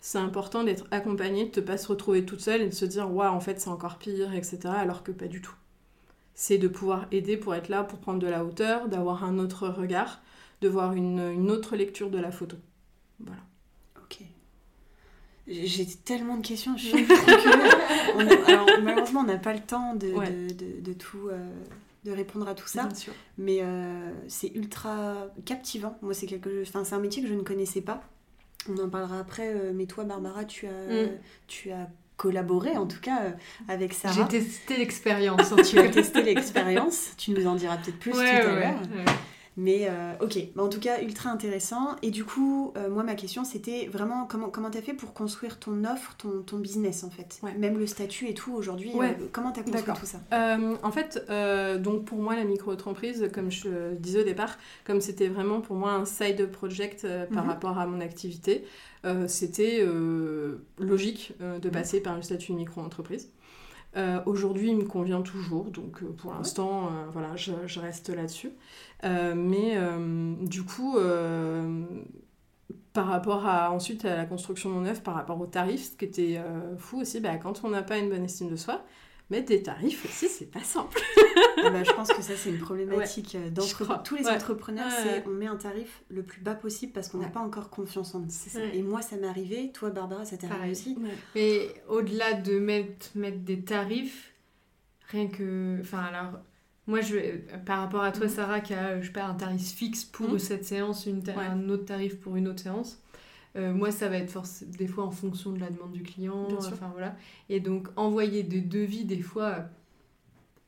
c'est 0.10 0.20
important 0.20 0.64
d'être 0.64 0.86
accompagné, 0.92 1.50
de 1.50 1.60
ne 1.60 1.66
pas 1.66 1.78
se 1.78 1.90
retrouver 1.90 2.26
toute 2.26 2.40
seule 2.40 2.62
et 2.62 2.70
de 2.70 2.74
se 2.74 2.86
dire 2.86 3.12
waouh 3.14 3.34
en 3.36 3.42
fait 3.42 3.60
c'est 3.60 3.70
encore 3.70 3.98
pire, 3.98 4.34
etc. 4.34 4.60
Alors 4.68 5.04
que 5.04 5.12
pas 5.12 5.28
du 5.28 5.42
tout. 5.42 5.54
C'est 6.34 6.58
de 6.58 6.70
pouvoir 6.70 7.08
aider 7.12 7.36
pour 7.36 7.54
être 7.56 7.68
là, 7.68 7.84
pour 7.84 8.00
prendre 8.00 8.20
de 8.20 8.28
la 8.28 8.46
hauteur, 8.46 8.88
d'avoir 8.88 9.26
un 9.26 9.38
autre 9.38 9.68
regard, 9.68 10.22
de 10.62 10.70
voir 10.70 10.94
une, 10.94 11.20
une 11.20 11.52
autre 11.52 11.76
lecture 11.76 12.10
de 12.10 12.20
la 12.20 12.32
photo. 12.32 12.56
Voilà. 13.20 13.42
Ok. 13.98 14.20
J'ai 15.48 15.86
tellement 15.86 16.38
de 16.38 16.46
questions, 16.48 16.78
je 16.78 16.88
suis. 16.88 17.06
On 18.16 18.20
a- 18.28 18.46
alors, 18.48 18.66
malheureusement, 18.82 19.22
on 19.22 19.26
n'a 19.26 19.38
pas 19.38 19.54
le 19.54 19.60
temps 19.60 19.94
de, 19.96 20.12
Ouais. 20.14 20.30
de, 20.30 20.54
de- 20.54 20.80
de 20.82 20.94
tout, 20.94 21.28
euh, 21.30 21.50
de 22.06 22.12
répondre 22.12 22.48
à 22.48 22.56
tout 22.56 22.68
ça, 22.68 22.84
Bien 22.86 22.96
sûr. 22.96 23.14
mais 23.38 23.60
euh, 23.62 24.12
c'est 24.30 24.54
ultra 24.56 25.28
captivant. 25.44 25.98
Moi, 26.02 26.14
c'est 26.14 26.28
quelque, 26.28 26.62
enfin, 26.62 26.84
c'est 26.86 26.96
un 26.96 27.00
métier 27.00 27.22
que 27.22 27.28
je 27.28 27.34
ne 27.34 27.42
connaissais 27.44 27.82
pas. 27.82 28.02
On 28.70 28.78
en 28.84 28.90
parlera 28.90 29.20
après. 29.20 29.48
euh, 29.54 29.72
mais 29.74 29.86
toi, 29.86 30.04
Barbara, 30.04 30.46
tu 30.46 30.68
as, 30.68 30.70
Mm. 30.72 31.10
tu 31.48 31.72
as 31.72 31.88
collaboré, 32.18 32.76
en 32.78 32.88
tout 32.88 33.00
cas, 33.00 33.24
euh, 33.26 33.32
avec 33.68 33.92
J'ai 33.94 33.98
Sarah. 34.10 34.26
testé 34.28 34.78
l'expérience. 34.78 35.52
hein, 35.52 35.58
Tu 35.68 35.78
as 35.80 35.88
testé 35.90 36.24
l'expérience. 36.24 37.12
Tu 37.18 37.32
nous 37.32 37.46
en 37.48 37.56
diras 37.56 37.78
peut-être 37.78 38.00
plus 38.00 38.12
Ouais, 38.14 38.42
tout 38.42 38.48
à 38.48 38.54
ouais, 38.54 38.60
l'heure. 38.60 38.80
ouais. 38.96 39.06
Mais 39.60 39.88
euh, 39.90 40.14
ok, 40.22 40.38
Bah, 40.56 40.62
en 40.64 40.70
tout 40.70 40.80
cas, 40.80 41.02
ultra 41.02 41.32
intéressant. 41.32 41.96
Et 42.04 42.12
du 42.12 42.24
coup, 42.24 42.74
euh, 42.78 42.90
moi, 42.92 43.02
ma 43.02 43.16
question, 43.16 43.44
c'était 43.44 43.88
vraiment 43.88 44.26
comment 44.28 44.50
comment 44.50 44.70
t'as 44.70 44.84
fait 44.84 44.94
pour 44.94 45.14
construire 45.16 45.58
ton 45.60 45.84
offre, 45.84 46.16
ton, 46.18 46.44
ton 46.44 46.58
business, 46.60 47.04
en 47.04 47.10
fait? 47.10 47.40
Ouais. 47.42 47.56
Même 47.56 47.80
le 47.80 47.88
statut 47.88 48.28
et 48.28 48.36
tout, 48.36 48.54
aujourd'hui, 48.54 48.94
Ouais. 48.94 49.18
euh, 49.20 49.26
comment 49.32 49.52
t'as 49.52 49.64
construit 49.64 49.94
tout 50.00 50.06
ça? 50.06 50.20
Euh, 50.32 50.76
en 50.84 50.92
fait, 50.92 51.26
euh, 51.32 51.80
donc 51.80 52.06
pour 52.06 52.20
moi, 52.20 52.36
la 52.36 52.44
micro-entreprise, 52.44 53.30
comme 53.34 53.50
je 53.52 53.96
disais 53.96 54.22
au 54.22 54.26
départ, 54.26 54.58
comme 54.86 55.02
c'était 55.02 55.28
vraiment 55.28 55.60
pour 55.60 55.76
moi 55.76 55.94
un 55.94 56.06
side 56.06 56.52
project 56.52 57.04
euh, 57.04 57.26
par 57.26 57.44
Mhm. 57.44 57.50
rapport 57.50 57.80
à 57.80 57.88
mon 57.88 58.00
activité, 58.00 58.64
euh, 59.06 59.28
c'était 59.28 59.80
euh, 59.82 60.64
logique 60.78 61.34
euh, 61.42 61.58
de 61.58 61.68
Mhm. 61.70 61.74
passer 61.74 62.00
par 62.02 62.16
le 62.16 62.22
statut 62.22 62.54
micro-entreprise. 62.54 63.32
Euh, 63.96 64.20
Aujourd'hui, 64.28 64.70
il 64.70 64.78
me 64.78 64.84
convient 64.84 65.22
toujours, 65.22 65.64
donc 65.72 66.04
euh, 66.04 66.08
pour 66.18 66.32
l'instant, 66.34 66.88
euh, 66.88 66.90
voilà, 67.12 67.36
je, 67.36 67.54
je 67.66 67.80
reste 67.80 68.10
là-dessus. 68.10 68.52
Euh, 69.04 69.36
mais 69.36 69.74
euh, 69.78 70.34
du 70.42 70.64
coup, 70.64 70.98
euh, 70.98 71.84
par 72.94 73.08
rapport 73.08 73.46
à 73.46 73.72
ensuite 73.72 74.06
à 74.06 74.16
la 74.18 74.26
construction 74.26 74.70
de 74.70 74.76
mon 74.76 74.86
œuvre, 74.86 75.02
par 75.02 75.14
rapport 75.14 75.40
aux 75.40 75.46
tarifs, 75.46 75.92
ce 75.92 75.98
qui 75.98 76.06
était 76.06 76.38
euh, 76.40 76.76
fou 76.78 77.02
aussi, 77.02 77.20
bah, 77.20 77.36
quand 77.38 77.64
on 77.64 77.70
n'a 77.70 77.84
pas 77.84 77.98
une 78.00 78.10
bonne 78.10 78.24
estime 78.24 78.50
de 78.50 78.56
soi, 78.56 78.84
mettre 79.30 79.50
des 79.50 79.62
tarifs 79.62 80.04
aussi, 80.06 80.28
c'est 80.30 80.50
pas 80.50 80.64
simple. 80.64 81.00
Ah 81.64 81.70
bah, 81.70 81.84
Je 81.84 81.92
pense 81.92 82.08
que 82.12 82.22
ça, 82.24 82.34
c'est 82.36 82.50
une 82.50 82.58
problématique 82.60 83.30
crois. 83.38 83.50
d'entre 83.52 84.02
tous 84.04 84.16
les 84.16 84.26
Ouais. 84.26 84.32
entrepreneurs. 84.32 84.88
Ouais, 84.88 84.94
c'est 85.04 85.10
ouais. 85.18 85.24
on 85.28 85.32
met 85.32 85.46
un 85.48 85.58
tarif 85.58 86.02
le 86.10 86.24
plus 86.24 86.42
bas 86.42 86.56
possible 86.56 86.92
parce 86.94 87.10
qu'on 87.10 87.20
n'a 87.20 87.26
Ouais. 87.28 87.32
pas 87.32 87.42
encore 87.42 87.70
confiance 87.70 88.16
en 88.16 88.22
nous. 88.22 88.30
ça. 88.30 88.58
Ouais. 88.60 88.78
Et 88.78 88.82
moi, 88.82 89.02
ça 89.04 89.16
m'est 89.18 89.28
arrivé. 89.28 89.72
Toi, 89.74 89.92
Barbara, 89.92 90.26
ça 90.26 90.38
t'est 90.38 90.48
arrivé 90.50 90.72
aussi 90.72 90.98
Mais 91.36 91.68
au-delà 91.88 92.34
de 92.34 92.58
mettre, 92.58 93.10
mettre 93.16 93.40
des 93.40 93.62
tarifs, 93.62 94.32
rien 95.10 95.28
que. 95.28 95.78
Enfin, 95.82 96.00
alors. 96.00 96.40
Moi, 96.88 97.02
je, 97.02 97.16
vais- 97.16 97.46
par 97.66 97.80
rapport 97.82 98.02
à 98.04 98.12
toi, 98.12 98.26
Mhm. 98.28 98.32
Sarah, 98.32 98.60
qui 98.62 98.74
a 98.74 99.02
je 99.02 99.08
sais 99.08 99.12
pas, 99.14 99.26
un 99.26 99.34
tarif 99.34 99.62
fixe 99.74 100.06
pour 100.06 100.30
Mhm. 100.30 100.40
cette 100.40 100.66
séance, 100.66 101.06
une 101.06 101.20
Ouais. 101.20 101.34
un 101.38 101.70
autre 101.70 101.86
tarif 101.86 102.18
pour 102.18 102.36
une 102.38 102.48
autre 102.48 102.62
séance, 102.62 103.02
euh, 103.58 103.74
moi, 103.74 103.92
ça 103.92 104.08
va 104.08 104.18
être 104.18 104.32
forc- 104.32 104.64
des 104.78 104.88
fois 104.88 105.04
en 105.06 105.12
fonction 105.12 105.52
de 105.52 105.60
la 105.60 105.70
demande 105.70 105.92
du 105.92 106.04
client. 106.04 106.48
Enfin, 106.58 106.90
voilà. 106.94 107.16
Et 107.50 107.60
donc, 107.60 107.88
envoyer 107.98 108.44
des 108.44 108.62
devis, 108.62 109.04
des 109.04 109.22
fois, 109.22 109.66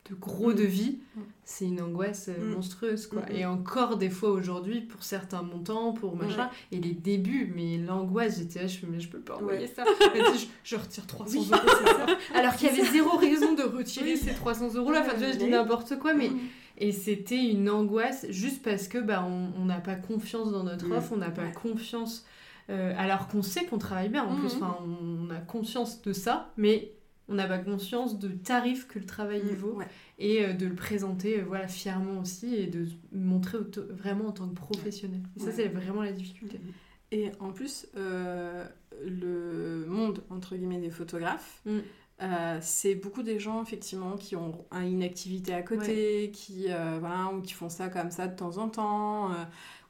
de 0.09 0.15
gros 0.15 0.49
Mhm. 0.49 0.55
devis, 0.55 0.99
Mhm. 1.15 1.23
c'est 1.43 1.65
une 1.65 1.81
angoisse 1.81 2.29
euh, 2.29 2.37
Mhm. 2.39 2.53
monstrueuse, 2.55 3.05
quoi. 3.07 3.21
Et 3.31 3.45
encore, 3.45 3.97
des 3.97 4.09
fois, 4.09 4.29
aujourd'hui, 4.31 4.81
pour 4.81 5.03
certains 5.03 5.41
montants, 5.43 5.93
pour 5.93 6.15
machin, 6.15 6.49
et 6.71 6.79
les 6.79 6.93
débuts, 6.93 7.51
mais 7.55 7.77
l'angoisse, 7.77 8.39
j'étais 8.39 8.61
là, 8.61 8.67
je 8.67 8.77
fais, 8.79 8.87
mais 8.87 8.99
je 8.99 9.09
peux 9.09 9.19
pas 9.19 9.37
envoyer 9.37 9.59
Ouais. 9.61 9.67
ça. 9.67 9.83
Je, 10.15 10.45
je 10.63 10.75
retire 10.75 11.05
300 11.05 11.39
Oui, 11.39 11.47
euros. 11.51 11.61
ça. 11.85 12.05
Alors 12.37 12.55
qu'il 12.55 12.67
y 12.67 12.71
avait 12.71 12.89
zéro 12.91 13.17
raison 13.17 13.53
de 13.53 13.63
retirer 13.63 14.13
Oui. 14.13 14.17
ces 14.17 14.33
300 14.33 14.73
euros 14.75 14.91
là. 14.91 15.01
Enfin, 15.01 15.13
tu 15.13 15.19
vois, 15.19 15.31
je 15.31 15.37
dis 15.37 15.47
n'importe 15.49 15.99
quoi, 15.99 16.13
mais. 16.13 16.29
Mm. 16.29 16.39
Et 16.81 16.91
c'était 16.93 17.43
une 17.43 17.69
angoisse 17.69 18.25
juste 18.29 18.63
parce 18.63 18.87
que 18.87 18.97
bah, 18.99 19.27
on 19.27 19.65
n'a 19.65 19.81
pas 19.81 19.95
confiance 19.95 20.49
dans 20.51 20.63
notre 20.63 20.87
Mm. 20.87 20.91
offre, 20.93 21.11
on 21.13 21.17
n'a 21.17 21.29
pas 21.31 21.47
confiance. 21.49 22.25
euh, 22.71 22.93
alors 22.99 23.27
qu'on 23.27 23.41
sait 23.41 23.65
qu'on 23.65 23.79
travaille 23.79 24.09
bien 24.09 24.23
en 24.23 24.35
plus, 24.35 24.53
enfin, 24.57 24.77
on 24.87 25.29
a 25.31 25.37
conscience 25.37 26.03
de 26.03 26.13
ça, 26.13 26.51
mais 26.55 26.91
on 27.29 27.35
n'a 27.35 27.47
pas 27.47 27.59
conscience 27.59 28.17
de 28.19 28.27
tarif 28.29 28.87
que 28.87 28.99
le 28.99 29.05
travail 29.05 29.39
y 29.47 29.53
Mm, 29.53 29.55
vaut 29.55 29.73
Ouais. 29.77 29.87
et 30.17 30.43
euh, 30.45 30.53
de 30.53 30.65
le 30.65 30.75
présenter 30.75 31.39
euh, 31.39 31.43
voilà, 31.47 31.67
fièrement 31.67 32.19
aussi 32.19 32.55
et 32.55 32.67
de 32.67 32.87
montrer 33.13 33.59
vraiment 33.91 34.27
en 34.27 34.31
tant 34.31 34.47
que 34.49 34.55
professionnel. 34.55 35.21
Et 35.37 35.39
ça, 35.39 35.51
c'est 35.51 35.67
vraiment 35.67 36.01
la 36.01 36.11
difficulté. 36.11 36.59
Et 37.11 37.31
en 37.39 37.51
plus, 37.51 37.87
euh, 37.97 38.65
le 39.05 39.85
monde, 39.87 40.23
entre 40.29 40.55
guillemets, 40.55 40.79
des 40.79 40.89
photographes, 40.91 41.61
Mm. 41.65 41.79
c'est 42.61 42.95
beaucoup 42.95 43.23
des 43.23 43.39
gens, 43.39 43.61
effectivement, 43.63 44.15
qui 44.17 44.35
ont 44.35 44.65
un- 44.71 44.85
une 44.85 45.03
activité 45.03 45.53
à 45.53 45.61
côté, 45.63 46.31
qui, 46.33 46.65
voilà, 46.99 47.31
ou 47.33 47.41
qui 47.41 47.53
font 47.53 47.69
ça 47.69 47.87
comme 47.89 48.11
ça 48.11 48.27
de 48.27 48.35
temps 48.35 48.57
en 48.57 48.67
temps, 48.69 49.29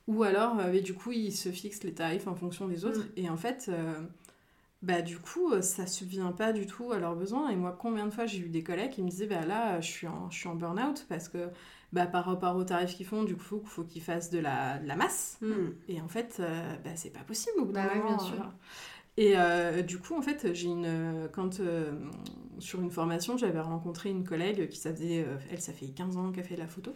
ou 0.08 0.24
alors, 0.24 0.56
mais 0.56 0.82
du 0.82 0.94
coup, 0.94 1.12
ils 1.12 1.32
se 1.32 1.50
fixent 1.50 1.84
les 1.84 1.94
tarifs 1.94 2.28
en 2.28 2.36
fonction 2.36 2.68
des 2.68 2.86
autres. 2.86 3.02
Mm. 3.06 3.12
Et 3.18 3.30
en 3.30 3.38
fait, 3.38 3.70
bah, 4.82 5.02
du 5.02 5.20
coup, 5.20 5.52
euh, 5.52 5.62
ça 5.62 5.86
subvient 5.88 6.32
pas 6.38 6.54
du 6.54 6.66
tout 6.66 6.92
à 6.92 7.00
leurs 7.00 7.16
besoins. 7.16 7.50
Et 7.50 7.56
moi, 7.56 7.76
combien 7.80 8.06
de 8.08 8.12
fois 8.14 8.26
j'ai 8.26 8.40
eu 8.40 8.50
des 8.50 8.64
collègues 8.64 8.92
qui 8.92 9.04
me 9.04 9.10
disaient, 9.10 9.28
bah 9.28 9.46
là, 9.46 9.82
je 9.82 9.88
suis 9.90 10.08
en, 10.08 10.30
je 10.32 10.38
suis 10.40 10.48
en 10.48 10.56
burn-out 10.56 11.06
parce 11.10 11.30
que 11.30 11.50
bah, 11.92 12.06
par 12.08 12.26
rapport 12.26 12.56
aux 12.56 12.64
tarifs 12.64 12.96
qu'ils 12.96 13.06
font, 13.06 13.24
du 13.24 13.36
coup, 13.36 13.60
il 13.64 13.68
faut 13.70 13.84
qu'ils 13.84 14.02
fassent 14.02 14.30
de 14.30 14.40
la, 14.40 14.80
de 14.80 14.88
la 14.88 14.96
masse. 14.96 15.42
Mm. 15.42 15.56
Mm. 15.56 15.76
Et 15.90 16.02
en 16.02 16.08
fait, 16.08 16.38
euh, 16.40 16.76
bah, 16.84 16.92
c'est 16.96 17.12
pas 17.12 17.24
possible 17.24 17.60
au 17.60 17.66
bout 17.66 17.74
d'un 17.74 17.84
Bah 17.84 17.94
ouais, 17.94 18.02
moment, 18.02 18.18
bien 18.18 18.20
sûr. 18.20 18.36
voilà. 18.36 18.54
Et 19.18 19.34
euh, 19.38 19.82
du 19.82 20.00
coup, 20.00 20.16
en 20.18 20.22
fait, 20.22 20.54
j'ai 20.54 20.68
une. 20.70 21.30
Quand 21.34 21.60
euh, 21.60 21.92
sur 22.60 22.82
une 22.82 22.92
formation, 22.92 23.38
j'avais 23.38 23.60
rencontré 23.62 24.10
une 24.10 24.24
collègue 24.24 24.70
qui, 24.70 24.78
ça 24.78 24.94
faisait. 24.94 25.24
euh, 25.28 25.38
elle, 25.52 25.62
ça 25.62 25.74
fait 25.74 25.88
15 25.88 26.18
ans 26.18 26.32
qu'elle 26.32 26.46
fait 26.46 26.56
de 26.56 26.62
la 26.62 26.68
photo. 26.68 26.96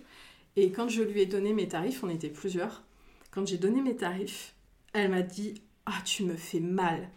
Et 0.56 0.72
quand 0.72 0.90
je 0.90 1.04
lui 1.04 1.22
ai 1.22 1.26
donné 1.26 1.54
mes 1.54 1.68
tarifs, 1.68 2.04
on 2.04 2.10
était 2.10 2.30
plusieurs. 2.30 2.84
Quand 3.32 3.48
j'ai 3.48 3.58
donné 3.58 3.82
mes 3.82 3.96
tarifs, 3.96 4.56
elle 4.94 5.12
m'a 5.12 5.22
dit 5.24 5.62
Ah, 5.86 6.02
tu 6.06 6.24
me 6.26 6.36
fais 6.36 6.60
mal. 6.62 7.10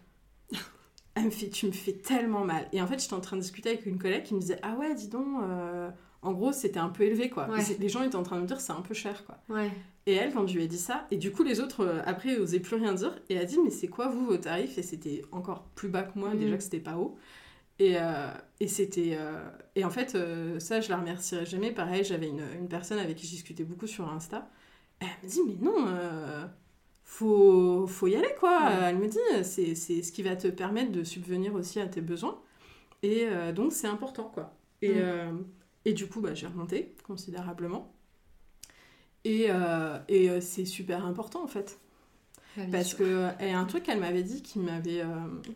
Elle 1.17 1.25
me 1.25 1.31
fait 1.31 1.49
Tu 1.49 1.67
me 1.67 1.73
fais 1.73 1.93
tellement 1.95 2.45
mal. 2.45 2.69
Et 2.73 2.81
en 2.81 2.87
fait, 2.87 3.01
j'étais 3.03 3.15
en 3.15 3.21
train 3.21 3.37
de 3.37 3.41
discuter 3.43 3.71
avec 3.71 3.85
une 3.87 3.99
collègue 3.99 4.23
qui 4.23 4.35
me 4.35 4.41
disait 4.41 4.59
Ah 4.63 4.77
ouais, 4.77 4.95
dis 4.95 5.09
donc. 5.09 5.27
euh, 5.43 5.91
en 6.23 6.33
gros, 6.33 6.53
c'était 6.53 6.79
un 6.79 6.89
peu 6.89 7.03
élevé, 7.05 7.29
quoi. 7.31 7.49
Ouais. 7.49 7.63
Les 7.81 7.89
gens 7.89 8.03
étaient 8.03 8.17
en 8.17 8.23
train 8.23 8.37
de 8.37 8.43
me 8.43 8.47
dire 8.47 8.61
C'est 8.61 8.73
un 8.73 8.81
peu 8.83 8.95
cher, 8.95 9.25
quoi. 9.27 9.39
Ouais. 9.49 9.71
Et 10.07 10.13
elle, 10.15 10.33
quand 10.33 10.47
je 10.47 10.55
lui 10.55 10.63
ai 10.63 10.69
dit 10.69 10.79
ça, 10.79 11.07
et 11.11 11.17
du 11.17 11.33
coup, 11.33 11.43
les 11.43 11.59
autres, 11.61 11.81
euh, 11.85 12.01
après, 12.07 12.37
osaient 12.39 12.61
plus 12.61 12.77
rien 12.77 12.93
dire. 12.95 13.19
Et 13.29 13.39
a 13.39 13.45
dit, 13.45 13.59
mais 13.65 13.71
c'est 13.71 13.89
quoi, 13.89 14.09
vous, 14.09 14.25
vos 14.27 14.37
tarifs? 14.37 14.79
Et 14.79 14.83
c'était 14.83 15.23
encore 15.33 15.65
plus 15.75 15.89
bas 15.89 16.03
que 16.05 16.17
moi, 16.19 16.31
Mhm. 16.31 16.39
déjà 16.39 16.57
que 16.57 16.63
c'était 16.63 16.79
pas 16.81 16.97
haut. 16.97 17.17
Et, 17.79 17.97
euh, 17.99 18.29
et 18.61 18.69
c'était. 18.69 19.19
Et 19.75 19.85
en 19.85 19.91
fait, 19.91 20.17
ça, 20.59 20.81
je 20.81 20.89
la 20.89 20.97
remercierai 20.97 21.45
jamais. 21.45 21.73
Pareil, 21.73 22.05
j'avais 22.05 22.29
une, 22.29 22.43
une 22.59 22.69
personne 22.69 22.99
avec 22.99 23.17
qui 23.17 23.27
je 23.27 23.33
discutais 23.33 23.65
beaucoup 23.65 23.87
sur 23.87 24.09
Insta. 24.11 24.49
Elle 25.01 25.09
me 25.25 25.29
dit, 25.29 25.41
mais 25.47 25.57
non, 25.61 25.87
faut, 27.07 27.87
faut 27.87 28.09
y 28.09 28.17
aller, 28.17 28.35
quoi. 28.41 28.61
Ouais. 28.67 28.75
Elle 28.91 28.99
me 28.99 29.09
dit, 29.09 29.19
c'est 29.45 29.75
ce 29.77 30.13
qui 30.13 30.23
va 30.23 30.37
te 30.37 30.49
permettre 30.49 30.93
de 30.93 31.05
subvenir 31.05 31.55
aussi 31.55 31.81
à 31.81 31.87
tes 31.89 32.03
besoins. 32.03 32.39
Et 33.03 33.27
euh, 33.27 33.53
donc, 33.53 33.73
c'est 33.73 33.89
important, 33.89 34.25
quoi. 34.35 34.55
Et, 34.83 34.95
euh, 34.97 35.33
et 35.87 35.95
du 35.95 36.09
coup, 36.09 36.21
bah, 36.21 36.35
j'ai 36.35 36.47
remonté 36.49 36.95
considérablement. 37.07 37.95
Et, 39.25 39.47
euh, 39.51 39.99
et 40.09 40.41
c'est 40.41 40.65
super 40.65 41.05
important 41.05 41.43
en 41.43 41.49
fait. 41.49 41.81
Parce 42.71 42.89
sûr. 42.89 42.99
que 42.99 43.31
et 43.41 43.53
un 43.53 43.65
truc 43.67 43.83
qu'elle 43.85 44.01
m'avait 44.01 44.23
dit 44.23 44.43
qui 44.43 44.59
m'avait 44.59 45.03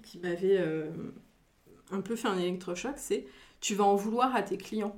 qui 0.02 0.18
m'avait 0.18 0.58
un 1.90 2.00
peu 2.00 2.16
fait 2.16 2.28
un 2.28 2.38
électrochoc, 2.38 2.94
c'est 2.96 3.26
tu 3.60 3.74
vas 3.74 3.84
en 3.84 3.96
vouloir 3.96 4.34
à 4.34 4.42
tes 4.42 4.56
clients. 4.58 4.96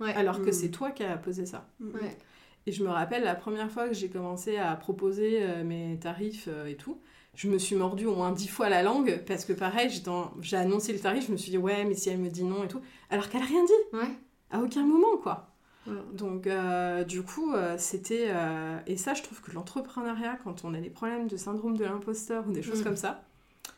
Ouais. 0.00 0.12
Alors 0.14 0.42
que 0.42 0.50
Mm. 0.50 0.52
c'est 0.52 0.70
toi 0.70 0.90
qui 0.90 1.04
as 1.04 1.16
posé 1.16 1.46
ça. 1.46 1.68
Ouais. 1.80 2.16
Et 2.66 2.72
je 2.72 2.82
me 2.82 2.88
rappelle 2.88 3.24
la 3.24 3.34
première 3.34 3.70
fois 3.70 3.88
que 3.88 3.94
j'ai 3.94 4.08
commencé 4.08 4.56
à 4.56 4.74
proposer 4.76 5.38
euh, 5.42 5.64
mes 5.64 5.98
tarifs 5.98 6.48
euh, 6.48 6.66
et 6.66 6.76
tout, 6.76 6.98
je 7.34 7.48
me 7.48 7.58
suis 7.58 7.76
mordu 7.76 8.06
au 8.06 8.14
moins 8.14 8.32
dix 8.32 8.48
fois 8.48 8.68
la 8.68 8.82
langue 8.82 9.22
parce 9.26 9.44
que 9.44 9.52
pareil, 9.52 9.90
j'ai 10.40 10.56
annoncé 10.56 10.92
le 10.92 10.98
tarif, 11.00 11.26
je 11.26 11.32
me 11.32 11.36
suis 11.36 11.50
dit 11.50 11.58
ouais, 11.58 11.84
mais 11.84 11.94
si 11.94 12.08
elle 12.08 12.18
me 12.18 12.30
dit 12.30 12.44
non 12.44 12.64
et 12.64 12.68
tout, 12.68 12.80
alors 13.10 13.28
qu'elle 13.28 13.42
a 13.42 13.46
rien 13.46 13.64
dit 13.64 13.96
Ouais. 13.96 14.08
à 14.50 14.60
aucun 14.60 14.84
moment 14.84 15.16
quoi. 15.22 15.50
Ouais. 15.86 15.92
Donc, 16.14 16.46
euh, 16.46 17.04
du 17.04 17.22
coup, 17.22 17.52
c'était. 17.76 18.30
et 18.86 18.96
ça, 18.96 19.12
je 19.14 19.22
trouve 19.22 19.42
que 19.42 19.50
l'entrepreneuriat, 19.52 20.38
quand 20.44 20.64
on 20.64 20.72
a 20.74 20.80
des 20.80 20.88
problèmes 20.90 21.26
de 21.26 21.36
syndrome 21.36 21.76
de 21.76 21.84
l'imposteur 21.84 22.46
ou 22.48 22.52
des 22.52 22.62
choses 22.62 22.80
Mm. 22.80 22.84
comme 22.84 22.96
ça, 22.96 23.24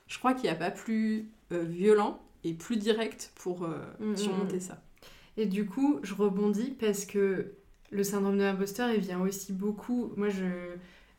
je 0.06 0.18
crois 0.18 0.34
qu'il 0.34 0.44
n'y 0.44 0.50
a 0.50 0.54
pas 0.54 0.70
plus 0.70 1.28
violent 1.50 2.20
et 2.44 2.52
plus 2.52 2.76
directe 2.76 3.32
pour 3.36 3.66
Mm, 4.00 4.14
surmonter 4.16 4.58
mm. 4.58 4.60
ça. 4.60 4.82
Et 5.38 5.46
du 5.46 5.66
coup, 5.66 5.98
je 6.02 6.14
rebondis 6.14 6.76
parce 6.78 7.06
que 7.06 7.54
le 7.90 8.02
syndrome 8.02 8.36
de 8.36 8.42
l'imposteur, 8.42 8.90
il 8.90 9.00
vient 9.00 9.20
aussi 9.20 9.52
beaucoup. 9.52 10.12
Moi, 10.16 10.28
je, 10.28 10.44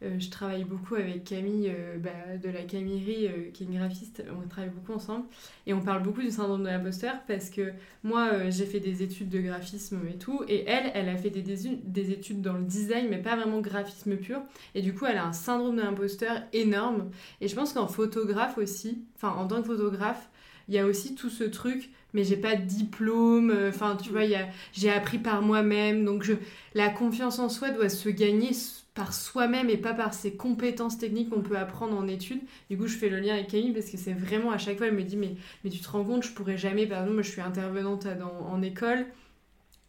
euh, 0.04 0.20
je 0.20 0.30
travaille 0.30 0.64
beaucoup 0.64 0.96
avec 0.96 1.24
Camille 1.24 1.70
euh, 1.70 1.98
bah, 1.98 2.38
de 2.42 2.50
la 2.50 2.64
Camillerie, 2.64 3.28
euh, 3.28 3.52
qui 3.52 3.64
est 3.64 3.66
une 3.66 3.78
graphiste. 3.78 4.24
On 4.32 4.48
travaille 4.48 4.70
beaucoup 4.70 4.94
ensemble. 4.94 5.26
Et 5.66 5.74
on 5.74 5.82
parle 5.82 6.04
beaucoup 6.04 6.22
du 6.22 6.30
syndrome 6.30 6.64
de 6.64 6.68
l'imposteur 6.68 7.16
parce 7.28 7.50
que 7.50 7.72
moi, 8.04 8.50
j'ai 8.50 8.66
fait 8.66 8.80
des 8.80 9.02
études 9.02 9.30
de 9.30 9.40
graphisme 9.40 10.00
et 10.08 10.18
tout. 10.18 10.44
Et 10.48 10.66
elle, 10.68 10.92
elle 10.94 11.10
a 11.10 11.18
fait 11.18 11.30
des, 11.30 11.42
des 11.42 12.12
études 12.12 12.42
dans 12.42 12.54
le 12.54 12.64
design, 12.64 13.08
mais 13.10 13.22
pas 13.22 13.36
vraiment 13.36 13.60
graphisme 13.60 14.16
pur. 14.18 14.42
Et 14.76 14.82
du 14.82 14.94
coup, 14.94 15.06
elle 15.06 15.18
a 15.18 15.26
un 15.26 15.34
syndrome 15.34 15.78
de 15.78 15.82
l'imposteur 15.82 16.44
énorme. 16.54 17.10
Et 17.42 17.48
je 17.48 17.56
pense 17.56 17.74
qu'en 17.74 17.88
photographe 17.88 18.58
aussi, 18.58 19.04
enfin, 19.16 19.30
en 19.30 19.48
tant 19.48 19.62
que 19.62 19.68
photographe, 19.68 20.30
il 20.68 20.76
y 20.76 20.80
a 20.80 20.86
aussi 20.86 21.16
tout 21.16 21.30
ce 21.30 21.44
truc 21.46 21.90
mais 22.14 22.24
j'ai 22.24 22.38
pas 22.38 22.56
de 22.56 22.64
diplôme 22.64 23.52
euh, 23.52 23.70
enfin 23.70 23.96
tu 24.02 24.10
vois 24.12 24.24
y 24.26 24.36
a 24.36 24.48
j'ai 24.74 24.90
appris 24.92 25.18
par 25.20 25.42
moi-même 25.42 26.06
donc 26.06 26.24
je 26.24 26.34
la 26.74 26.90
confiance 26.90 27.40
en 27.40 27.50
soi 27.50 27.70
doit 27.72 27.90
se 27.90 28.10
gagner 28.10 28.52
par 28.94 29.14
soi-même 29.14 29.70
et 29.70 29.78
pas 29.78 29.94
par 29.94 30.14
ses 30.14 30.36
compétences 30.36 30.98
techniques 30.98 31.30
qu'on 31.30 31.42
peut 31.42 31.58
apprendre 31.58 31.96
en 31.96 32.08
études. 32.08 32.42
Du 32.70 32.78
coup 32.78 32.88
je 32.88 32.98
fais 32.98 33.10
le 33.10 33.20
lien 33.20 33.36
avec 33.36 33.48
Camille 33.48 33.72
parce 33.74 33.90
que 33.92 33.98
c'est 33.98 34.14
vraiment 34.14 34.52
à 34.52 34.58
chaque 34.58 34.78
fois 34.78 34.88
elle 34.88 34.96
me 34.96 35.04
dit 35.04 35.18
mais 35.18 35.36
mais 35.64 35.70
tu 35.70 35.80
te 35.80 35.90
rends 35.90 36.04
compte 36.04 36.24
je 36.24 36.32
pourrais 36.32 36.58
jamais 36.58 36.88
par 36.88 37.00
exemple 37.00 37.14
moi 37.16 37.24
je 37.24 37.30
suis 37.32 37.42
intervenante 37.42 38.08
dans- 38.08 38.48
en 38.52 38.62
école 38.64 39.06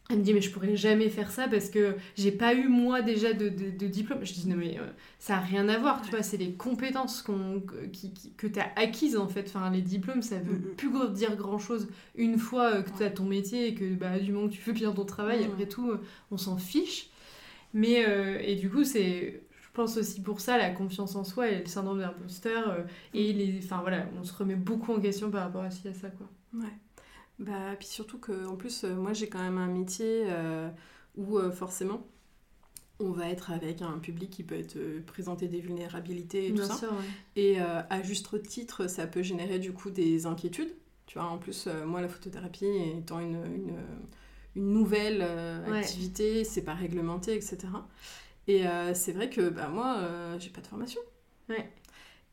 elle 0.09 0.17
me 0.19 0.23
dit 0.23 0.33
mais 0.33 0.41
je 0.41 0.49
pourrais 0.51 0.75
jamais 0.75 1.07
faire 1.09 1.29
ça 1.29 1.47
parce 1.47 1.69
que 1.69 1.95
j'ai 2.17 2.31
pas 2.31 2.55
eu 2.55 2.67
moi 2.67 3.01
déjà 3.03 3.31
de, 3.33 3.47
de- 3.49 3.69
de 3.69 3.87
diplôme. 3.87 4.25
Je 4.25 4.33
dis 4.33 4.47
non 4.47 4.55
mais 4.55 4.79
euh, 4.79 4.87
ça 5.19 5.35
a 5.37 5.39
rien 5.39 5.69
à 5.69 5.77
voir, 5.77 6.01
tu 6.01 6.09
vois, 6.09 6.23
c'est 6.23 6.37
les 6.37 6.53
compétences 6.53 7.23
qui, 7.93 8.11
qui- 8.13 8.33
que 8.33 8.47
tu 8.47 8.59
as 8.59 8.71
acquises 8.75 9.15
en 9.17 9.27
fait. 9.27 9.45
Enfin 9.47 9.69
les 9.69 9.81
diplômes 9.81 10.23
ça 10.23 10.39
veut 10.39 10.57
plus 10.77 10.89
dire 11.13 11.35
grand 11.35 11.59
chose 11.59 11.89
une 12.15 12.39
fois 12.39 12.73
euh, 12.75 12.81
que 12.81 12.89
tu 12.97 13.03
as 13.03 13.11
ton 13.11 13.25
métier 13.25 13.67
et 13.67 13.75
que 13.75 13.93
bah, 13.93 14.17
du 14.17 14.31
moment 14.31 14.47
que 14.47 14.53
tu 14.53 14.61
fais 14.61 14.71
bien 14.73 14.91
ton 14.91 15.05
travail, 15.05 15.45
Mhm. 15.45 15.51
après 15.51 15.67
tout 15.67 15.91
euh, 15.91 16.01
on 16.31 16.37
s'en 16.37 16.57
fiche. 16.57 17.09
Mais 17.73 18.03
euh, 18.07 18.39
et 18.41 18.55
du 18.55 18.67
coup 18.69 18.83
c'est 18.83 19.43
je 19.61 19.67
pense 19.73 19.95
aussi 19.97 20.21
pour 20.21 20.39
ça 20.39 20.57
la 20.57 20.71
confiance 20.71 21.15
en 21.15 21.23
soi 21.23 21.49
et 21.51 21.59
le 21.59 21.65
syndrome 21.67 21.97
de 21.99 22.01
l'imposteur 22.03 22.69
euh, 22.71 22.81
et 23.13 23.31
les 23.31 23.59
enfin 23.63 23.81
voilà, 23.81 24.07
on 24.19 24.23
se 24.23 24.33
remet 24.33 24.55
beaucoup 24.55 24.91
en 24.91 24.99
question 24.99 25.29
par 25.29 25.43
rapport 25.43 25.61
à 25.61 25.69
ça 25.69 25.89
quoi. 26.17 26.27
Ouais. 26.55 26.65
Bah, 27.39 27.75
puis 27.77 27.87
surtout 27.87 28.19
que, 28.19 28.45
en 28.47 28.55
plus, 28.57 28.83
euh, 28.83 28.95
moi 28.95 29.13
j'ai 29.13 29.29
quand 29.29 29.39
même 29.39 29.57
un 29.57 29.67
métier 29.67 30.25
euh, 30.27 30.69
où 31.15 31.37
euh, 31.37 31.51
forcément 31.51 32.05
on 32.99 33.11
va 33.11 33.29
être 33.29 33.51
avec 33.51 33.81
un 33.81 33.99
public 33.99 34.29
qui 34.29 34.43
peut 34.43 34.55
être 34.55 34.75
euh, 34.77 35.01
présenter 35.05 35.47
des 35.47 35.61
vulnérabilités 35.61 36.47
et 36.49 36.53
tout 36.53 36.63
ça. 36.63 36.75
sûr, 36.77 36.91
ouais. 36.91 37.05
Et 37.35 37.61
euh, 37.61 37.81
à 37.89 38.03
juste 38.03 38.41
titre, 38.43 38.87
ça 38.87 39.07
peut 39.07 39.23
générer 39.23 39.59
du 39.59 39.73
coup 39.73 39.89
des 39.91 40.25
inquiétudes. 40.25 40.73
Tu 41.07 41.19
vois, 41.19 41.27
en 41.27 41.37
plus, 41.39 41.67
euh, 41.67 41.85
moi, 41.85 42.01
la 42.01 42.09
photothérapie 42.09 42.65
étant 42.97 43.19
une, 43.19 43.35
une, 43.45 43.75
une 44.55 44.73
nouvelle 44.73 45.21
Ouais. 45.65 45.79
activité, 45.83 46.43
c'est 46.43 46.63
pas 46.63 46.73
réglementé, 46.75 47.35
etc. 47.35 47.87
Et 48.47 48.63
c'est 48.95 49.13
vrai 49.13 49.29
que 49.29 49.49
bah, 49.49 49.69
moi, 49.69 49.97
j'ai 50.39 50.49
pas 50.49 50.61
de 50.61 50.67
formation. 50.67 51.01
Ouais. 51.49 51.69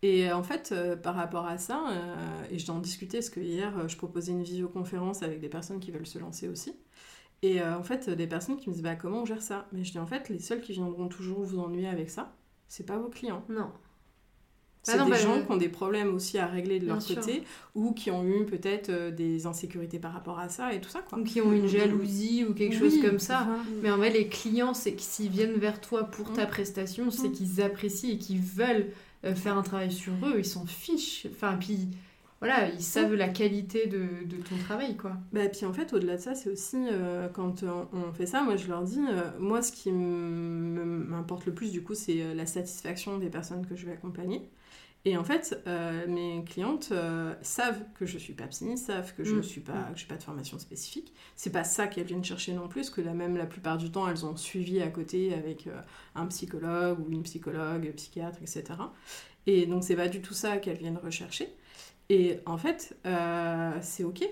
Et 0.06 0.28
euh, 0.30 0.36
en 0.36 0.42
fait, 0.44 0.70
euh, 0.72 0.94
par 0.94 1.14
rapport 1.16 1.46
à 1.46 1.58
ça, 1.58 1.82
euh, 1.90 2.42
et 2.50 2.58
je 2.60 2.66
t'en 2.66 2.78
discutais 2.78 3.18
parce 3.18 3.30
que 3.30 3.40
hier, 3.40 3.88
je 3.88 3.96
proposais 3.96 4.30
une 4.32 4.42
visioconférence 4.44 5.22
avec 5.24 5.40
des 5.40 5.48
personnes 5.48 5.80
qui 5.80 5.90
veulent 5.90 6.06
se 6.06 6.18
lancer 6.18 6.48
aussi. 6.48 6.74
Et 7.42 7.62
en 7.62 7.82
fait, 7.82 8.08
des 8.08 8.26
personnes 8.26 8.56
qui 8.56 8.68
me 8.68 8.74
disent 8.74 8.82
bah, 8.82 8.96
comment 8.96 9.22
on 9.22 9.24
gère 9.26 9.42
ça? 9.42 9.66
Mais 9.72 9.84
je 9.84 9.92
dis 9.92 9.98
en 9.98 10.06
fait, 10.06 10.28
les 10.28 10.38
seuls 10.38 10.60
qui 10.60 10.72
viendront 10.72 11.08
toujours 11.08 11.40
vous 11.42 11.58
ennuyer 11.58 11.88
avec 11.88 12.08
ça, 12.10 12.34
c'est 12.68 12.86
pas 12.86 12.98
vos 12.98 13.08
clients. 13.08 13.44
Non. 13.48 13.70
C'est 14.82 14.92
Ah 14.92 14.98
non, 14.98 15.04
des 15.06 15.10
bah, 15.10 15.16
gens 15.18 15.42
qui 15.44 15.50
ont 15.52 15.56
des 15.56 15.68
problèmes 15.68 16.14
aussi 16.14 16.38
à 16.38 16.46
régler 16.46 16.78
de 16.78 16.84
Bien 16.84 16.94
leur 16.94 17.02
sûr. 17.02 17.16
côté 17.16 17.42
ou 17.74 17.92
qui 17.92 18.10
ont 18.12 18.24
eu 18.24 18.46
peut-être 18.46 18.88
euh, 18.88 19.10
des 19.10 19.44
insécurités 19.46 19.98
par 19.98 20.12
rapport 20.12 20.38
à 20.38 20.48
ça 20.48 20.72
et 20.72 20.80
tout 20.80 20.88
ça 20.88 21.02
quoi. 21.02 21.18
Ou 21.18 21.24
qui 21.24 21.40
ont 21.40 21.52
une 21.52 21.66
jalousie 21.66 22.44
ou 22.48 22.54
quelque 22.54 22.76
chose 22.76 23.00
comme 23.02 23.18
ça. 23.18 23.48
Mais 23.82 23.90
en 23.90 23.96
vrai, 23.96 24.10
les 24.10 24.28
clients, 24.28 24.74
c'est 24.74 24.92
que 24.94 25.02
s'ils 25.02 25.30
viennent 25.30 25.58
vers 25.58 25.80
toi 25.80 26.04
pour 26.04 26.32
ta 26.32 26.44
Mm. 26.46 26.50
prestation, 26.50 27.10
c'est 27.10 27.28
Mm. 27.28 27.32
qu'ils 27.32 27.60
apprécient 27.62 28.10
et 28.14 28.18
qu'ils 28.18 28.40
veulent 28.40 28.92
euh, 29.24 29.34
faire 29.34 29.56
un 29.56 29.62
travail 29.62 29.92
sur 29.92 30.12
eux. 30.24 30.36
Ils 30.38 30.44
s'en 30.44 30.66
fichent. 30.66 31.26
Enfin, 31.30 31.56
puis 31.58 31.88
voilà, 32.40 32.68
ils 32.68 32.82
savent 32.82 33.14
la 33.14 33.28
qualité 33.28 33.86
de, 33.86 34.24
de 34.26 34.36
ton 34.42 34.58
travail, 34.58 34.96
quoi. 34.96 35.16
Bah, 35.32 35.48
puis 35.48 35.64
en 35.66 35.72
fait, 35.72 35.92
au-delà 35.92 36.16
de 36.16 36.20
ça, 36.20 36.34
c'est 36.34 36.50
aussi 36.50 36.76
euh, 36.90 37.28
quand 37.28 37.62
on, 37.62 37.88
on 37.92 38.12
fait 38.12 38.26
ça, 38.26 38.42
moi 38.42 38.56
je 38.56 38.68
leur 38.68 38.82
dis, 38.82 39.00
euh, 39.08 39.30
moi 39.38 39.62
ce 39.62 39.72
qui 39.72 39.90
m'importe 39.92 41.46
le 41.46 41.54
plus 41.54 41.72
du 41.72 41.82
coup, 41.82 41.94
c'est 41.94 42.22
euh, 42.22 42.34
la 42.34 42.46
satisfaction 42.46 43.18
des 43.18 43.28
personnes 43.30 43.66
que 43.66 43.74
je 43.76 43.86
vais 43.86 43.92
accompagner. 43.92 44.48
Et 45.06 45.16
en 45.16 45.24
fait, 45.24 45.62
euh, 45.68 46.06
mes 46.08 46.44
clientes 46.44 46.90
euh, 46.92 47.34
savent 47.42 47.82
que 47.94 48.06
je 48.06 48.18
suis 48.18 48.34
pas 48.34 48.46
psy, 48.48 48.76
savent 48.76 49.14
que 49.14 49.24
je 49.24 49.36
Mm. 49.36 49.42
suis 49.42 49.60
pas, 49.62 49.90
que 49.94 49.98
j'ai 49.98 50.06
pas 50.06 50.16
de 50.16 50.22
formation 50.24 50.58
spécifique. 50.58 51.14
C'est 51.36 51.50
pas 51.52 51.64
ça 51.64 51.86
qu'elles 51.88 52.06
viennent 52.06 52.24
chercher 52.24 52.52
non 52.54 52.68
plus, 52.68 52.90
que 52.90 53.00
la 53.00 53.14
même 53.14 53.36
la 53.36 53.46
plupart 53.46 53.78
du 53.78 53.90
temps, 53.90 54.08
elles 54.08 54.26
ont 54.26 54.36
suivi 54.36 54.82
à 54.82 54.88
côté 54.88 55.32
avec 55.34 55.68
euh, 55.68 55.80
un 56.16 56.26
psychologue 56.26 56.98
ou 57.00 57.10
une 57.12 57.22
psychologue, 57.22 57.92
psychiatre, 57.96 58.38
etc. 58.42 58.92
Et 59.46 59.66
donc 59.66 59.84
c'est 59.84 59.96
pas 59.96 60.08
du 60.08 60.20
tout 60.22 60.34
ça 60.34 60.56
qu'elles 60.58 60.78
viennent 60.78 60.98
rechercher. 60.98 61.48
Et 62.08 62.38
en 62.46 62.58
fait, 62.58 62.96
euh, 63.06 63.72
c'est 63.82 64.04
ok. 64.04 64.24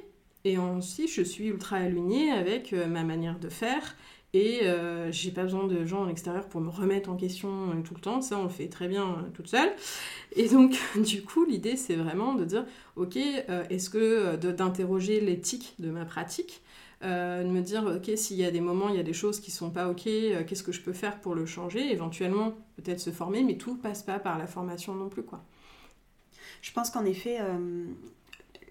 Et 0.44 0.58
ensuite, 0.58 1.10
je 1.10 1.22
suis 1.22 1.46
ultra 1.46 1.76
alignée 1.76 2.30
avec 2.30 2.72
euh, 2.72 2.86
ma 2.86 3.02
manière 3.02 3.38
de 3.38 3.48
faire. 3.48 3.96
Et 4.34 4.64
euh, 4.64 5.10
j'ai 5.12 5.30
pas 5.30 5.44
besoin 5.44 5.66
de 5.66 5.86
gens 5.86 6.04
à 6.04 6.08
l'extérieur 6.08 6.48
pour 6.48 6.60
me 6.60 6.68
remettre 6.68 7.08
en 7.08 7.16
question 7.16 7.70
euh, 7.70 7.82
tout 7.82 7.94
le 7.94 8.00
temps. 8.00 8.20
Ça, 8.20 8.38
on 8.38 8.42
le 8.44 8.48
fait 8.50 8.68
très 8.68 8.88
bien 8.88 9.26
toute 9.32 9.48
seule. 9.48 9.70
Et 10.36 10.48
donc, 10.48 10.76
du 11.02 11.22
coup, 11.22 11.44
l'idée, 11.46 11.76
c'est 11.76 11.96
vraiment 11.96 12.34
de 12.34 12.44
dire, 12.44 12.66
ok, 12.96 13.16
est-ce 13.16 13.88
que 13.88 14.36
d'interroger 14.36 15.20
l'éthique 15.20 15.74
de 15.78 15.90
ma 15.90 16.04
pratique, 16.04 16.62
de 17.02 17.44
me 17.44 17.60
dire, 17.60 17.84
ok, 17.86 18.10
s'il 18.16 18.36
y 18.36 18.44
a 18.44 18.50
des 18.50 18.60
moments, 18.60 18.88
il 18.88 18.96
y 18.96 19.00
a 19.00 19.04
des 19.04 19.12
choses 19.12 19.40
qui 19.40 19.50
sont 19.50 19.70
pas 19.70 19.88
ok, 19.88 20.02
qu'est-ce 20.02 20.62
que 20.62 20.72
je 20.72 20.80
peux 20.80 20.92
faire 20.92 21.20
pour 21.20 21.34
le 21.34 21.46
changer 21.46 21.92
Éventuellement, 21.92 22.54
peut-être 22.76 23.00
se 23.00 23.10
former, 23.10 23.44
mais 23.44 23.56
tout 23.56 23.76
passe 23.76 24.02
pas 24.02 24.18
par 24.18 24.38
la 24.38 24.46
formation 24.46 24.94
non 24.94 25.08
plus, 25.08 25.22
quoi. 25.22 25.44
Je 26.62 26.72
pense 26.72 26.90
qu'en 26.90 27.04
effet, 27.04 27.38
euh, 27.40 27.84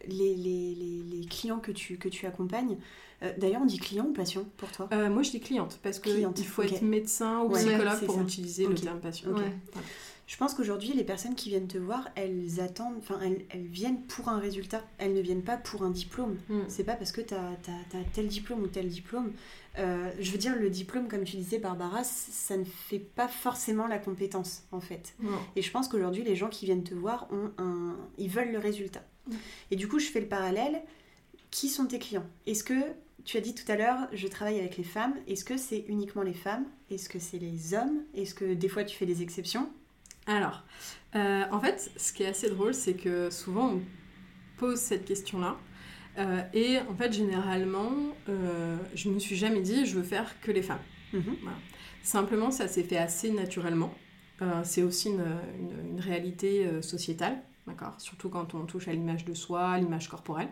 les, 0.08 0.36
les- 0.36 0.76
les- 0.76 1.04
les 1.20 1.26
clients 1.28 1.60
que 1.60 1.72
tu, 1.72 1.98
que 1.98 2.10
tu 2.10 2.26
accompagnes, 2.26 2.78
euh, 3.24 3.32
d'ailleurs 3.38 3.62
on 3.62 3.66
dit 3.66 3.78
client 3.80 4.06
ou 4.06 4.14
patient 4.14 4.44
pour 4.58 4.70
toi 4.72 4.90
Euh, 4.92 5.10
moi, 5.10 5.24
je 5.24 5.32
dis 5.32 5.40
cliente, 5.40 5.80
parce 5.82 6.00
qu'il 6.00 6.22
faut 6.46 6.62
être 6.64 6.82
médecin 6.82 7.42
ou 7.42 7.52
Ouais, 7.52 7.60
psychologue 7.60 8.06
pour 8.06 8.16
ça. 8.16 8.22
utiliser 8.22 8.68
le 8.68 8.76
terme 8.76 9.00
patient. 9.00 9.30
Je 10.34 10.38
pense 10.40 10.56
qu'aujourd'hui, 10.56 10.94
les 10.94 11.04
personnes 11.04 11.36
qui 11.36 11.50
viennent 11.50 11.68
te 11.68 11.78
voir, 11.78 12.10
elles 12.16 12.60
attendent, 12.60 12.98
enfin, 12.98 13.20
elles, 13.22 13.46
elles 13.52 13.68
viennent 13.68 14.02
pour 14.02 14.30
un 14.30 14.40
résultat. 14.40 14.84
Elles 14.98 15.14
ne 15.14 15.22
viennent 15.22 15.44
pas 15.44 15.58
pour 15.58 15.84
un 15.84 15.92
diplôme. 15.92 16.40
Mm. 16.50 16.62
C'est 16.70 16.84
pas 16.84 16.96
parce 16.96 17.12
que 17.12 17.22
tu 17.22 17.36
as, 17.36 17.56
tel 18.14 18.28
diplôme 18.30 18.64
ou 18.64 18.68
tel 18.68 18.88
diplôme. 18.88 19.32
Euh, 19.78 20.10
je 20.20 20.32
veux 20.32 20.40
dire, 20.40 20.56
le 20.56 20.72
diplôme, 20.72 21.08
comme 21.08 21.24
tu 21.24 21.36
disais, 21.36 21.60
Barbara, 21.60 22.04
ça 22.04 22.58
ne 22.58 22.64
fait 22.64 22.98
pas 22.98 23.28
forcément 23.28 23.86
la 23.86 24.00
compétence, 24.00 24.64
en 24.72 24.82
fait. 24.82 25.14
Non. 25.20 25.38
Et 25.56 25.62
je 25.62 25.70
pense 25.70 25.88
qu'aujourd'hui, 25.88 26.24
les 26.24 26.36
gens 26.36 26.50
qui 26.50 26.66
viennent 26.66 26.84
te 26.84 26.96
voir, 26.96 27.28
ont 27.32 27.52
un... 27.60 27.96
ils 28.18 28.32
veulent 28.32 28.54
le 28.54 28.60
résultat. 28.60 29.04
Mm. 29.28 29.36
Et 29.70 29.76
du 29.76 29.88
coup, 29.88 30.00
je 30.00 30.08
fais 30.08 30.20
le 30.20 30.28
parallèle. 30.28 30.82
Qui 31.52 31.70
sont 31.70 31.86
tes 31.86 32.00
clients? 32.00 32.26
Est-ce 32.48 32.64
que, 32.64 32.74
tu 33.24 33.38
as 33.38 33.42
dit 33.42 33.54
tout 33.54 33.72
à 33.72 33.76
l'heure, 33.76 34.08
je 34.14 34.28
travaille 34.28 34.60
avec 34.60 34.78
les 34.78 34.84
femmes. 34.84 35.14
Est-ce 35.28 35.46
que 35.46 35.58
c'est 35.58 35.86
uniquement 35.88 36.24
les 36.24 36.34
femmes? 36.34 36.66
Est-ce 36.90 37.08
que 37.08 37.20
c'est 37.20 37.38
les 37.38 37.76
hommes? 37.76 38.02
Est-ce 38.16 38.34
que 38.34 38.56
des 38.56 38.68
fois 38.68 38.84
tu 38.84 38.98
fais 38.98 39.06
des 39.06 39.22
exceptions? 39.22 39.70
Alors, 40.28 40.64
euh, 41.16 41.44
en 41.52 41.60
fait, 41.60 41.92
ce 41.98 42.14
qui 42.14 42.24
est 42.24 42.28
assez 42.28 42.50
drôle, 42.50 42.74
c'est 42.74 42.94
que 42.94 43.30
souvent 43.30 43.74
on 43.74 43.82
pose 44.58 44.80
cette 44.80 45.06
question-là. 45.06 45.58
Euh, 46.18 46.42
et 46.54 46.78
en 46.90 46.96
fait, 46.96 47.12
généralement, 47.12 47.92
euh, 48.30 48.78
je 48.96 49.10
me 49.10 49.20
suis 49.20 49.36
jamais 49.36 49.62
dit 49.62 49.86
je 49.86 49.96
veux 49.96 50.04
faire 50.04 50.40
que 50.42 50.52
les 50.52 50.62
femmes. 50.62 50.80
Mhm. 51.14 51.36
Simplement, 52.04 52.52
ça 52.52 52.68
s'est 52.68 52.84
fait 52.84 52.98
assez 52.98 53.32
naturellement. 53.32 53.94
C'est 54.64 54.84
aussi 54.84 55.08
une, 55.08 55.24
une- 55.58 55.92
une 55.94 56.00
réalité 56.02 56.68
sociétale, 56.82 57.42
d'accord? 57.66 57.94
Surtout 58.02 58.28
quand 58.28 58.54
on 58.56 58.66
touche 58.66 58.90
à 58.90 58.92
l'image 58.92 59.24
de 59.24 59.34
soi, 59.34 59.70
à 59.70 59.80
l'image 59.80 60.10
corporelle. 60.10 60.50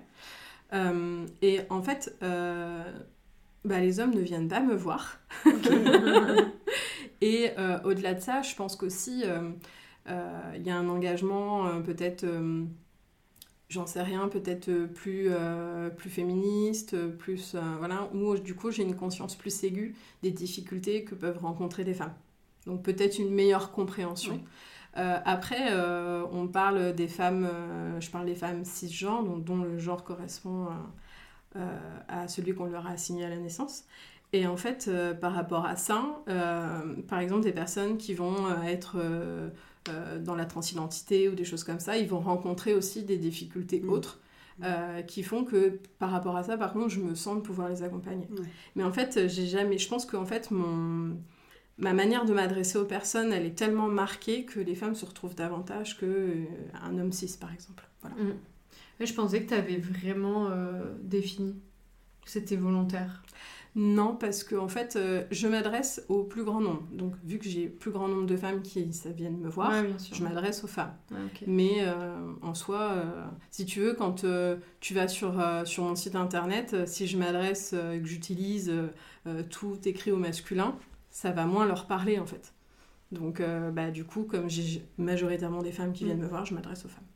Et 1.42 1.60
en 1.70 1.82
fait, 1.82 2.16
bah, 2.22 3.80
les 3.82 4.00
hommes 4.00 4.14
ne 4.16 4.22
viennent 4.22 4.48
pas 4.48 4.62
me 4.62 4.76
voir. 4.76 5.20
Et 7.22 7.52
euh, 7.58 7.80
au-delà 7.84 8.16
de 8.16 8.20
ça, 8.20 8.42
je 8.42 8.56
pense 8.56 8.76
qu'aussi, 8.76 9.22
euh, 9.26 9.52
euh, 10.10 10.54
il 10.56 10.66
y 10.66 10.72
a 10.72 10.76
un 10.76 10.90
engagement 10.90 11.82
peut-être, 11.84 12.26
j'en 13.70 13.86
sais 13.86 14.02
rien, 14.02 14.28
peut-être 14.28 14.88
plus, 14.88 15.28
euh, 15.30 15.90
plus 15.90 16.10
féministe, 16.10 16.98
plus, 17.18 17.54
euh, 17.54 17.60
voilà, 17.78 18.10
où 18.14 18.36
du 18.38 18.56
coup 18.56 18.72
j'ai 18.72 18.84
une 18.84 18.96
conscience 18.96 19.36
plus 19.36 19.64
aiguë 19.64 19.96
des 20.24 20.32
difficultés 20.32 21.04
que 21.04 21.14
peuvent 21.16 21.38
rencontrer 21.38 21.84
les 21.84 21.94
femmes. 21.94 22.14
Donc 22.66 22.82
peut-être 22.82 23.20
une 23.20 23.30
meilleure 23.30 23.72
compréhension. 23.72 24.34
Oui. 24.34 24.44
Euh, 24.98 25.20
après, 25.24 25.74
on 26.34 26.48
parle 26.48 26.94
des 26.96 27.08
femmes, 27.08 27.48
je 28.00 28.10
parle 28.10 28.26
des 28.26 28.36
femmes 28.36 28.66
cisgenres, 28.66 29.24
donc, 29.24 29.46
dont 29.46 29.58
le 29.58 29.78
genre 29.78 30.04
correspond 30.04 30.68
à 32.08 32.28
celui 32.28 32.54
qu'on 32.54 32.66
leur 32.66 32.88
a 32.88 32.92
assigné 32.92 33.26
à 33.26 33.30
la 33.30 33.38
naissance. 33.38 33.86
Et 34.34 34.48
en 34.48 34.56
fait, 34.58 34.86
euh, 34.88 35.14
par 35.14 35.34
rapport 35.34 35.66
à 35.66 35.76
ça, 35.76 36.24
euh, 36.30 36.96
par 37.08 37.20
exemple, 37.20 37.44
des 37.44 37.52
personnes 37.52 37.98
qui 37.98 38.14
vont 38.14 38.48
euh, 38.48 38.62
être 38.64 38.96
euh, 38.98 39.50
dans 40.20 40.36
la 40.36 40.46
transidentité 40.46 41.28
ou 41.30 41.36
des 41.36 41.44
choses 41.44 41.64
comme 41.64 41.80
ça, 41.80 41.98
ils 41.98 42.08
vont 42.08 42.20
rencontrer 42.22 42.74
aussi 42.74 43.04
des 43.04 43.18
difficultés 43.18 43.82
Mm. 43.82 43.90
autres. 43.90 44.20
euh, 44.64 45.02
qui 45.02 45.24
font 45.24 45.44
que 45.44 45.80
par 45.98 46.12
rapport 46.12 46.36
à 46.36 46.44
ça, 46.44 46.56
par 46.56 46.74
contre, 46.74 46.90
je 46.90 47.00
me 47.00 47.16
sens 47.16 47.38
de 47.38 47.42
pouvoir 47.42 47.68
les 47.70 47.82
accompagner. 47.82 48.28
Ouais. 48.32 48.46
Mais 48.76 48.84
en 48.84 48.92
fait, 48.94 49.28
j'ai 49.28 49.48
jamais. 49.48 49.80
Je 49.80 49.88
pense 49.90 50.06
qu'en 50.06 50.26
fait, 50.26 50.52
mon 50.52 51.18
ma 51.80 51.94
manière 51.94 52.26
de 52.26 52.34
m'adresser 52.34 52.78
aux 52.78 52.86
personnes, 52.86 53.34
elle 53.34 53.46
est 53.46 53.58
tellement 53.58 53.88
marquée 53.88 54.46
que 54.46 54.60
les 54.60 54.76
femmes 54.76 54.94
se 54.94 55.06
retrouvent 55.06 55.34
davantage 55.36 55.98
que 55.98 56.06
euh, 56.06 56.46
un 56.84 56.98
homme 57.00 57.12
cis, 57.12 57.38
par 57.40 57.52
exemple. 57.52 57.88
Voilà. 58.02 58.16
Mm. 58.18 58.36
Je 59.04 59.14
pensais 59.14 59.42
que 59.44 59.48
tu 59.50 59.56
avais 59.56 59.78
vraiment 59.78 60.48
euh, 60.52 60.84
défini 61.02 61.56
que 62.24 62.30
c'était 62.30 62.56
volontaire. 62.58 63.24
Non, 63.74 64.16
parce 64.18 64.44
que 64.44 64.56
en 64.56 64.68
fait, 64.68 64.98
euh, 64.98 65.24
je 65.32 65.48
m'adresse 65.48 66.04
au 66.10 66.24
plus 66.24 66.44
grand 66.44 66.60
nombre. 66.60 66.84
Donc, 66.92 67.14
vu 67.24 67.38
que 67.40 67.46
j'ai 67.48 67.68
plus 67.70 67.92
grand 67.92 68.10
nombre 68.10 68.26
de 68.26 68.36
femmes 68.36 68.62
qui 68.62 68.92
ça 68.92 69.12
viennent 69.12 69.38
me 69.38 69.48
voir, 69.48 69.72
Ouais, 69.72 69.84
bien 69.88 69.98
sûr. 69.98 70.14
je 70.16 70.24
m'adresse 70.24 70.64
aux 70.66 70.68
femmes. 70.68 70.94
Ouais. 71.10 71.18
Mais 71.48 71.76
euh, 71.80 72.34
en 72.42 72.54
soi, 72.54 72.82
euh, 72.92 73.26
si 73.50 73.66
tu 73.66 73.80
veux, 73.80 73.94
quand 73.94 74.26
tu 74.82 74.94
vas 74.94 75.08
sur, 75.08 75.42
sur 75.66 75.84
mon 75.86 75.96
site 75.96 76.16
internet, 76.18 76.86
si 76.86 77.08
je 77.08 77.18
m'adresse 77.18 77.72
et 77.74 78.00
que 78.02 78.06
j'utilise 78.08 78.74
tout 79.50 79.78
écrit 79.86 80.12
au 80.12 80.18
masculin, 80.18 80.78
ça 81.10 81.32
va 81.32 81.46
moins 81.46 81.66
leur 81.66 81.88
parler 81.88 82.20
en 82.20 82.26
fait. 82.26 82.54
Donc, 83.14 83.42
bah, 83.74 83.90
du 83.92 84.04
coup, 84.04 84.24
comme 84.24 84.50
j'ai 84.50 84.84
majoritairement 84.98 85.62
des 85.62 85.72
femmes 85.72 85.94
qui 85.94 86.04
viennent 86.04 86.18
Mm. 86.20 86.24
me 86.24 86.28
voir, 86.28 86.46
je 86.46 86.54
m'adresse 86.54 86.84
aux 86.86 86.90
femmes, 86.90 87.08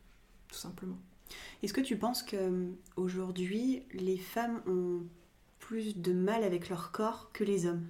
tout 0.48 0.56
simplement. 0.58 0.96
Est-ce 1.62 1.72
que 1.74 1.80
tu 1.82 1.96
penses 1.98 2.22
que 2.22 2.68
aujourd'hui 2.96 3.82
les 3.92 4.16
femmes 4.16 4.60
ont 4.66 5.02
plus 5.68 5.96
de 5.98 6.12
mal 6.12 6.44
avec 6.44 6.68
leur 6.68 6.92
corps 6.92 7.30
que 7.32 7.42
les 7.44 7.66
hommes 7.66 7.88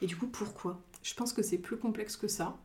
Et 0.00 0.06
du 0.06 0.16
coup, 0.16 0.26
pourquoi? 0.28 0.80
Je 1.02 1.14
pense 1.14 1.32
que 1.32 1.42
c'est 1.42 1.58
plus 1.58 1.76
complexe 1.78 2.16
que 2.16 2.28
ça. 2.28 2.58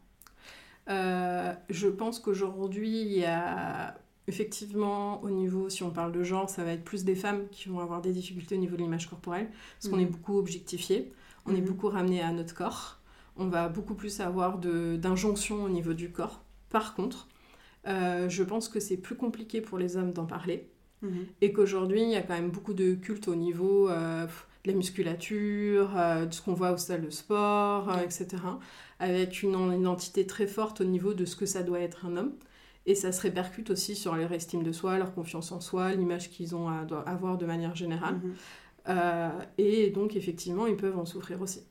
Euh, 0.89 1.53
je 1.69 1.87
pense 1.87 2.19
qu'aujourd'hui, 2.19 3.01
il 3.01 3.11
y 3.13 3.25
a 3.25 3.95
effectivement, 4.27 5.21
au 5.23 5.29
niveau, 5.29 5.69
si 5.69 5.83
on 5.83 5.91
parle 5.91 6.11
de 6.11 6.23
genre, 6.23 6.49
ça 6.49 6.63
va 6.63 6.73
être 6.73 6.83
plus 6.83 7.03
des 7.03 7.15
femmes 7.15 7.47
qui 7.51 7.69
vont 7.69 7.79
avoir 7.79 8.01
des 8.01 8.11
difficultés 8.13 8.55
au 8.55 8.59
niveau 8.59 8.75
de 8.77 8.81
l'image 8.81 9.09
corporelle, 9.09 9.49
parce 9.77 9.87
qu'on 9.89 9.99
Mhm. 9.99 9.99
est 9.99 10.05
beaucoup 10.05 10.37
objectifié, 10.37 11.13
on 11.45 11.55
est 11.55 11.61
Mhm. 11.61 11.67
beaucoup 11.67 11.89
ramené 11.89 12.21
à 12.21 12.31
notre 12.31 12.55
corps, 12.55 12.99
on 13.37 13.47
va 13.47 13.67
beaucoup 13.69 13.95
plus 13.95 14.21
avoir 14.21 14.59
d'injonctions 14.59 15.63
au 15.63 15.69
niveau 15.69 15.93
du 15.93 16.11
corps. 16.11 16.41
Par 16.69 16.95
contre, 16.95 17.27
euh, 17.87 18.29
je 18.29 18.43
pense 18.43 18.69
que 18.69 18.79
c'est 18.79 18.97
plus 18.97 19.15
compliqué 19.17 19.61
pour 19.61 19.77
les 19.79 19.97
hommes 19.97 20.13
d'en 20.13 20.25
parler 20.25 20.69
Et 21.41 21.51
qu'aujourd'hui, 21.53 22.01
il 22.03 22.09
y 22.09 22.15
a 22.15 22.21
quand 22.21 22.33
même 22.35 22.51
beaucoup 22.51 22.73
de 22.73 22.93
culte 22.95 23.27
au 23.27 23.35
niveau 23.35 23.89
euh, 23.89 24.25
de 24.65 24.71
la 24.71 24.73
musculature, 24.77 25.91
euh, 25.97 26.25
de 26.25 26.33
ce 26.33 26.41
qu'on 26.41 26.53
voit 26.53 26.71
au 26.71 26.77
salle 26.77 27.01
de 27.01 27.09
sport, 27.09 27.89
euh, 27.89 28.01
etc. 28.03 28.59
Avec 28.99 29.43
une 29.43 29.55
en- 29.55 29.71
identité 29.71 30.25
très 30.25 30.47
forte 30.47 30.81
au 30.81 30.85
niveau 30.85 31.13
de 31.13 31.25
ce 31.25 31.35
que 31.35 31.45
ça 31.45 31.63
doit 31.63 31.79
être 31.79 32.05
un 32.05 32.17
homme. 32.17 32.33
Et 32.85 32.95
ça 32.95 33.11
se 33.11 33.21
répercute 33.21 33.69
aussi 33.69 33.95
sur 33.95 34.15
leur 34.15 34.31
estime 34.33 34.63
de 34.63 34.71
soi, 34.73 34.97
leur 34.97 35.13
confiance 35.13 35.51
en 35.51 35.61
soi, 35.61 35.93
l'image 35.93 36.29
qu'ils 36.29 36.55
ont 36.55 36.67
à 36.69 36.85
avoir 37.05 37.37
de 37.37 37.45
manière 37.45 37.75
générale. 37.75 38.15
Mhm. 38.15 38.33
Euh, 38.89 39.29
et 39.57 39.89
donc, 39.91 40.15
effectivement, 40.15 40.67
ils 40.67 40.75
peuvent 40.75 40.97
en 40.97 41.05
souffrir 41.05 41.41
aussi. 41.41 41.63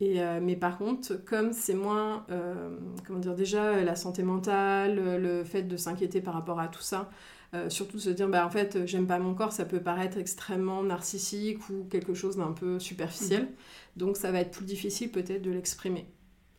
Et, 0.00 0.22
euh, 0.22 0.40
mais 0.42 0.56
par 0.56 0.78
contre, 0.78 1.14
comme 1.24 1.52
c'est 1.52 1.74
moins, 1.74 2.24
euh, 2.30 2.76
comment 3.06 3.18
dire, 3.18 3.34
déjà 3.34 3.82
la 3.84 3.96
santé 3.96 4.22
mentale, 4.22 5.20
le 5.20 5.44
fait 5.44 5.62
de 5.64 5.76
s'inquiéter 5.76 6.20
par 6.20 6.34
rapport 6.34 6.60
à 6.60 6.68
tout 6.68 6.82
ça, 6.82 7.10
euh, 7.54 7.70
surtout 7.70 7.98
se 7.98 8.10
dire, 8.10 8.28
bah 8.28 8.46
en 8.46 8.50
fait, 8.50 8.86
j'aime 8.86 9.06
pas 9.06 9.18
mon 9.18 9.34
corps, 9.34 9.52
ça 9.52 9.64
peut 9.64 9.80
paraître 9.80 10.18
extrêmement 10.18 10.82
narcissique 10.82 11.68
ou 11.70 11.84
quelque 11.90 12.14
chose 12.14 12.36
d'un 12.36 12.52
peu 12.52 12.78
superficiel. 12.78 13.48
Donc, 13.96 14.16
ça 14.16 14.30
va 14.32 14.40
être 14.40 14.50
plus 14.50 14.66
difficile 14.66 15.10
peut-être 15.10 15.42
de 15.42 15.50
l'exprimer. 15.50 16.06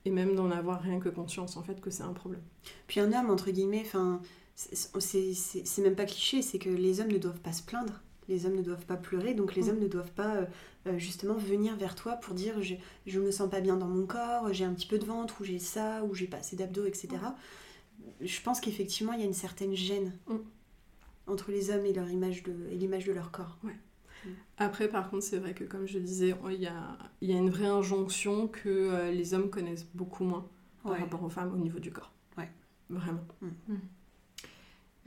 Et 0.06 0.10
même 0.12 0.34
d'en 0.36 0.50
avoir 0.50 0.82
rien 0.82 1.00
que 1.00 1.10
conscience, 1.10 1.58
en 1.58 1.64
fait, 1.64 1.80
que 1.82 1.90
c'est 1.92 2.04
un 2.04 2.14
problème. 2.14 2.42
Puis 2.88 3.00
un 3.00 3.12
homme, 3.14 3.30
entre 3.30 3.52
guillemets, 3.52 3.84
enfin, 3.86 4.22
c'est- 4.56 5.78
même 5.82 5.96
pas 5.96 6.06
cliché, 6.06 6.42
c'est 6.42 6.58
que 6.60 6.70
les 6.70 7.02
hommes 7.02 7.12
ne 7.12 7.18
doivent 7.18 7.40
pas 7.42 7.54
se 7.54 7.62
plaindre. 7.64 8.02
Les 8.28 8.46
hommes 8.46 8.56
ne 8.56 8.62
doivent 8.62 8.86
pas 8.86 8.96
pleurer, 8.96 9.34
donc 9.34 9.56
les 9.56 9.64
Mm. 9.64 9.70
hommes 9.70 9.80
ne 9.80 9.88
doivent 9.88 10.12
pas 10.12 10.36
euh, 10.36 10.46
euh, 10.88 10.98
justement 11.00 11.34
venir 11.34 11.76
vers 11.76 11.96
toi 11.96 12.14
pour 12.14 12.34
dire 12.36 12.62
je, 12.62 12.76
je 13.08 13.20
me 13.20 13.32
sens 13.32 13.50
pas 13.50 13.60
bien 13.60 13.76
dans 13.76 13.88
mon 13.88 14.06
corps, 14.06 14.54
j'ai 14.54 14.66
un 14.66 14.74
petit 14.74 14.86
peu 14.88 15.00
de 15.00 15.06
ventre, 15.06 15.42
ou 15.42 15.44
j'ai 15.46 15.58
ça, 15.60 16.04
ou 16.04 16.14
j'ai 16.14 16.28
pas 16.28 16.38
assez 16.38 16.56
d'abdos, 16.56 16.86
etc. 16.86 17.10
Je 18.22 18.42
pense 18.42 18.60
qu'effectivement 18.60 19.14
il 19.14 19.20
y 19.20 19.24
a 19.24 19.26
une 19.26 19.34
certaine 19.34 19.76
gêne 19.76 20.14
Mm. 20.28 20.36
Entre 21.30 21.52
les 21.52 21.70
hommes 21.72 21.86
et 21.86 21.94
leur 21.94 22.10
image 22.10 22.44
de 22.44 22.54
et 22.72 22.76
l'image 22.76 23.06
de 23.06 23.14
leur 23.14 23.32
corps. 23.32 23.58
Après, 24.58 24.90
par 24.90 25.10
contre, 25.10 25.24
c'est 25.24 25.38
vrai 25.38 25.54
que, 25.54 25.64
comme 25.64 25.88
je 25.88 25.98
disais, 26.00 26.36
il 26.52 26.62
y 26.62 26.68
a, 26.68 26.98
il 27.22 27.30
y 27.30 27.34
a 27.34 27.38
une 27.38 27.50
vraie 27.50 27.68
injonction 27.68 28.48
que 28.50 28.68
euh, 28.70 29.12
les 29.12 29.34
hommes 29.34 29.50
connaissent 29.50 29.88
beaucoup 29.94 30.26
moins 30.26 30.46
par 30.84 30.92
Ouais. 30.94 30.98
rapport 31.00 31.24
aux 31.24 31.30
femmes 31.30 31.54
au 31.54 31.58
niveau 31.58 31.80
du 31.80 31.92
corps. 31.92 32.12
Ouais. 32.38 32.50
Vraiment. 32.90 33.26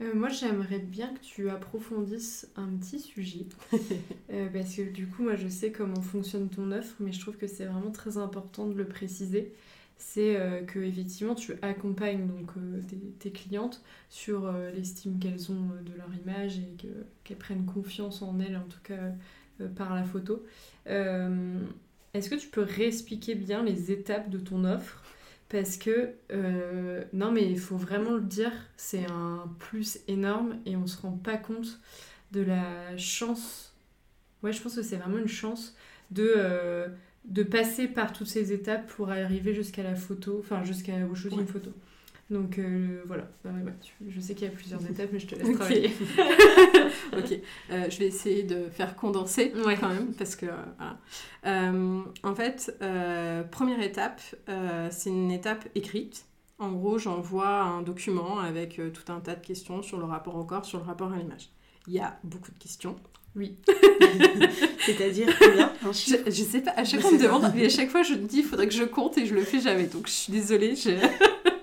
Euh, 0.01 0.13
moi, 0.15 0.29
j'aimerais 0.29 0.79
bien 0.79 1.13
que 1.13 1.19
tu 1.21 1.49
approfondisses 1.49 2.49
un 2.55 2.67
petit 2.77 2.99
sujet. 2.99 3.45
Euh, 4.31 4.49
parce 4.51 4.75
que 4.75 4.81
du 4.81 5.05
coup, 5.07 5.21
moi, 5.23 5.35
je 5.35 5.47
sais 5.47 5.71
comment 5.71 6.01
fonctionne 6.01 6.49
ton 6.49 6.71
offre, 6.71 6.95
mais 6.99 7.11
je 7.11 7.19
trouve 7.19 7.37
que 7.37 7.45
c'est 7.45 7.65
vraiment 7.65 7.91
très 7.91 8.17
important 8.17 8.65
de 8.65 8.73
le 8.73 8.87
préciser. 8.87 9.53
C'est 10.05 10.35
euh, 10.35 10.63
que 10.63 10.79
effectivement, 10.79 11.33
tu 11.33 11.53
accompagnes 11.61 12.27
donc 12.27 12.51
euh, 12.57 12.81
tes, 12.87 12.97
tes 13.19 13.31
clientes 13.31 13.81
sur 14.09 14.45
euh, 14.45 14.69
l'estime 14.71 15.17
qu'elles 15.17 15.51
ont 15.51 15.69
de 15.85 15.93
leur 15.97 16.13
image 16.13 16.59
et 16.59 16.75
que- 16.81 17.05
qu'elles 17.23 17.37
prennent 17.37 17.65
confiance 17.65 18.21
en 18.21 18.39
elles, 18.39 18.57
en 18.57 18.67
tout 18.67 18.81
cas 18.83 19.13
par 19.75 19.95
la 19.95 20.03
photo. 20.03 20.43
Est-ce 22.13 22.29
que 22.29 22.35
tu 22.35 22.47
peux 22.47 22.61
réexpliquer 22.61 23.35
bien 23.35 23.63
les 23.63 23.91
étapes 23.91 24.29
de 24.29 24.37
ton 24.39 24.65
offre? 24.65 25.01
Parce 25.49 25.77
que, 25.77 26.13
non 27.13 27.31
mais 27.31 27.49
il 27.49 27.59
faut 27.59 27.77
vraiment 27.77 28.11
le 28.11 28.21
dire, 28.21 28.51
c'est 28.77 29.05
un 29.09 29.49
plus 29.59 29.99
énorme 30.07 30.57
et 30.65 30.75
on 30.75 30.87
se 30.87 30.99
rend 31.01 31.11
pas 31.11 31.37
compte 31.37 31.79
de 32.31 32.41
la 32.41 32.97
chance. 32.97 33.73
Ouais, 34.43 34.53
je 34.53 34.61
pense 34.61 34.75
que 34.75 34.83
c'est 34.83 34.97
vraiment 34.97 35.17
une 35.19 35.27
chance 35.27 35.75
de, 36.11 36.87
de 37.25 37.43
passer 37.43 37.87
par 37.87 38.11
toutes 38.13 38.27
ces 38.27 38.51
étapes 38.51 38.87
pour 38.87 39.09
arriver 39.09 39.53
jusqu'à 39.53 39.83
la 39.83 39.95
photo, 39.95 40.37
enfin 40.39 40.63
jusqu'à 40.63 40.93
au 41.09 41.15
shooting 41.15 41.39
Ouais. 41.39 41.45
photo. 41.45 41.71
Donc 42.29 42.57
euh, 42.57 43.01
voilà, 43.05 43.27
ouais, 43.45 43.51
tu- 43.81 43.93
je 44.09 44.19
sais 44.19 44.33
qu'il 44.33 44.47
y 44.47 44.51
a 44.51 44.53
plusieurs 44.53 44.83
étapes, 44.89 45.09
mais 45.11 45.19
je 45.19 45.27
te 45.27 45.35
laisse 45.35 45.47
Ok. 45.49 45.55
travailler. 45.55 45.91
ok, 47.17 47.39
Euh, 47.71 47.89
je 47.89 47.99
vais 47.99 48.07
essayer 48.07 48.43
de 48.43 48.69
faire 48.69 48.95
condenser 48.95 49.53
Ouais. 49.65 49.77
quand 49.79 49.89
même, 49.89 50.13
parce 50.13 50.35
que 50.35 50.45
euh, 50.47 50.55
voilà. 50.77 50.97
Euh, 51.45 52.01
en 52.23 52.35
fait, 52.35 52.75
première 53.51 53.81
étape, 53.81 54.21
c'est 54.91 55.09
une 55.09 55.31
étape 55.31 55.67
écrite. 55.75 56.25
En 56.59 56.71
gros, 56.71 56.97
j'envoie 56.97 57.61
un 57.61 57.81
document 57.81 58.39
avec 58.39 58.79
tout 58.93 59.11
un 59.11 59.19
tas 59.19 59.35
de 59.35 59.45
questions 59.45 59.81
sur 59.81 59.97
le 59.97 60.05
rapport 60.05 60.35
au 60.35 60.43
corps, 60.45 60.65
sur 60.65 60.79
le 60.79 60.85
rapport 60.85 61.11
à 61.11 61.17
l'image. 61.17 61.49
Il 61.87 61.93
y 61.93 61.99
a 61.99 62.17
beaucoup 62.23 62.51
de 62.51 62.57
questions. 62.59 62.95
Oui. 63.35 63.55
C'est-à-dire 64.85 65.27
combien 65.39 65.71
Un 65.85 65.91
Je, 65.91 65.97
chiffre 65.97 66.23
je 66.27 66.43
sais 66.43 66.61
pas, 66.61 66.71
à 66.71 66.83
chaque 66.83 67.01
fois 67.01 67.09
on 67.11 67.13
me 67.15 67.21
demande, 67.21 67.51
mais 67.55 67.65
à 67.65 67.69
chaque 67.69 67.89
fois 67.89 68.03
je 68.03 68.13
me 68.13 68.27
dis 68.27 68.39
il 68.39 68.43
faudrait 68.43 68.67
que 68.67 68.73
je 68.73 68.83
compte 68.83 69.17
et 69.17 69.25
je 69.25 69.33
le 69.33 69.41
fais 69.41 69.59
jamais. 69.59 69.85
Donc 69.85 70.07
je 70.07 70.11
suis 70.13 70.33
désolée. 70.33 70.75
je- 70.75 70.89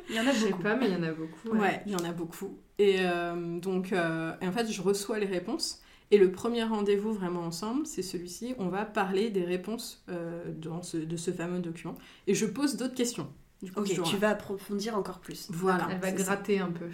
Il 0.08 0.16
y 0.16 0.20
en 0.20 0.26
a 0.26 0.32
Je 0.32 0.38
sais 0.38 0.50
beaucoup. 0.50 0.62
pas, 0.62 0.74
mais 0.76 0.86
il 0.88 0.92
y 0.92 0.96
en 0.96 1.02
a 1.02 1.12
beaucoup. 1.12 1.56
Ouais, 1.56 1.82
il 1.86 1.92
y 1.92 1.94
en 1.94 2.04
a 2.04 2.12
beaucoup. 2.12 2.58
Et 2.78 2.96
euh, 3.00 3.58
donc, 3.60 3.92
euh, 3.92 4.32
et 4.40 4.46
en 4.48 4.52
fait, 4.52 4.70
je 4.70 4.82
reçois 4.82 5.18
les 5.18 5.26
réponses. 5.26 5.80
Et 6.12 6.18
le 6.18 6.32
premier 6.32 6.64
rendez-vous 6.64 7.12
vraiment 7.12 7.42
ensemble, 7.42 7.86
c'est 7.86 8.02
celui-ci. 8.02 8.54
On 8.58 8.66
va 8.68 8.84
parler 8.84 9.30
des 9.30 9.44
réponses 9.44 10.02
euh, 10.08 10.42
dans 10.48 10.82
ce, 10.82 10.96
de 10.96 11.16
ce 11.16 11.30
fameux 11.30 11.60
document. 11.60 11.94
Et 12.26 12.34
je 12.34 12.46
pose 12.46 12.76
d'autres 12.76 12.96
questions. 12.96 13.28
Du 13.62 13.70
coup, 13.70 13.80
Ok, 13.82 13.92
je- 13.94 14.02
tu 14.02 14.16
vas 14.16 14.30
approfondir 14.30 14.96
encore 14.98 15.20
plus. 15.20 15.46
Voilà. 15.50 15.86
Elle 15.92 15.98
va 16.00 16.08
ça. 16.08 16.12
gratter 16.14 16.58
un 16.58 16.72
peu. 16.72 16.86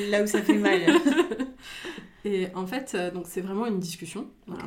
Là 0.10 0.22
où 0.22 0.26
ça 0.26 0.42
fait 0.42 0.54
mal. 0.58 0.80
Et 2.26 2.48
en 2.54 2.66
fait, 2.66 2.92
euh, 2.94 3.10
donc 3.12 3.26
c'est 3.28 3.40
vraiment 3.40 3.66
une 3.66 3.78
discussion. 3.78 4.26
voilà. 4.46 4.64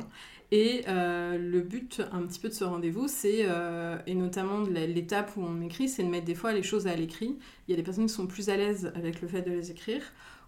Et 0.52 0.84
euh, 0.88 1.38
le 1.38 1.60
but 1.62 2.02
un 2.12 2.24
petit 2.24 2.40
peu 2.40 2.48
de 2.50 2.54
ce 2.54 2.64
rendez-vous, 2.64 3.08
c'est, 3.08 3.42
euh, 3.44 3.98
et 4.08 4.16
notamment 4.16 4.62
de 4.62 4.72
l'étape 4.72 5.34
où 5.38 5.42
on 5.44 5.50
m'écrit, 5.50 5.88
c'est 5.90 6.02
de 6.04 6.08
mettre 6.10 6.26
des 6.26 6.34
fois 6.36 6.54
les 6.54 6.64
choses 6.64 6.88
à 6.88 6.96
l'écrit. 6.96 7.38
Il 7.68 7.72
y 7.72 7.74
a 7.74 7.78
des 7.78 7.84
personnes 7.84 8.08
qui 8.08 8.14
sont 8.14 8.26
plus 8.26 8.50
à 8.50 8.58
l'aise 8.58 8.92
avec 8.96 9.22
le 9.22 9.28
fait 9.28 9.42
de 9.44 9.52
les 9.52 9.70
écrire, 9.70 10.02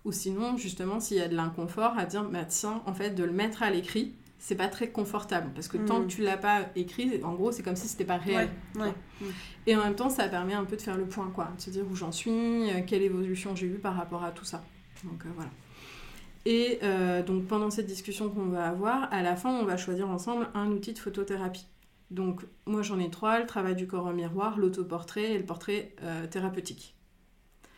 ou 0.06 0.12
sinon, 0.12 0.58
justement, 0.58 1.00
s'il 1.00 1.18
y 1.18 1.22
a 1.22 1.28
de 1.28 1.36
l'inconfort, 1.36 1.94
à 2.00 2.06
dire, 2.06 2.24
bah 2.24 2.46
tiens, 2.46 2.82
en 2.88 2.94
fait, 2.94 3.12
de 3.12 3.24
le 3.24 3.32
mettre 3.32 3.62
à 3.62 3.70
l'écrit, 3.70 4.16
c'est 4.40 4.56
pas 4.56 4.70
très 4.70 4.90
confortable, 4.90 5.52
parce 5.54 5.68
que 5.68 5.78
tant 5.78 6.00
Mm. 6.00 6.08
que 6.08 6.12
tu 6.12 6.22
l'as 6.24 6.38
pas 6.38 6.62
écrit, 6.76 7.22
en 7.24 7.34
gros, 7.36 7.52
c'est 7.52 7.62
comme 7.62 7.76
si 7.76 7.88
c'était 7.88 8.06
pas 8.06 8.18
réel. 8.18 8.50
Ouais, 8.76 8.82
ouais. 8.86 9.28
Et 9.68 9.76
en 9.76 9.84
même 9.84 9.94
temps, 9.96 10.10
ça 10.10 10.28
permet 10.30 10.56
un 10.56 10.66
peu 10.66 10.78
de 10.78 10.82
faire 10.82 10.98
le 10.98 11.06
point, 11.06 11.30
quoi, 11.30 11.50
de 11.56 11.62
se 11.62 11.70
dire 11.70 11.84
où 11.92 11.96
j'en 11.96 12.12
suis, 12.12 12.32
quelle 12.88 13.04
évolution 13.04 13.56
j'ai 13.56 13.68
eue 13.68 13.78
par 13.78 13.96
rapport 13.96 14.24
à 14.24 14.32
tout 14.32 14.46
ça. 14.46 14.64
Donc 15.04 15.24
euh, 15.26 15.30
voilà. 15.36 15.52
Et 16.46 16.80
euh, 16.84 17.22
donc 17.24 17.46
pendant 17.48 17.70
cette 17.70 17.86
discussion 17.88 18.30
qu'on 18.30 18.48
va 18.48 18.68
avoir, 18.68 19.12
à 19.14 19.22
la 19.22 19.36
fin, 19.36 19.52
on 19.54 19.66
va 19.66 19.78
choisir 19.78 20.10
ensemble 20.10 20.50
un 20.54 20.72
outil 20.72 20.94
de 20.94 21.00
photothérapie. 21.00 21.68
Donc 22.10 22.42
moi 22.66 22.82
j'en 22.82 23.00
ai 23.00 23.10
trois, 23.10 23.40
le 23.40 23.46
travail 23.46 23.76
du 23.76 23.88
corps 23.88 24.06
au 24.08 24.14
miroir, 24.14 24.58
l'autoportrait 24.58 25.34
et 25.34 25.38
le 25.38 25.46
portrait 25.46 25.94
euh, 26.04 26.28
thérapeutique. 26.28 26.96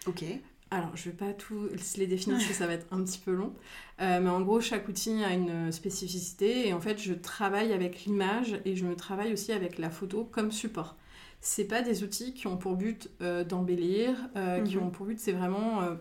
Ok. 0.08 0.24
Alors, 0.72 0.96
je 0.98 1.12
vais 1.12 1.16
pas 1.16 1.34
tous 1.34 1.70
les 1.98 2.08
définir 2.08 2.38
parce 2.38 2.48
que 2.50 2.54
ça 2.56 2.66
va 2.66 2.74
être 2.74 2.88
un 2.92 3.04
petit 3.04 3.20
peu 3.20 3.32
long. 3.32 3.54
Euh, 4.02 4.20
mais 4.20 4.30
en 4.30 4.42
gros, 4.42 4.60
chaque 4.60 4.88
outil 4.88 5.24
a 5.24 5.32
une 5.34 5.72
spécificité. 5.72 6.68
Et 6.68 6.74
en 6.74 6.82
fait, 6.82 7.00
je 7.00 7.14
travaille 7.14 7.74
avec 7.74 8.06
l'image 8.06 8.60
et 8.66 8.76
je 8.76 8.84
me 8.86 8.96
travaille 8.96 9.34
aussi 9.34 9.52
avec 9.52 9.78
la 9.78 9.92
photo 9.92 10.24
comme 10.26 10.52
support. 10.52 10.96
C'est 11.42 11.66
pas 11.66 11.84
des 11.84 12.04
outils 12.04 12.34
qui 12.34 12.48
ont 12.48 12.58
pour 12.58 12.76
but 12.76 13.10
euh, 13.22 13.44
d'embellir, 13.44 14.16
euh, 14.36 14.62
qui 14.62 14.78
Mhm. 14.78 14.84
ont 14.84 14.90
pour 14.90 15.06
but, 15.06 15.20
c'est 15.20 15.34
vraiment 15.34 15.84
euh, 15.84 15.94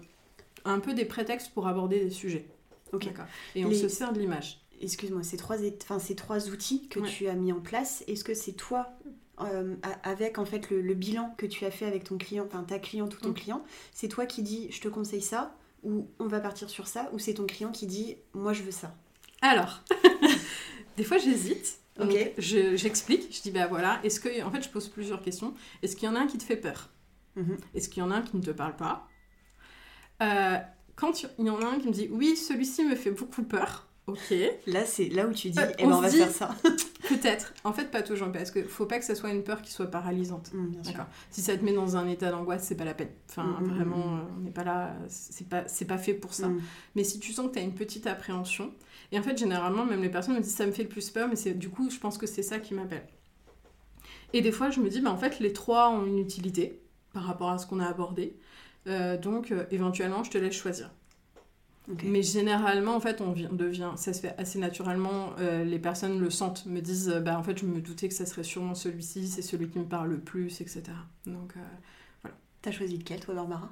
un 0.64 0.80
peu 0.80 0.94
des 0.94 1.04
prétextes 1.04 1.50
pour 1.52 1.66
aborder 1.66 2.00
des 2.04 2.10
sujets. 2.10 2.46
Ok. 2.92 3.08
Et 3.54 3.64
on 3.64 3.68
Les- 3.70 3.74
se 3.76 3.88
sert 3.88 4.12
de 4.12 4.20
l'image. 4.20 4.60
Excuse-moi, 4.80 5.22
ces 5.22 5.36
trois, 5.36 5.60
é- 5.62 5.76
enfin, 5.82 5.98
ces 5.98 6.14
trois 6.16 6.48
outils 6.48 6.88
que 6.88 7.00
Ouais. 7.00 7.08
tu 7.08 7.28
as 7.28 7.34
mis 7.34 7.52
en 7.52 7.60
place, 7.60 8.02
est-ce 8.08 8.24
que 8.24 8.34
c'est 8.34 8.52
toi, 8.52 8.88
euh, 9.40 9.76
avec 10.02 10.38
en 10.38 10.44
fait 10.44 10.70
le, 10.70 10.80
le 10.82 10.94
bilan 10.94 11.34
que 11.38 11.46
tu 11.46 11.64
as 11.64 11.70
fait 11.70 11.86
avec 11.86 12.04
ton 12.04 12.18
client, 12.18 12.44
enfin 12.46 12.64
ta 12.64 12.78
cliente 12.78 13.14
ou 13.16 13.20
ton 13.20 13.30
Mm. 13.30 13.34
client, 13.34 13.64
c'est 13.92 14.08
toi 14.08 14.26
qui 14.26 14.42
dis 14.42 14.70
je 14.72 14.80
te 14.80 14.88
conseille 14.88 15.22
ça, 15.22 15.56
ou 15.84 16.08
on 16.18 16.26
va 16.26 16.40
partir 16.40 16.68
sur 16.68 16.86
ça, 16.88 17.08
ou 17.12 17.18
c'est 17.18 17.34
ton 17.34 17.46
client 17.46 17.70
qui 17.72 17.86
dit 17.86 18.16
moi 18.34 18.52
je 18.52 18.62
veux 18.62 18.70
ça? 18.72 18.94
Alors, 19.40 19.82
des 20.96 21.04
fois 21.04 21.18
j'hésite. 21.18 21.78
Je- 22.38 22.74
J'explique, 22.76 23.34
je, 23.34 23.42
dis 23.42 23.50
bah 23.52 23.66
voilà, 23.68 24.00
est-ce 24.02 24.18
que, 24.18 24.42
en 24.42 24.50
fait 24.50 24.62
je 24.62 24.68
pose 24.68 24.88
plusieurs 24.88 25.22
questions. 25.22 25.54
Est-ce 25.82 25.94
qu'il 25.96 26.08
y 26.08 26.12
en 26.12 26.16
a 26.16 26.20
un 26.20 26.26
qui 26.26 26.38
te 26.38 26.42
fait 26.44 26.56
peur? 26.56 26.90
Mhm. 27.36 27.56
Est-ce 27.74 27.88
qu'il 27.88 28.02
y 28.02 28.06
en 28.06 28.10
a 28.10 28.16
un 28.16 28.22
qui 28.22 28.36
ne 28.36 28.42
te 28.42 28.50
parle 28.50 28.76
pas? 28.76 29.08
Euh, 30.22 30.58
Quand 30.96 31.22
il 31.38 31.46
y 31.46 31.50
en 31.50 31.60
a 31.60 31.66
un 31.66 31.78
qui 31.78 31.88
me 31.88 31.92
dit 31.92 32.08
oui, 32.10 32.36
celui-ci 32.36 32.84
me 32.84 32.94
fait 32.94 33.10
beaucoup 33.10 33.42
peur, 33.42 33.88
ok, 34.06 34.34
Là, 34.66 34.84
c'est 34.84 35.08
là 35.08 35.26
où 35.26 35.32
tu 35.32 35.50
dis 35.50 35.58
Euh, 35.58 35.66
eh 35.78 35.84
ben, 35.84 35.92
on 35.92 35.96
on 35.96 36.00
va 36.00 36.08
dit- 36.10 36.18
faire 36.18 36.30
ça. 36.30 36.54
peut-être. 37.08 37.52
En 37.64 37.72
fait, 37.72 37.90
pas 37.90 38.02
toujours, 38.02 38.30
parce 38.30 38.50
qu'il 38.50 38.64
faut 38.64 38.86
pas 38.86 38.98
que 38.98 39.04
ça 39.04 39.14
soit 39.14 39.30
une 39.30 39.42
peur 39.42 39.62
qui 39.62 39.72
soit 39.72 39.86
paralysante. 39.90 40.52
Mm. 40.52 40.82
D'accord. 40.84 41.06
Si 41.30 41.40
ça 41.42 41.56
te 41.56 41.64
met 41.64 41.72
dans 41.72 41.96
un 41.96 42.06
état 42.08 42.30
d'angoisse, 42.30 42.64
c'est 42.64 42.76
pas 42.76 42.84
la 42.84 42.94
peine. 42.94 43.10
Enfin, 43.30 43.44
Mm, 43.60 43.64
mm, 43.64 43.68
vraiment, 43.74 44.16
euh, 44.16 44.20
on 44.36 44.40
n'est 44.40 44.50
pas 44.50 44.64
là, 44.64 44.94
c'est 45.08 45.48
pas, 45.48 45.66
c'est 45.66 45.86
pas 45.86 45.98
fait 45.98 46.14
pour 46.14 46.34
ça. 46.34 46.48
Mais 46.94 47.04
si 47.04 47.18
tu 47.20 47.32
sens 47.32 47.48
que 47.48 47.52
tu 47.54 47.58
as 47.58 47.62
une 47.62 47.74
petite 47.74 48.06
appréhension, 48.06 48.72
et 49.12 49.18
en 49.18 49.22
fait, 49.22 49.36
généralement, 49.36 49.84
même 49.84 50.02
les 50.02 50.08
personnes 50.10 50.34
me 50.36 50.40
disent 50.40 50.54
ça 50.54 50.66
me 50.66 50.72
fait 50.72 50.84
le 50.84 50.88
plus 50.88 51.10
peur, 51.10 51.28
mais 51.28 51.36
c'est 51.36 51.54
du 51.54 51.68
coup, 51.70 51.90
je 51.90 51.98
pense 51.98 52.16
que 52.18 52.26
c'est 52.26 52.42
ça 52.42 52.58
qui 52.60 52.74
m'appelle. 52.74 53.06
Et 54.34 54.40
des 54.40 54.52
fois, 54.52 54.70
je 54.70 54.80
me 54.80 54.88
dis, 54.88 55.00
bah, 55.00 55.10
en 55.10 55.18
fait, 55.18 55.38
les 55.40 55.52
trois 55.52 55.90
ont 55.90 56.06
une 56.06 56.18
utilité 56.18 56.80
par 57.12 57.24
rapport 57.24 57.50
à 57.50 57.58
ce 57.58 57.66
qu'on 57.66 57.80
a 57.80 57.86
abordé. 57.86 58.36
Euh, 58.86 59.16
donc, 59.16 59.50
euh, 59.52 59.64
éventuellement, 59.70 60.24
je 60.24 60.30
te 60.30 60.38
laisse 60.38 60.54
choisir. 60.54 60.90
Mais 62.04 62.22
généralement, 62.22 62.94
en 62.94 63.00
fait, 63.00 63.20
on 63.20 63.32
vi- 63.32 63.48
devient, 63.54 63.90
ça 63.96 64.12
se 64.12 64.20
fait 64.20 64.34
assez 64.38 64.58
naturellement. 64.58 65.30
euh, 65.40 65.64
les 65.64 65.78
personnes 65.80 66.20
le 66.20 66.30
sentent, 66.30 66.64
me 66.66 66.80
disent, 66.80 67.08
bah, 67.24 67.36
en 67.38 67.42
fait, 67.42 67.58
je 67.58 67.66
me 67.66 67.80
doutais 67.80 68.08
que 68.08 68.14
ça 68.14 68.24
serait 68.24 68.44
sûrement 68.44 68.74
celui-ci, 68.76 69.26
c'est 69.28 69.42
celui 69.42 69.68
qui 69.68 69.78
me 69.80 69.84
parle 69.84 70.10
le 70.10 70.18
plus, 70.20 70.60
etc. 70.60 70.82
Donc, 71.26 71.54
euh, 71.56 72.28
T'as 72.62 72.70
choisi 72.70 72.96
lequel, 72.96 73.18
toi, 73.18 73.34
Barbara? 73.34 73.68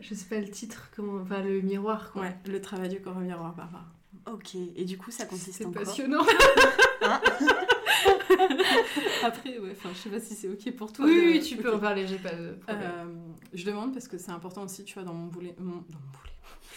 Je 0.00 0.14
sais 0.14 0.26
pas 0.26 0.38
le 0.40 0.48
titre, 0.48 0.88
comment... 0.94 1.20
enfin 1.22 1.42
le 1.42 1.60
miroir 1.62 2.12
quoi. 2.12 2.22
ouais, 2.22 2.36
le 2.46 2.60
travail 2.60 2.88
du 2.90 3.00
corps 3.00 3.16
au 3.16 3.20
miroir, 3.20 3.54
Barbara. 3.54 3.84
Ok. 4.32 4.54
Et 4.76 4.84
du 4.84 4.96
coup, 4.98 5.10
ça 5.10 5.26
consiste 5.26 5.58
C'est 5.58 5.64
en 5.66 5.72
quoi? 5.72 5.82
passionnant. 5.82 6.22
Hein? 7.02 7.20
Après, 9.22 9.58
ouais, 9.58 9.72
enfin, 9.72 9.90
je 9.94 9.98
sais 9.98 10.08
pas 10.10 10.20
si 10.20 10.34
c'est 10.34 10.48
ok 10.48 10.76
pour 10.76 10.92
toi. 10.92 11.06
oui, 11.06 11.16
de- 11.16 11.20
oui, 11.32 11.40
tu 11.40 11.56
peux 11.56 11.74
en 11.74 11.78
parler, 11.78 12.06
j'ai 12.06 12.18
pas 12.18 12.32
de 12.34 12.52
problème. 12.52 12.90
Je 13.56 13.64
demande 13.66 13.92
parce 13.92 14.06
que 14.08 14.18
c'est 14.18 14.30
important 14.30 14.62
aussi, 14.64 14.84
tu 14.84 14.94
vois, 14.94 15.02
dans 15.02 15.14
mon 15.14 15.26
boulot. 15.26 15.50
mon- 15.58 15.64
dans 15.64 15.72
mon 15.72 16.10
boulot. 16.12 16.30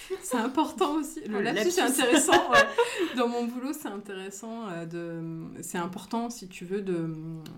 C'est 0.24 0.38
important 0.38 0.96
aussi. 0.96 1.22
Le 1.28 1.42
lapsus, 1.42 1.70
c'est 1.72 1.82
intéressant. 1.82 2.50
ouais. 2.52 2.58
Dans 3.16 3.28
mon 3.28 3.46
boulot, 3.46 3.74
c'est 3.74 3.90
intéressant. 3.90 4.68
euh, 4.70 4.86
de... 4.88 5.62
C'est 5.62 5.78
important, 5.78 6.32
si 6.32 6.48
tu 6.48 6.66
veux, 6.66 6.82
de, 6.82 7.14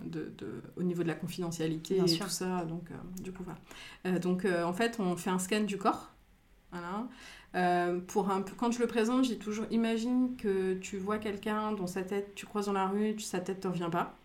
de, 0.05 0.33
de- 0.37 0.61
au 0.75 0.83
niveau 0.83 1.01
de 1.03 1.07
la 1.07 1.13
confidentialité 1.13 1.93
Bien 1.95 2.03
et 2.05 2.07
sûr. 2.09 2.25
tout 2.25 2.31
ça. 2.31 2.65
Donc, 2.65 2.91
euh, 2.91 2.95
du 3.21 3.31
coup, 3.31 3.43
voilà. 3.45 3.59
Euh, 4.07 4.19
donc, 4.19 4.45
en 4.45 4.73
fait, 4.73 4.97
on 4.99 5.15
fait 5.15 5.29
un 5.29 5.39
scan 5.39 5.61
du 5.61 5.77
corps. 5.77 6.11
Voilà. 6.71 7.99
Pour 8.07 8.29
un 8.29 8.41
peu- 8.41 8.55
quand 8.57 8.71
je 8.71 8.79
le 8.79 8.87
présente, 8.87 9.23
j'ai 9.23 9.37
toujours 9.37 9.65
imagine 9.71 10.35
que 10.35 10.73
tu 10.73 10.97
vois 10.97 11.19
quelqu'un 11.19 11.71
dont 11.73 11.87
sa 11.87 12.01
tête, 12.03 12.33
tu 12.35 12.45
croises 12.45 12.65
dans 12.65 12.73
la 12.73 12.87
rue, 12.87 13.17
sa 13.19 13.39
tête 13.39 13.61
te 13.61 13.67
revient 13.69 13.89
pas. 13.91 14.17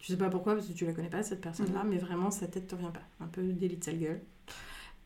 Tu 0.00 0.06
sais 0.06 0.16
pas 0.16 0.30
pourquoi, 0.30 0.54
parce 0.54 0.66
que 0.66 0.72
tu 0.72 0.86
la 0.86 0.92
connais 0.92 1.10
pas, 1.10 1.22
cette 1.22 1.42
personne-là, 1.42 1.84
mais 1.84 1.98
vraiment, 1.98 2.30
sa 2.30 2.46
tête 2.46 2.66
te 2.66 2.74
revient 2.74 2.90
pas. 2.92 3.24
Un 3.24 3.28
peu 3.28 3.42
délit 3.42 3.76
de 3.76 3.84
sale 3.84 3.98
gueule. 3.98 4.20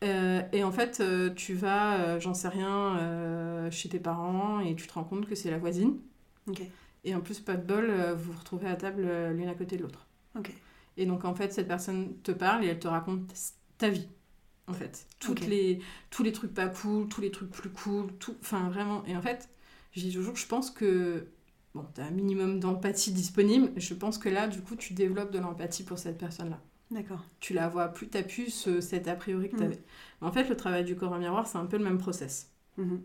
Euh, 0.03 0.41
et 0.53 0.63
en 0.63 0.71
fait, 0.71 0.99
euh, 0.99 1.33
tu 1.33 1.53
vas, 1.53 1.99
euh, 1.99 2.19
j'en 2.19 2.33
sais 2.33 2.47
rien, 2.47 3.69
chez 3.71 3.89
tes 3.89 3.99
parents 3.99 4.61
et 4.61 4.75
tu 4.75 4.87
te 4.87 4.93
rends 4.93 5.03
compte 5.03 5.27
que 5.27 5.35
c'est 5.35 5.51
la 5.51 5.57
voisine. 5.57 5.99
Et 7.03 7.13
en 7.13 7.19
plus, 7.19 7.39
pas 7.39 7.55
de 7.55 7.65
bol, 7.65 7.91
vous 8.15 8.31
vous 8.31 8.39
retrouvez 8.39 8.67
à 8.67 8.75
table 8.75 9.07
l'une 9.33 9.49
à 9.49 9.53
côté 9.53 9.77
de 9.77 9.83
l'autre. 9.83 10.07
Et 10.97 11.05
donc, 11.05 11.25
en 11.25 11.35
fait, 11.35 11.51
cette 11.51 11.67
personne 11.67 12.17
te 12.23 12.31
parle 12.31 12.63
et 12.63 12.67
elle 12.67 12.79
te 12.79 12.87
raconte 12.87 13.33
ta 13.77 13.89
vie. 13.89 14.07
En 14.67 14.73
fait, 14.73 15.05
Toutes 15.19 15.45
les, 15.45 15.79
tous 16.09 16.23
les 16.23 16.31
trucs 16.31 16.53
pas 16.53 16.67
cool, 16.67 17.07
tous 17.07 17.21
les 17.21 17.29
trucs 17.29 17.51
plus 17.51 17.69
cool, 17.69 18.11
tout, 18.13 18.35
enfin 18.41 18.69
vraiment. 18.69 19.05
Et 19.05 19.15
en 19.15 19.21
fait, 19.21 19.49
je 19.91 19.99
dis 19.99 20.13
toujours, 20.13 20.35
je 20.35 20.47
pense 20.47 20.71
que 20.71 21.27
bon, 21.75 21.85
tu 21.93 22.01
as 22.01 22.05
un 22.05 22.09
minimum 22.11 22.59
d'empathie 22.59 23.11
disponible. 23.11 23.71
Je 23.77 23.93
pense 23.93 24.17
que 24.17 24.29
là, 24.29 24.47
du 24.47 24.61
coup, 24.61 24.75
tu 24.75 24.93
développes 24.93 25.31
de 25.31 25.37
l'empathie 25.39 25.83
pour 25.83 25.99
cette 25.99 26.17
personne-là 26.17 26.59
D'accord. 26.91 27.23
tu 27.39 27.53
la 27.53 27.67
vois 27.67 27.87
plus, 27.89 28.07
t'as 28.07 28.23
plus 28.23 28.49
ce, 28.49 28.79
cet 28.81 29.07
a 29.07 29.15
priori 29.15 29.49
que 29.49 29.55
Mm. 29.55 29.59
t'avais. 29.59 29.83
En 30.21 30.31
fait, 30.31 30.47
le 30.49 30.55
travail 30.57 30.83
du 30.85 30.95
corps 30.95 31.11
en 31.13 31.19
miroir, 31.19 31.45
c'est 31.47 31.57
un 31.59 31.65
peu 31.65 31.77
le 31.77 31.83
même 31.83 31.97
process. 31.99 32.49
Mhm. 32.77 33.01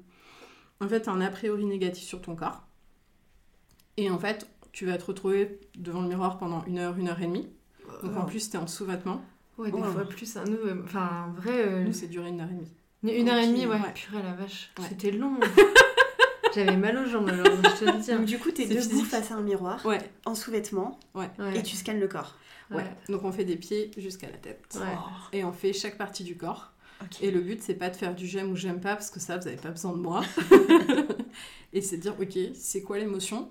En 0.81 0.89
fait, 0.89 1.01
t'as 1.03 1.13
un 1.13 1.21
a 1.21 1.29
priori 1.31 1.67
négatif 1.67 2.05
sur 2.05 2.23
ton 2.23 2.35
corps. 2.37 2.63
Et 3.99 4.09
en 4.11 4.19
fait, 4.19 4.49
tu 4.73 4.87
vas 4.87 4.97
te 4.99 5.05
retrouver 5.05 5.61
devant 5.77 6.01
le 6.03 6.09
miroir 6.09 6.39
pendant 6.39 6.65
une 6.65 6.79
heure, 6.79 6.97
une 6.97 7.09
heure 7.09 7.21
et 7.21 7.27
demie. 7.27 7.49
Donc 8.03 8.17
en 8.17 8.25
plus, 8.25 8.49
t'es 8.51 8.57
en 8.59 8.67
sous-vêtements. 8.67 9.23
Ouais, 9.59 9.71
des 9.71 9.79
Oh. 9.79 9.85
fois 9.85 10.05
plus. 10.09 10.37
Hein, 10.37 10.45
nous, 10.49 10.83
enfin, 10.85 11.27
en 11.29 11.33
vrai, 11.33 11.67
euh, 11.67 11.85
Nous, 11.85 11.93
c'est 11.93 12.07
duré 12.07 12.29
une 12.31 12.41
heure 12.41 12.49
et 12.49 12.55
demie. 12.55 13.19
une 13.21 13.29
heure 13.29 13.39
et 13.39 13.47
demie, 13.47 13.67
Ok, 13.67 13.73
ouais. 13.73 13.81
ouais. 13.81 13.93
Purée 13.95 14.23
la 14.23 14.33
vache. 14.35 14.71
Ouais. 14.79 14.85
C'était 14.89 15.11
long. 15.11 15.35
J'avais 16.55 16.77
mal 16.77 16.97
aux 16.99 17.07
jambes, 17.07 17.29
alors, 17.29 17.47
je 17.47 17.81
te 17.81 17.85
le 17.85 17.99
dis. 18.03 18.11
hein. 18.13 18.17
Donc 18.19 18.27
du 18.27 18.39
coup, 18.39 18.51
t'es 18.51 18.67
debout 18.67 18.81
physique. 18.81 19.07
face 19.07 19.31
à 19.31 19.37
un 19.37 19.43
miroir, 19.43 19.85
Ouais, 19.87 19.99
en 20.27 20.35
sous-vêtements, 20.35 20.99
Ouais. 21.15 21.31
et 21.55 21.63
tu 21.63 21.77
scannes 21.77 22.01
le 22.01 22.09
corps. 22.09 22.37
ouais. 22.71 22.85
Donc 23.09 23.25
on 23.25 23.33
fait 23.33 23.45
des 23.45 23.57
pieds 23.57 23.91
jusqu'à 23.97 24.29
la 24.31 24.37
tête. 24.37 24.63
Ouais. 24.81 24.87
Oh, 24.97 25.09
Et 25.33 25.45
on 25.45 25.53
fait 25.53 25.73
chaque 25.73 25.97
partie 25.99 26.25
du 26.25 26.37
corps. 26.37 26.73
Et 27.23 27.31
le 27.31 27.41
but, 27.41 27.63
c'est 27.63 27.75
pas 27.77 27.89
de 27.89 27.97
faire 27.97 28.15
du 28.15 28.27
j'aime 28.27 28.51
ou 28.53 28.57
j'aime 28.57 28.81
pas, 28.81 28.95
parce 28.95 29.11
que 29.11 29.21
ça, 29.21 29.39
vous 29.39 29.47
avez 29.49 29.57
pas 29.57 29.71
besoin 29.71 29.93
de 29.93 29.99
moi. 29.99 30.23
et 31.73 31.81
c'est 31.81 31.97
de 31.97 32.03
dire, 32.03 32.15
ok, 32.21 32.39
c'est 32.55 32.83
quoi 32.83 32.99
l'émotion? 32.99 33.51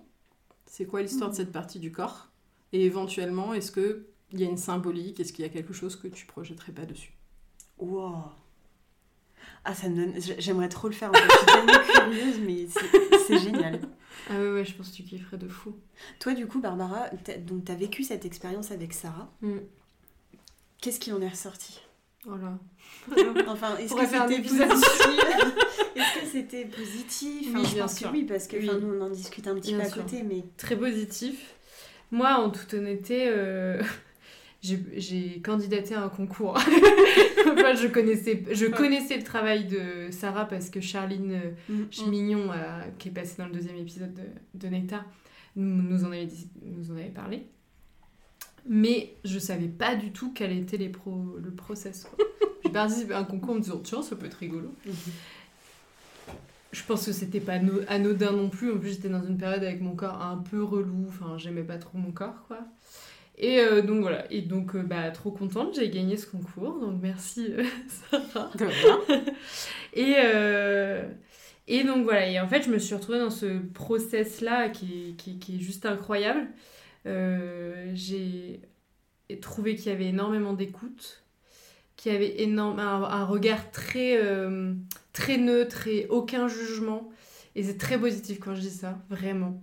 C'est 0.67 0.85
quoi 0.85 1.01
l'histoire 1.01 1.29
de 1.31 1.35
cette 1.35 1.51
partie 1.51 1.79
du 1.79 1.91
corps? 1.91 2.27
Et 2.73 2.85
éventuellement, 2.85 3.53
est-ce 3.55 3.71
qu'il 3.71 4.03
y 4.39 4.43
a 4.43 4.47
une 4.47 4.57
symbolique? 4.57 5.19
Est-ce 5.19 5.33
qu'il 5.33 5.43
y 5.43 5.47
a 5.47 5.51
quelque 5.51 5.73
chose 5.73 5.95
que 5.95 6.07
tu 6.07 6.27
projetterais 6.27 6.71
pas 6.73 6.85
dessus? 6.85 7.13
Wow. 7.79 8.17
Ah, 9.65 9.73
ça 9.73 9.89
me 9.89 9.95
donne... 9.95 10.13
J'aimerais 10.38 10.69
trop 10.69 10.88
le 10.88 10.93
faire. 10.93 11.10
En 11.10 11.13
fait. 11.13 11.23
Je 11.23 11.38
suis 11.38 11.45
tellement 11.45 11.84
curieuse, 11.93 12.39
mais 12.45 12.67
c'est- 13.28 13.39
génial. 13.39 13.80
Ah 14.30 14.34
ouais, 14.39 14.52
ouais, 14.52 14.65
je 14.65 14.73
pense 14.73 14.89
que 14.91 14.95
tu 14.97 15.04
kifferais 15.04 15.38
de 15.38 15.47
fou. 15.47 15.75
Toi, 16.19 16.34
du 16.34 16.45
coup, 16.47 16.60
Barbara, 16.60 17.06
donc 17.45 17.65
t'as 17.65 17.75
vécu 17.75 18.04
cette 18.04 18.25
expérience 18.25 18.71
avec 18.71 18.93
Sarah. 18.93 19.32
Mm. 19.41 19.58
Qu'est-ce 20.82 20.99
qui 20.99 21.12
en 21.12 21.21
est 21.21 21.28
ressorti? 21.30 21.80
Voilà. 22.25 22.58
Enfin, 23.47 23.78
est-ce 23.78 23.93
que 23.95 24.06
c'était 24.06 24.41
positif? 24.41 24.62
Est-ce 25.95 26.19
que 26.19 26.25
c'était 26.32 26.65
positif? 26.65 27.47
Oui, 27.56 27.65
Je 27.65 27.73
bien 27.73 27.84
pense 27.84 27.97
sûr. 27.97 28.10
que 28.10 28.13
oui, 28.13 28.23
parce 28.23 28.47
que 28.47 28.58
Oui. 28.58 28.69
nous, 28.82 28.93
on 28.93 29.02
en 29.02 29.10
discute 29.10 29.47
un 29.47 29.56
petit 29.56 29.71
Bien 29.73 29.80
peu 29.82 29.86
à 29.86 29.89
sûr. 29.89 30.04
côté, 30.04 30.23
mais... 30.23 30.43
Très 30.58 30.75
positif. 30.78 31.54
Moi, 32.12 32.34
en 32.36 32.49
toute 32.49 32.73
honnêteté, 32.73 33.25
euh, 33.28 33.82
j'ai 34.62 35.41
candidaté 35.41 35.95
à 35.95 36.04
un 36.04 36.10
concours. 36.10 36.56
enfin, 36.58 37.74
je 37.76 37.88
connaissais, 37.88 38.43
je 38.52 38.65
connaissais 38.65 39.17
le 39.17 39.24
travail 39.24 39.65
de 39.65 40.12
Sarah 40.12 40.45
parce 40.45 40.69
que 40.69 40.82
Charline 40.82 41.32
euh, 41.32 41.52
Mm. 41.69 41.84
Chimignon, 41.91 42.52
euh, 42.52 42.82
qui 42.98 43.08
est 43.10 43.12
passée 43.12 43.36
dans 43.38 43.45
le 43.48 43.54
deuxième 43.54 43.78
épisode 43.78 44.13
de, 44.13 44.24
de 44.56 44.67
Nectar, 44.67 45.06
nous, 45.56 45.82
nous, 45.82 46.04
en 46.04 46.08
avait, 46.08 46.26
dit- 46.26 46.50
nous 46.63 46.91
en 46.91 46.95
avait 46.95 47.06
parlé. 47.06 47.45
Mais 48.67 49.13
je 49.24 49.39
savais 49.39 49.67
pas 49.69 49.95
du 49.95 50.12
tout 50.12 50.32
quel 50.34 50.52
était 50.52 50.78
les 50.78 50.89
pro, 50.89 51.38
le 51.41 51.52
process. 51.52 52.06
J'ai 52.65 52.72
participé 52.72 53.13
à 53.13 53.19
un 53.19 53.24
concours 53.24 53.52
en 53.52 53.56
me 53.56 53.62
disant 53.62 53.80
tiens, 53.84 54.02
ça 54.04 54.15
peut 54.15 54.26
être 54.26 54.34
rigolo. 54.36 54.74
Mhm. 54.86 54.93
Je 56.72 56.84
pense 56.84 57.06
que 57.06 57.12
c'était 57.13 57.39
pas 57.39 57.54
ano- 57.54 57.82
anodin 57.88 58.32
non 58.32 58.50
plus. 58.50 58.72
En 58.72 58.78
plus, 58.78 58.89
j'étais 58.89 59.10
dans 59.10 59.24
une 59.24 59.38
période 59.38 59.63
avec 59.63 59.82
mon 59.82 59.95
corps 59.95 60.22
un 60.22 60.38
peu 60.38 60.62
relou. 60.63 61.06
Enfin, 61.08 61.36
j'aimais 61.38 61.63
pas 61.63 61.78
trop 61.78 61.98
mon 61.98 62.12
corps, 62.12 62.43
quoi. 62.48 62.60
Et 63.39 63.60
euh, 63.62 63.82
donc 63.82 64.02
voilà. 64.02 64.32
Et 64.32 64.41
donc, 64.41 64.75
euh, 64.75 64.84
bah, 64.84 65.10
trop 65.12 65.32
contente, 65.32 65.75
j'ai 65.75 65.89
gagné 65.89 66.17
ce 66.17 66.28
concours. 66.28 66.80
Donc 66.80 67.02
merci, 67.02 67.54
euh, 67.58 67.63
Sarah. 68.12 68.52
De 68.56 68.65
rien. 68.65 69.23
Et, 69.93 70.15
et 71.67 71.84
donc 71.84 72.04
voilà, 72.04 72.28
et 72.28 72.39
en 72.39 72.47
fait 72.47 72.63
je 72.63 72.69
me 72.71 72.80
suis 72.80 72.95
retrouvée 72.95 73.19
dans 73.19 73.30
ce 73.30 73.60
process-là 73.60 74.69
qui 74.69 75.10
est, 75.10 75.13
qui, 75.13 75.38
qui 75.38 75.58
est 75.58 75.60
juste 75.60 75.86
incroyable. 75.86 76.47
J'ai 77.06 78.60
trouvé 79.41 79.75
qu'il 79.75 79.91
y 79.91 79.95
avait 79.95 80.08
énormément 80.08 80.54
d'écoute, 80.54 81.24
qu'il 81.95 82.11
y 82.11 82.16
avait 82.16 82.41
énorme, 82.41 82.80
un, 82.80 83.03
un 83.03 83.26
regard 83.26 83.72
très, 83.72 84.20
très 85.13 85.38
neutre 85.38 85.88
et 85.88 86.07
aucun 86.09 86.47
jugement. 86.47 87.09
Et 87.55 87.63
c'est 87.63 87.78
très 87.78 87.99
positif 87.99 88.39
quand 88.39 88.55
je 88.55 88.61
dis 88.61 88.72
ça, 88.72 88.97
vraiment. 89.09 89.61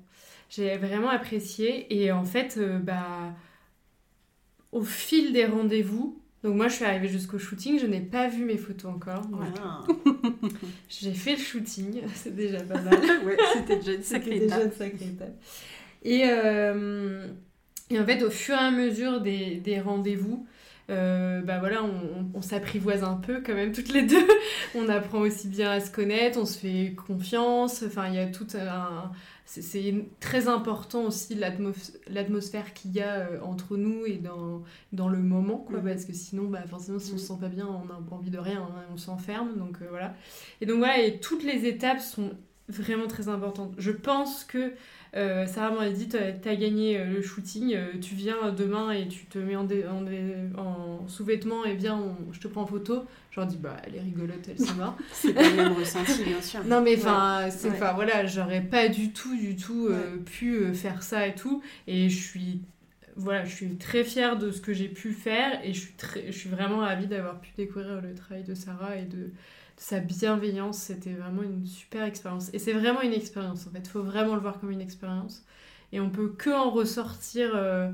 J'ai 0.49 0.77
vraiment 0.77 1.09
apprécié. 1.09 1.93
Et 1.93 2.13
en 2.13 2.25
fait, 2.25 2.59
bah, 2.83 3.35
au 4.77 4.83
fil 4.83 5.33
des 5.33 5.47
rendez-vous, 5.47 6.21
donc 6.45 6.55
moi 6.55 6.69
je 6.69 6.75
suis 6.75 6.85
arrivée 6.85 7.09
jusqu'au 7.09 7.39
shooting, 7.39 7.81
je 7.81 7.87
n'ai 7.87 8.01
pas 8.01 8.29
vu 8.29 8.45
mes 8.45 8.59
photos 8.59 8.93
encore. 8.93 9.23
Ah. 9.63 9.85
j'ai 10.89 11.13
fait 11.13 11.33
le 11.33 11.43
shooting, 11.43 12.03
c'est 12.15 12.37
déjà 12.37 12.61
pas 12.61 12.81
mal. 12.81 12.95
ouais, 13.27 13.37
c'était 13.55 13.77
déjà 13.77 13.93
une 13.95 14.03
sacrée 14.03 14.39
déjà 14.39 14.57
étape. 14.57 14.65
une 14.65 14.73
sacrée 14.73 15.07
étape. 15.07 15.43
Et, 16.05 16.23
euh, 16.27 17.27
et 17.91 17.99
en 17.99 18.05
fait, 18.05 18.23
au 18.23 18.31
fur 18.31 18.55
et 18.55 18.59
à 18.59 18.71
mesure 18.71 19.21
des, 19.21 19.57
des 19.57 19.81
rendez-vous, 19.81 20.47
bah 20.89 21.59
voilà, 21.59 21.83
on, 21.83 22.31
on 22.35 22.43
s'apprivoise 22.43 23.03
un 23.03 23.17
peu 23.17 23.43
quand 23.45 23.55
même 23.55 23.73
toutes 23.73 23.93
les 23.93 24.03
deux. 24.03 24.27
on 24.75 24.89
apprend 24.89 25.21
aussi 25.21 25.49
bien 25.49 25.71
à 25.71 25.81
se 25.81 25.91
connaître, 25.91 26.39
on 26.39 26.47
se 26.47 26.59
fait 26.59 26.95
confiance. 26.95 27.83
Enfin, 27.87 28.09
il 28.09 28.15
y 28.15 28.19
a 28.19 28.27
tout 28.27 28.47
un, 28.55 29.11
c'est 29.47 29.95
très 30.19 30.49
important 30.49 31.05
aussi 31.05 31.37
l'atmosphère 32.09 32.75
qu'il 32.75 32.91
y 32.91 33.01
a 33.01 33.21
euh, 33.21 33.41
entre 33.43 33.77
nous 33.77 34.05
et 34.05 34.17
dans, 34.17 34.65
dans 34.93 35.09
le 35.09 35.19
moment, 35.19 35.59
quoi, 35.59 35.79
mm. 35.79 35.85
parce 35.85 36.05
que 36.05 36.13
sinon, 36.13 36.45
bah, 36.45 36.63
forcément, 36.69 36.99
si 36.99 37.13
on 37.15 37.19
se 37.19 37.27
sent 37.27 37.39
pas 37.41 37.49
bien, 37.49 37.67
on 37.67 37.85
n'a 37.87 37.99
envie 38.11 38.31
de 38.31 38.39
rien, 38.39 38.63
hein, 38.63 38.85
on 38.93 38.97
s'enferme, 38.97 39.57
donc 39.57 39.79
euh, 39.81 39.87
voilà. 39.89 40.15
Et 40.61 40.67
donc 40.67 40.79
voilà, 40.79 41.01
et 41.01 41.21
toutes 41.21 41.45
les 41.45 41.65
étapes 41.67 42.01
sont 42.01 42.33
vraiment 42.69 43.07
très 43.07 43.29
importantes. 43.29 43.73
Je 43.79 43.93
pense 43.93 44.43
que 44.45 44.73
euh, 45.17 45.47
Sarah 45.47 45.71
m'a 45.71 45.89
dit 45.89 46.09
tu 46.09 46.17
as 46.17 46.57
gagné 46.57 46.99
euh, 46.99 47.07
le 47.07 47.23
shooting, 47.23 47.75
euh, 47.75 47.87
tu 48.01 48.15
viens 48.15 48.53
demain 48.53 48.93
et 48.93 49.09
tu 49.09 49.25
te 49.25 49.39
mets 49.39 49.57
en, 49.57 49.67
en, 50.59 51.09
sous-vêtements 51.09 51.65
et 51.65 51.75
viens, 51.75 52.17
je 52.33 52.41
te 52.41 52.49
prends 52.49 52.63
en 52.63 52.67
photo. 52.67 53.05
Je 53.31 53.41
leur 53.41 53.49
dis 53.49 53.57
bah 53.57 53.77
elle 53.85 53.97
est 53.97 54.01
rigolote, 54.01 54.47
elle 54.49 54.59
s'en 54.59 54.75
va. 54.75 54.97
c'est 55.13 55.33
pas 55.33 55.49
le 55.49 55.57
même 55.57 55.73
ressenti, 55.73 56.23
bien 56.23 56.43
sûr. 56.43 56.65
Non 56.65 56.83
mais 56.83 56.97
enfin, 56.97 57.49
c'est 57.51 57.71
voilà, 57.71 58.27
j'aurais 58.27 58.63
pas 58.63 58.89
du 58.89 59.13
tout, 59.13 59.35
du 59.37 59.57
tout 59.57 59.89
pu 60.27 60.75
faire 60.75 61.03
ça 61.03 61.27
et 61.27 61.35
tout. 61.35 61.63
Et 61.87 62.09
je 62.11 62.23
suis 62.23 62.61
voilà, 63.19 63.47
je 63.47 63.55
suis 63.55 63.77
très 63.77 64.05
fière 64.05 64.37
de 64.37 64.51
ce 64.51 64.61
que 64.61 64.75
j'ai 64.75 64.89
pu 64.89 65.13
faire 65.13 65.59
et 65.65 65.73
je 65.73 65.81
suis, 65.81 65.95
très, 65.95 66.27
je 66.27 66.37
suis 66.37 66.51
vraiment 66.51 66.79
ravie 66.79 67.07
d'avoir 67.07 67.41
pu 67.41 67.49
découvrir 67.57 68.03
le 68.03 68.15
travail 68.15 68.45
de 68.45 68.55
Sarah 68.55 68.97
et 68.97 69.07
de, 69.07 69.31
sa 69.77 70.01
bienveillance, 70.01 70.79
c'était 70.79 71.13
vraiment 71.13 71.43
une 71.43 71.67
super 71.67 72.05
expérience. 72.05 72.51
Et 72.53 72.59
c'est 72.59 72.73
vraiment 72.73 73.03
une 73.03 73.13
expérience 73.13 73.67
en 73.67 73.71
fait, 73.71 73.81
il 73.81 73.89
faut 73.89 74.03
vraiment 74.03 74.35
le 74.35 74.41
voir 74.41 74.59
comme 74.61 74.71
une 74.71 74.81
expérience. 74.81 75.45
Et 75.93 76.01
on 76.01 76.11
peut 76.11 76.29
que 76.29 76.51
en 76.51 76.71
ressortir 76.71 77.53
euh, 77.55 77.91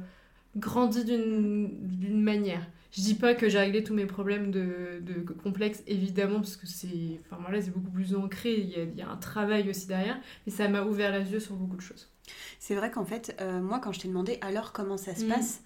grandi 0.57 1.05
d'une 1.05 2.23
manière. 2.23 2.67
Je 2.93 3.01
dis 3.01 3.15
pas 3.15 3.35
que 3.35 3.49
j'ai 3.49 3.59
réglé 3.59 3.83
tous 3.83 3.95
mes 3.95 4.05
problèmes 4.05 4.51
de, 4.51 5.01
de 5.01 5.21
complexe, 5.43 5.83
évidemment, 5.87 6.41
parce 6.41 6.57
que 6.57 6.67
c'est 6.67 7.21
enfin, 7.25 7.41
voilà, 7.41 7.59
beaucoup 7.75 7.91
plus 7.91 8.15
ancré, 8.15 8.55
il 8.55 8.69
y, 8.69 8.75
a, 8.75 8.83
il 8.83 8.95
y, 8.95 9.01
a, 9.01 9.09
un 9.09 9.17
travail 9.17 9.69
aussi 9.71 9.87
derrière, 9.87 10.19
mais 10.47 10.53
ça 10.53 10.69
m'a 10.69 10.83
ouvert 10.83 11.19
les 11.19 11.33
yeux 11.33 11.41
sur 11.41 11.55
beaucoup 11.55 11.77
de 11.77 11.83
choses. 11.83 12.11
C'est 12.59 12.75
vrai 12.75 12.91
qu'en 12.91 13.05
fait, 13.05 13.35
euh, 13.41 13.61
moi, 13.61 13.79
quand 13.79 13.93
je 13.93 14.01
t'ai 14.01 14.09
demandé 14.09 14.39
alors 14.43 14.73
comment 14.73 14.99
ça 14.99 15.15
se 15.15 15.25
mm. 15.25 15.29
passe, 15.29 15.63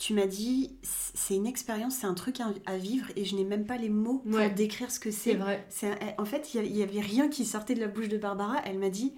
tu 0.00 0.14
m'as 0.14 0.26
dit 0.26 0.78
c'est 0.82 1.36
une 1.36 1.46
expérience, 1.46 1.96
c'est 1.96 2.06
un 2.06 2.14
truc 2.14 2.38
à, 2.40 2.76
vivre 2.78 3.06
et 3.16 3.26
je 3.26 3.36
n'ai 3.36 3.44
même 3.44 3.66
pas 3.66 3.76
les 3.76 3.90
mots 3.90 4.24
pour 4.26 4.50
décrire 4.56 4.90
ce 4.90 4.98
que 4.98 5.10
c'est. 5.10 5.38
C'est 5.68 5.90
vrai. 5.90 6.14
en 6.16 6.24
fait, 6.24 6.54
il 6.54 6.72
n'y 6.72 6.82
avait 6.82 7.00
rien 7.00 7.28
qui 7.28 7.44
sortait 7.44 7.74
de 7.74 7.80
la 7.80 7.86
bouche 7.86 8.08
de 8.08 8.16
Barbara. 8.16 8.56
Elle 8.64 8.78
m'a 8.78 8.88
dit 8.88 9.12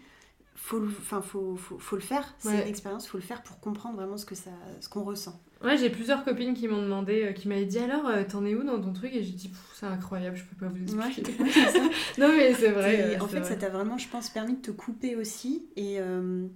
faut 0.56 0.80
le, 0.80 0.88
faut, 0.88 1.22
faut, 1.22 1.56
faut, 1.78 1.96
le 1.96 2.02
faire, 2.02 2.34
c'est 2.38 2.62
une 2.62 2.68
expérience, 2.68 3.06
faut 3.06 3.16
le 3.16 3.22
faire 3.22 3.42
pour 3.42 3.58
comprendre 3.60 3.96
vraiment 3.96 4.16
ce 4.16 4.26
que 4.26 4.34
ça, 4.34 4.50
ce 4.80 4.88
qu'on 4.88 5.04
ressent. 5.04 5.40
Ouais, 5.62 5.76
j'ai 5.76 5.88
plusieurs 5.88 6.24
copines 6.24 6.54
qui 6.54 6.66
m'ont 6.66 6.82
demandé, 6.82 7.26
euh, 7.26 7.32
qui 7.32 7.48
m'avaient 7.48 7.64
dit 7.64 7.78
alors, 7.78 8.06
euh, 8.08 8.24
t'en 8.28 8.44
es 8.44 8.54
où 8.54 8.64
dans 8.64 8.80
ton 8.80 8.92
truc? 8.92 9.12
Et 9.14 9.22
j'ai 9.22 9.32
dit, 9.32 9.52
c'est 9.74 9.86
incroyable, 9.86 10.36
je 10.36 10.44
peux 10.44 10.66
pas 10.66 10.72
vous 10.72 10.82
expliquer. 10.82 11.32
non, 12.18 12.28
mais 12.36 12.54
c'est 12.54 12.70
vrai. 12.70 13.18
en 13.20 13.28
fait, 13.28 13.44
ça 13.44 13.54
t'a 13.54 13.68
vraiment, 13.68 13.98
je 13.98 14.08
pense, 14.08 14.30
permis 14.30 14.54
de 14.54 14.62
te 14.62 14.70
couper 14.72 15.14
aussi. 15.14 15.64
Et 15.76 16.00
euh, 16.00 16.46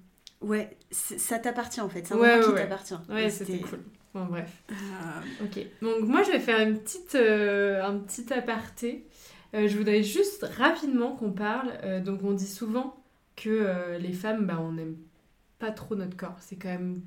ouais, 0.40 0.76
ça 0.90 1.38
t'appartient 1.38 1.80
en 1.80 1.88
fait. 1.88 2.06
C'est 2.06 2.14
un 2.14 2.18
ouais, 2.18 2.40
qui 2.40 2.52
t'appartient. 2.54 2.94
Ouais, 3.08 3.30
c'était 3.30 3.58
cool 3.58 3.80
bref. 4.24 4.62
Euh, 4.70 5.44
ok. 5.44 5.66
Donc 5.82 6.08
moi, 6.08 6.22
je 6.22 6.32
vais 6.32 6.40
faire 6.40 6.66
une 6.66 6.78
petite, 6.78 7.14
euh, 7.14 7.82
un 7.84 7.98
petit 7.98 8.32
aparté. 8.32 9.06
Euh, 9.54 9.68
je 9.68 9.76
voudrais 9.76 10.02
juste 10.02 10.44
rapidement 10.56 11.14
qu'on 11.16 11.32
parle. 11.32 12.02
donc 12.02 12.20
on 12.24 12.32
dit 12.32 12.46
souvent 12.46 12.96
que 13.36 13.96
les 13.98 14.12
femmes, 14.12 14.46
bah, 14.46 14.58
on 14.60 14.72
n'aime 14.72 14.96
pas 15.58 15.70
trop 15.70 15.94
notre 15.94 16.16
corps. 16.16 16.36
C'est 16.40 16.56
quand 16.56 16.68
même... 16.68 17.02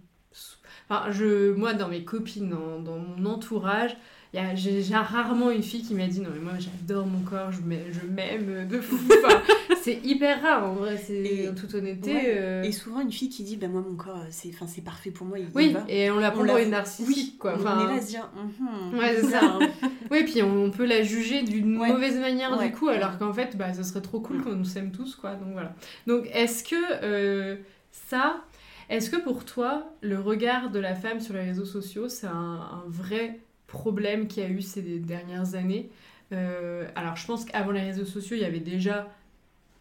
Enfin, 0.88 1.12
je, 1.12 1.53
moi, 1.53 1.74
dans 1.74 1.88
mes 1.88 2.03
copines, 2.03 2.49
dans, 2.49 2.80
dans 2.80 2.97
mon 2.97 3.26
entourage, 3.26 3.97
j'ai 4.34 4.95
rarement 4.95 5.49
une 5.49 5.63
fille 5.63 5.82
qui 5.82 5.95
m'a 5.95 6.05
dit 6.05 6.21
non 6.21 6.30
mais 6.32 6.39
moi 6.39 6.53
j'adore 6.59 7.07
mon 7.07 7.21
corps, 7.21 7.51
je 7.51 7.61
m'aime 7.61 8.67
de 8.67 8.80
fou. 8.80 8.95
c'est 9.82 9.99
hyper 10.03 10.41
rare 10.41 10.69
en 10.69 10.73
vrai, 10.73 10.97
c'est 10.97 11.49
en 11.49 11.55
toute 11.55 11.73
honnêteté. 11.73 12.38
Euh. 12.38 12.61
Et 12.61 12.71
souvent 12.71 13.01
une 13.01 13.11
fille 13.11 13.30
qui 13.30 13.43
dit 13.43 13.57
bah 13.57 13.67
moi 13.67 13.82
mon 13.82 13.95
corps 13.95 14.21
c'est 14.30 14.84
parfait 14.84 15.09
pour 15.09 15.25
moi. 15.25 15.39
Il 15.39 15.47
oui, 15.55 15.75
et 15.88 16.11
on 16.11 16.19
la 16.19 16.30
prend 16.30 16.45
pour 16.45 16.57
une 16.57 16.69
narcissique 16.69 17.39
quoi. 17.39 17.55
Enfin, 17.55 17.80
on 17.80 17.89
est 17.89 17.95
là 17.95 18.01
se 18.01 18.07
dire. 18.07 18.30
Mhm, 18.36 18.99
ouais 18.99 19.15
c'est 19.19 19.27
ça. 19.27 19.39
Hein. 19.43 19.59
oui 20.11 20.23
puis 20.23 20.43
on, 20.43 20.69
peut 20.69 20.86
la 20.86 21.01
juger 21.01 21.41
d'une 21.41 21.73
mauvaise 21.73 22.17
manière 22.19 22.57
du 22.57 22.71
coup 22.71 22.89
alors 22.89 23.17
qu'en 23.17 23.34
fait 23.34 23.57
bah 23.57 23.73
ce 23.73 23.82
serait 23.82 24.01
trop 24.01 24.19
cool 24.19 24.43
qu'on 24.43 24.55
nous 24.55 24.65
s'aime 24.65 24.91
tous 24.91 25.15
quoi 25.15 25.34
donc 25.34 25.53
voilà. 25.53 25.73
Donc 26.05 26.30
est-ce 26.34 26.63
que 26.63 26.75
euh, 27.03 27.55
ça 27.91 28.43
est-ce 28.89 29.11
que 29.11 29.17
pour 29.17 29.45
toi, 29.45 29.93
le 30.01 30.19
regard 30.19 30.71
de 30.71 30.80
la 30.80 30.95
femme 30.95 31.19
sur 31.19 31.36
les 31.36 31.43
réseaux 31.43 31.63
sociaux, 31.63 32.09
c'est 32.09 32.25
un, 32.25 32.32
un 32.32 32.84
vrai 32.88 33.39
problème 33.70 34.28
qu'il 34.28 34.43
y 34.43 34.45
a 34.45 34.49
eu 34.49 34.61
ces 34.61 34.82
dernières 34.99 35.55
années. 35.55 35.89
Euh, 36.32 36.88
alors 36.95 37.15
je 37.15 37.26
pense 37.26 37.45
qu'avant 37.45 37.72
les 37.72 37.82
réseaux 37.82 38.05
sociaux, 38.05 38.36
il 38.36 38.41
y 38.41 38.45
avait 38.45 38.59
déjà 38.59 39.07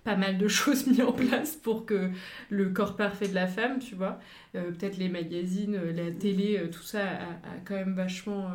pas 0.05 0.17
mal 0.17 0.39
de 0.39 0.49
choses 0.49 0.87
mises 0.87 1.01
en 1.01 1.13
place 1.13 1.57
pour 1.57 1.85
que 1.87 2.11
le 2.51 2.71
corps 2.71 2.97
parfait 2.97 3.29
de 3.29 3.35
la 3.35 3.47
femme, 3.47 3.79
tu 3.79 3.95
vois. 3.95 4.21
Euh, 4.55 4.71
peut-être 4.71 4.97
les 4.97 5.09
magazines, 5.09 5.75
euh, 5.75 5.93
la 5.93 6.13
télé, 6.13 6.69
tout 6.71 6.83
ça 6.83 7.03
a, 7.03 7.59
quand 7.65 7.75
même 7.75 7.95
vachement 7.95 8.53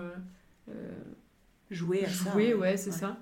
joué 1.70 2.06
à 2.06 2.10
joué, 2.10 2.52
ça. 2.52 2.58
ouais, 2.58 2.78
c'est 2.78 2.92
ça. 2.92 3.18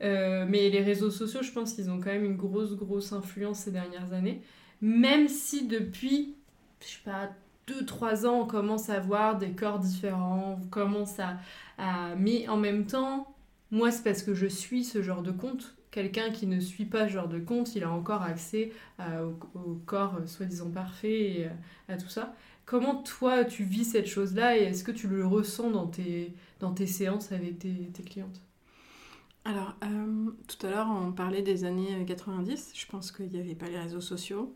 mais 0.00 0.68
les 0.68 0.80
réseaux 0.80 1.10
sociaux, 1.10 1.42
je 1.42 1.50
pense 1.50 1.72
qu'ils 1.72 1.90
ont 1.90 1.98
quand 1.98 2.12
même 2.12 2.24
une 2.24 2.36
grosse, 2.36 2.76
grosse 2.76 3.12
influence 3.12 3.60
ces 3.60 3.72
dernières 3.72 4.12
années. 4.12 4.42
Même 4.80 5.28
si 5.28 5.66
depuis, 5.66 6.36
je 6.80 6.86
sais 6.86 7.00
pas, 7.04 7.30
2-3 7.68 8.26
ans, 8.26 8.40
on 8.40 8.46
commence 8.46 8.90
à 8.90 9.00
voir 9.00 9.38
des 9.38 9.52
corps 9.52 9.78
différents, 9.78 10.58
on 10.60 10.66
commence 10.68 11.18
à, 11.18 12.14
Mais 12.16 12.48
en 12.48 12.56
même 12.56 12.86
temps, 12.86 13.34
moi, 13.70 13.90
c'est 13.90 14.04
parce 14.04 14.22
que 14.22 14.34
je 14.34 14.46
suis 14.46 14.84
ce 14.84 15.02
genre 15.02 15.22
de 15.22 15.32
compte. 15.32 15.74
Quelqu'un 15.90 16.30
qui 16.30 16.46
ne 16.46 16.60
suit 16.60 16.84
pas 16.84 17.06
ce 17.08 17.12
genre 17.12 17.28
de 17.28 17.38
compte, 17.38 17.74
il 17.76 17.84
a 17.84 17.90
encore 17.90 18.22
accès 18.22 18.72
au, 18.98 19.74
corps 19.86 20.16
euh, 20.20 20.26
soi-disant 20.26 20.70
parfait 20.70 21.22
et 21.22 21.46
euh, 21.46 21.50
à 21.88 21.96
tout 21.96 22.08
ça. 22.08 22.34
Comment 22.66 23.02
toi, 23.02 23.44
tu 23.44 23.64
vis 23.64 23.84
cette 23.84 24.06
chose-là 24.06 24.58
et 24.58 24.62
est-ce 24.62 24.82
que 24.82 24.90
tu 24.90 25.06
le 25.06 25.26
ressens 25.26 25.70
dans 25.70 25.86
tes, 25.86 26.34
dans 26.60 26.72
tes 26.72 26.86
séances 26.86 27.30
avec 27.32 27.58
tes, 27.58 28.02
clientes? 28.04 28.40
Alors, 29.44 29.76
euh, 29.84 30.30
tout 30.48 30.66
à 30.66 30.70
l'heure, 30.70 30.88
on 30.88 31.12
parlait 31.12 31.42
des 31.42 31.64
années 31.64 32.04
90. 32.06 32.72
Je 32.74 32.86
pense 32.86 33.12
qu'il 33.12 33.28
n'y 33.28 33.38
avait 33.38 33.54
pas 33.54 33.68
les 33.68 33.78
réseaux 33.78 34.00
sociaux. 34.00 34.54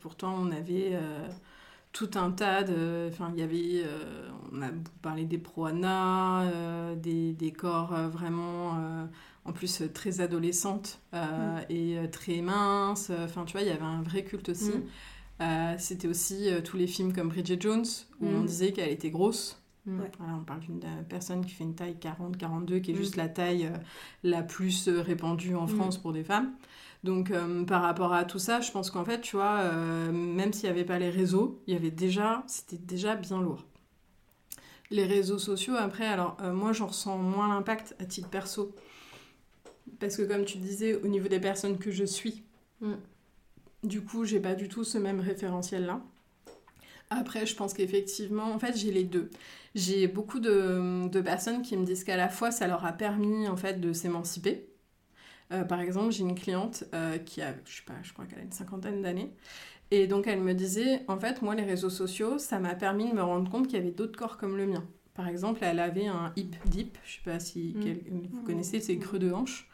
pourtant, 0.00 0.34
on 0.34 0.50
avait 0.50 0.98
tout 1.92 2.10
un 2.14 2.30
tas 2.30 2.62
de. 2.62 3.08
Enfin, 3.10 3.30
il 3.34 3.40
y 3.40 3.42
avait. 3.42 3.84
Euh, 3.86 4.28
on 4.52 4.62
a 4.62 4.68
parlé 5.02 5.24
des 5.24 5.38
proanas, 5.38 6.44
euh, 6.44 6.94
des, 6.94 7.32
des, 7.32 7.52
corps 7.52 7.94
euh, 7.94 8.08
vraiment. 8.08 9.08
en 9.44 9.52
plus, 9.52 9.82
très 9.94 10.20
adolescentes 10.20 11.00
mm. 11.12 11.18
et 11.70 11.96
très 12.10 12.40
minces. 12.40 13.10
Enfin, 13.24 13.44
tu 13.44 13.52
vois, 13.52 13.62
il 13.62 13.68
y 13.68 13.70
avait 13.70 13.82
un 13.82 14.02
vrai 14.02 14.24
culte 14.24 14.48
aussi. 14.48 14.72
Mm. 15.40 15.78
C'était 15.78 16.08
aussi 16.08 16.48
tous 16.64 16.76
les 16.76 16.86
films 16.86 17.12
comme 17.12 17.28
Bridget 17.28 17.60
Jones, 17.60 17.86
où 18.20 18.26
on 18.26 18.40
mm. 18.40 18.46
disait 18.46 18.72
qu'elle 18.72 18.90
était 18.90 19.10
grosse. 19.10 19.60
on 19.86 20.44
parle 20.44 20.60
d'une 20.60 20.80
personne 21.08 21.44
qui 21.44 21.52
fait 21.52 21.64
une 21.64 21.74
taille 21.74 21.96
40-42, 22.00 22.80
qui 22.80 22.92
est 22.92 22.96
juste 22.96 23.16
la 23.16 23.28
taille 23.28 23.70
la 24.22 24.42
plus 24.42 24.88
répandue 24.88 25.56
en 25.56 25.66
France 25.66 25.98
pour 25.98 26.12
des 26.12 26.24
femmes. 26.24 26.52
Donc 27.02 27.30
euh, 27.30 27.64
par 27.64 27.82
rapport 27.82 28.12
à 28.12 28.24
tout 28.24 28.38
ça, 28.38 28.60
je 28.60 28.70
pense 28.70 28.90
qu'en 28.90 29.04
fait, 29.04 29.20
tu 29.20 29.36
vois, 29.36 29.60
euh, 29.60 30.12
même 30.12 30.52
s'il 30.52 30.64
n'y 30.64 30.70
avait 30.70 30.84
pas 30.84 30.98
les 30.98 31.10
réseaux, 31.10 31.60
il 31.66 31.74
y 31.74 31.76
avait 31.76 31.90
déjà, 31.90 32.44
c'était 32.46 32.78
déjà 32.78 33.16
bien 33.16 33.40
lourd. 33.40 33.64
Les 34.90 35.04
réseaux 35.04 35.38
sociaux, 35.38 35.74
après, 35.76 36.06
alors 36.06 36.36
euh, 36.42 36.52
moi 36.52 36.72
j'en 36.72 36.86
ressens 36.86 37.18
moins 37.18 37.48
l'impact 37.48 37.96
à 37.98 38.04
titre 38.04 38.28
perso. 38.28 38.74
Parce 39.98 40.16
que 40.16 40.22
comme 40.22 40.44
tu 40.44 40.58
disais, 40.58 40.94
au 40.94 41.08
niveau 41.08 41.28
des 41.28 41.40
personnes 41.40 41.78
que 41.78 41.90
je 41.90 42.04
suis, 42.04 42.44
mm. 42.80 42.94
du 43.82 44.02
coup, 44.02 44.24
j'ai 44.24 44.38
pas 44.38 44.54
du 44.54 44.68
tout 44.68 44.84
ce 44.84 44.98
même 44.98 45.20
référentiel-là. 45.20 46.00
Après, 47.10 47.46
je 47.46 47.56
pense 47.56 47.74
qu'effectivement, 47.74 48.52
en 48.52 48.58
fait, 48.58 48.76
j'ai 48.76 48.90
les 48.90 49.04
deux. 49.04 49.28
J'ai 49.74 50.06
beaucoup 50.06 50.40
de, 50.40 51.08
de, 51.08 51.20
personnes 51.20 51.62
qui 51.62 51.76
me 51.76 51.84
disent 51.84 52.04
qu'à 52.04 52.16
la 52.16 52.28
fois, 52.28 52.50
ça 52.50 52.66
leur 52.66 52.86
a 52.86 52.92
permis, 52.92 53.48
en 53.48 53.56
fait, 53.56 53.80
de 53.80 53.92
s'émanciper. 53.92 54.71
Euh, 55.52 55.64
par 55.64 55.80
exemple, 55.80 56.12
j'ai 56.12 56.22
une 56.22 56.34
cliente 56.34 56.84
euh, 56.94 57.18
qui 57.18 57.42
a, 57.42 57.54
je 57.64 57.76
sais 57.76 57.82
pas, 57.86 57.94
je 58.02 58.12
crois 58.12 58.24
qu'elle 58.24 58.40
a 58.40 58.42
une 58.42 58.52
cinquantaine 58.52 59.02
d'années. 59.02 59.32
Et 59.90 60.06
donc 60.06 60.26
elle 60.26 60.40
me 60.40 60.54
disait, 60.54 61.02
en 61.08 61.18
fait, 61.18 61.42
moi, 61.42 61.54
les 61.54 61.64
réseaux 61.64 61.90
sociaux, 61.90 62.38
ça 62.38 62.58
m'a 62.58 62.74
permis 62.74 63.10
de 63.10 63.14
me 63.14 63.22
rendre 63.22 63.50
compte 63.50 63.66
qu'il 63.66 63.78
y 63.78 63.82
avait 63.82 63.90
d'autres 63.90 64.18
corps 64.18 64.38
comme 64.38 64.56
le 64.56 64.66
mien. 64.66 64.84
Par 65.14 65.28
exemple, 65.28 65.60
elle 65.62 65.78
avait 65.78 66.06
un 66.06 66.32
hip 66.36 66.52
dip, 66.64 66.96
je 67.04 67.16
sais 67.16 67.20
pas 67.24 67.38
si 67.38 67.74
mm. 67.76 68.28
vous 68.32 68.42
connaissez, 68.42 68.80
c'est 68.80 68.96
creux 68.96 69.18
de 69.18 69.30
hanche. 69.30 69.68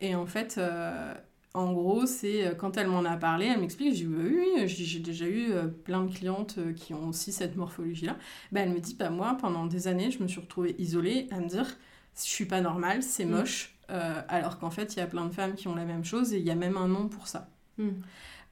Et 0.00 0.16
en 0.16 0.26
fait, 0.26 0.56
euh, 0.58 1.14
en 1.54 1.72
gros, 1.72 2.06
c'est 2.06 2.56
quand 2.58 2.76
elle 2.76 2.88
m'en 2.88 3.04
a 3.04 3.16
parlé, 3.16 3.46
elle 3.46 3.60
m'explique, 3.60 3.94
j'ai 3.94 4.06
dit 4.06 4.12
oui, 4.12 4.48
oui 4.56 4.68
j'ai 4.68 4.98
déjà 4.98 5.28
eu 5.28 5.52
plein 5.84 6.02
de 6.02 6.12
clientes 6.12 6.58
qui 6.74 6.92
ont 6.92 7.08
aussi 7.08 7.30
cette 7.30 7.54
morphologie-là. 7.54 8.16
Ben, 8.50 8.68
elle 8.68 8.74
me 8.74 8.80
dit, 8.80 8.94
bah, 8.94 9.10
moi, 9.10 9.36
pendant 9.40 9.66
des 9.66 9.86
années, 9.86 10.10
je 10.10 10.20
me 10.20 10.26
suis 10.26 10.40
retrouvée 10.40 10.74
isolée 10.78 11.28
à 11.30 11.38
me 11.38 11.46
dire, 11.46 11.76
je 12.16 12.22
suis 12.22 12.46
pas 12.46 12.60
normale, 12.60 13.04
c'est 13.04 13.24
mm. 13.24 13.30
moche, 13.30 13.76
euh, 13.90 14.22
alors 14.28 14.58
qu'en 14.58 14.70
fait, 14.70 14.94
il 14.94 14.98
y 14.98 15.02
a 15.02 15.06
plein 15.06 15.26
de 15.26 15.32
femmes 15.32 15.54
qui 15.54 15.68
ont 15.68 15.74
la 15.74 15.84
même 15.84 16.04
chose 16.04 16.32
et 16.32 16.38
il 16.38 16.44
y 16.44 16.50
a 16.50 16.54
même 16.54 16.76
un 16.76 16.88
nom 16.88 17.08
pour 17.08 17.26
ça. 17.26 17.48
Mm. 17.78 17.88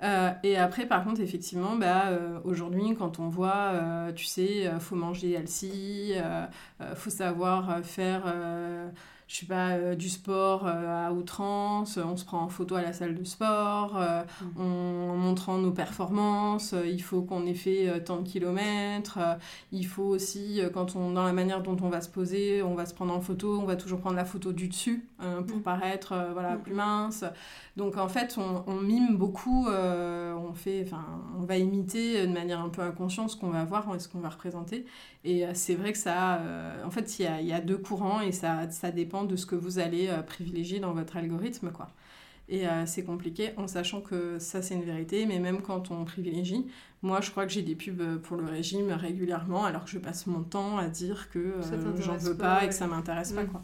Euh, 0.04 0.30
et 0.44 0.56
après, 0.56 0.86
par 0.86 1.04
contre, 1.04 1.20
effectivement, 1.20 1.76
bah, 1.76 2.08
euh, 2.08 2.38
aujourd'hui, 2.44 2.94
quand 2.96 3.18
on 3.18 3.28
voit, 3.28 3.72
tu 4.14 4.24
sais, 4.24 4.70
faut 4.80 4.96
manger 4.96 5.32
healthy, 5.32 6.14
faut 6.94 7.10
savoir 7.10 7.80
faire 7.82 8.24
je 9.28 9.40
sais 9.40 9.46
pas, 9.46 9.72
euh, 9.72 9.94
du 9.94 10.08
sport 10.08 10.66
euh, 10.66 11.08
à 11.08 11.12
outrance, 11.12 11.98
on 11.98 12.16
se 12.16 12.24
prend 12.24 12.40
en 12.40 12.48
photo 12.48 12.76
à 12.76 12.82
la 12.82 12.94
salle 12.94 13.14
de 13.14 13.24
sport, 13.24 13.94
euh, 13.98 14.22
mm. 14.56 14.60
en 14.60 15.16
montrant 15.16 15.58
nos 15.58 15.70
performances, 15.70 16.74
il 16.86 17.02
faut 17.02 17.20
qu'on 17.20 17.44
ait 17.44 17.52
fait 17.52 18.02
tant 18.04 18.22
de 18.22 18.26
kilomètres, 18.26 19.18
il 19.70 19.86
faut 19.86 20.04
aussi, 20.04 20.62
quand 20.72 20.96
on, 20.96 21.12
dans 21.12 21.24
la 21.24 21.34
manière 21.34 21.62
dont 21.62 21.76
on 21.82 21.90
va 21.90 22.00
se 22.00 22.08
poser, 22.08 22.62
on 22.62 22.74
va 22.74 22.86
se 22.86 22.94
prendre 22.94 23.14
en 23.14 23.20
photo, 23.20 23.60
on 23.60 23.66
va 23.66 23.76
toujours 23.76 24.00
prendre 24.00 24.16
la 24.16 24.24
photo 24.24 24.52
du 24.52 24.66
dessus 24.66 25.06
pour 25.18 25.58
mm. 25.58 25.62
paraître 25.62 26.14
voilà, 26.32 26.54
mm. 26.54 26.62
plus 26.62 26.74
mince. 26.74 27.24
Donc 27.76 27.98
en 27.98 28.08
fait, 28.08 28.38
on, 28.38 28.80
mime 28.80 29.16
beaucoup, 29.16 29.68
on, 29.68 30.54
fait, 30.54 30.86
on 31.38 31.44
va 31.44 31.58
imiter 31.58 32.26
de 32.26 32.32
manière 32.32 32.60
un 32.60 32.70
peu 32.70 32.80
inconsciente 32.80 33.30
ce 33.30 33.36
qu'on 33.36 33.50
va 33.50 33.64
voir 33.64 33.94
et 33.94 33.98
ce 33.98 34.08
qu'on 34.08 34.20
va 34.20 34.30
représenter. 34.30 34.86
Et 35.28 35.44
c'est 35.52 35.74
vrai 35.74 35.92
que 35.92 35.98
ça, 35.98 36.40
en 36.86 36.90
fait, 36.90 37.18
il 37.18 37.24
y 37.24 37.26
a, 37.26 37.42
y 37.42 37.52
a, 37.52 37.60
deux 37.60 37.76
courants 37.76 38.22
et 38.22 38.32
ça, 38.32 38.70
ça 38.70 38.90
dépend 38.90 39.24
de 39.24 39.36
ce 39.36 39.44
que 39.44 39.56
vous 39.56 39.78
allez 39.78 40.08
euh, 40.08 40.22
privilégier 40.22 40.80
dans 40.80 40.94
votre 40.94 41.18
algorithme, 41.18 41.70
quoi. 41.70 41.90
Et 42.48 42.66
euh, 42.66 42.86
c'est 42.86 43.04
compliqué 43.04 43.50
en 43.58 43.68
sachant 43.68 44.00
que 44.00 44.38
ça 44.38 44.62
c'est 44.62 44.74
une 44.74 44.84
vérité, 44.84 45.26
mais 45.26 45.38
même 45.38 45.60
quand 45.60 45.90
on 45.90 46.06
privilégie, 46.06 46.66
moi 47.02 47.20
je 47.20 47.30
crois 47.30 47.44
que 47.44 47.52
j'ai 47.52 47.60
des 47.60 47.74
pubs 47.74 48.16
pour 48.22 48.38
le 48.38 48.46
régime 48.46 48.90
régulièrement 48.90 49.66
alors 49.66 49.84
que 49.84 49.90
je 49.90 49.98
passe 49.98 50.26
mon 50.26 50.42
temps 50.42 50.78
à 50.78 50.88
dire 50.88 51.28
que 51.28 51.38
euh, 51.38 52.00
j'en 52.00 52.16
veux 52.16 52.38
pas, 52.38 52.64
et 52.64 52.68
que 52.68 52.74
ça 52.74 52.86
m'intéresse 52.86 53.32
pas. 53.32 53.44
Mm. 53.44 53.48
Quoi. 53.48 53.62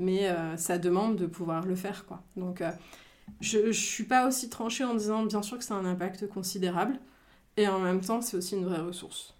Mais 0.00 0.28
ça 0.56 0.76
demande 0.76 1.14
de 1.14 1.26
pouvoir 1.26 1.64
le 1.66 1.76
faire. 1.76 2.04
Quoi. 2.04 2.20
Donc 2.36 2.64
je, 3.40 3.70
je 3.70 3.80
suis 3.80 4.04
pas 4.04 4.26
aussi 4.26 4.50
tranchée 4.50 4.82
en 4.82 4.94
disant 4.94 5.24
bien 5.24 5.42
sûr 5.42 5.56
que 5.56 5.62
c'est 5.62 5.72
un 5.72 5.84
impact 5.84 6.26
considérable 6.26 6.98
et 7.56 7.68
en 7.68 7.78
même 7.78 8.00
temps 8.00 8.22
c'est 8.22 8.36
aussi 8.36 8.56
une 8.56 8.64
vraie 8.64 8.80
ressource. 8.80 9.36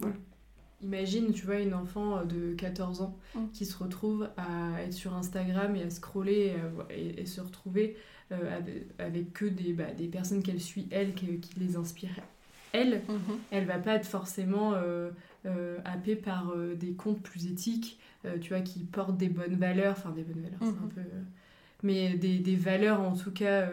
Voilà. 0.00 0.16
Imagine, 0.82 1.32
tu 1.32 1.46
vois, 1.46 1.58
une 1.58 1.72
enfant 1.72 2.18
euh, 2.18 2.24
de 2.24 2.54
14 2.54 3.00
ans 3.00 3.16
mm. 3.34 3.46
qui 3.52 3.64
se 3.64 3.76
retrouve 3.78 4.28
à 4.36 4.82
être 4.82 4.92
sur 4.92 5.14
Instagram 5.14 5.74
et 5.74 5.82
à 5.82 5.90
scroller 5.90 6.54
euh, 6.58 6.82
et, 6.90 7.22
et, 7.22 7.26
se 7.26 7.40
retrouver 7.40 7.96
euh, 8.30 8.60
avec, 8.98 9.32
que 9.32 9.46
des, 9.46 9.72
bah, 9.72 9.92
des 9.96 10.08
personnes 10.08 10.42
qu'elle 10.42 10.60
suit, 10.60 10.86
elle, 10.90 11.14
qui, 11.14 11.40
les 11.58 11.76
inspirent. 11.76 12.10
Elle, 12.72 12.98
mm-hmm. 12.98 13.36
elle 13.52 13.64
va 13.64 13.78
pas 13.78 13.94
être 13.94 14.06
forcément 14.06 14.74
happée 15.84 16.16
par 16.16 16.54
des 16.74 16.92
comptes 16.92 17.22
plus 17.22 17.46
éthiques, 17.46 17.98
tu 18.42 18.50
vois, 18.50 18.60
qui 18.60 18.80
portent 18.80 19.16
des 19.16 19.28
bonnes 19.28 19.54
valeurs, 19.54 19.94
enfin 19.96 20.10
des 20.10 20.22
bonnes 20.22 20.42
valeurs, 20.42 20.58
c'est 20.60 20.66
un 20.66 20.72
mm-hmm. 20.72 20.94
peu... 20.94 21.00
mais 21.84 22.14
des, 22.16 22.38
des, 22.40 22.56
valeurs 22.56 23.00
en 23.00 23.16
tout 23.16 23.30
cas 23.30 23.70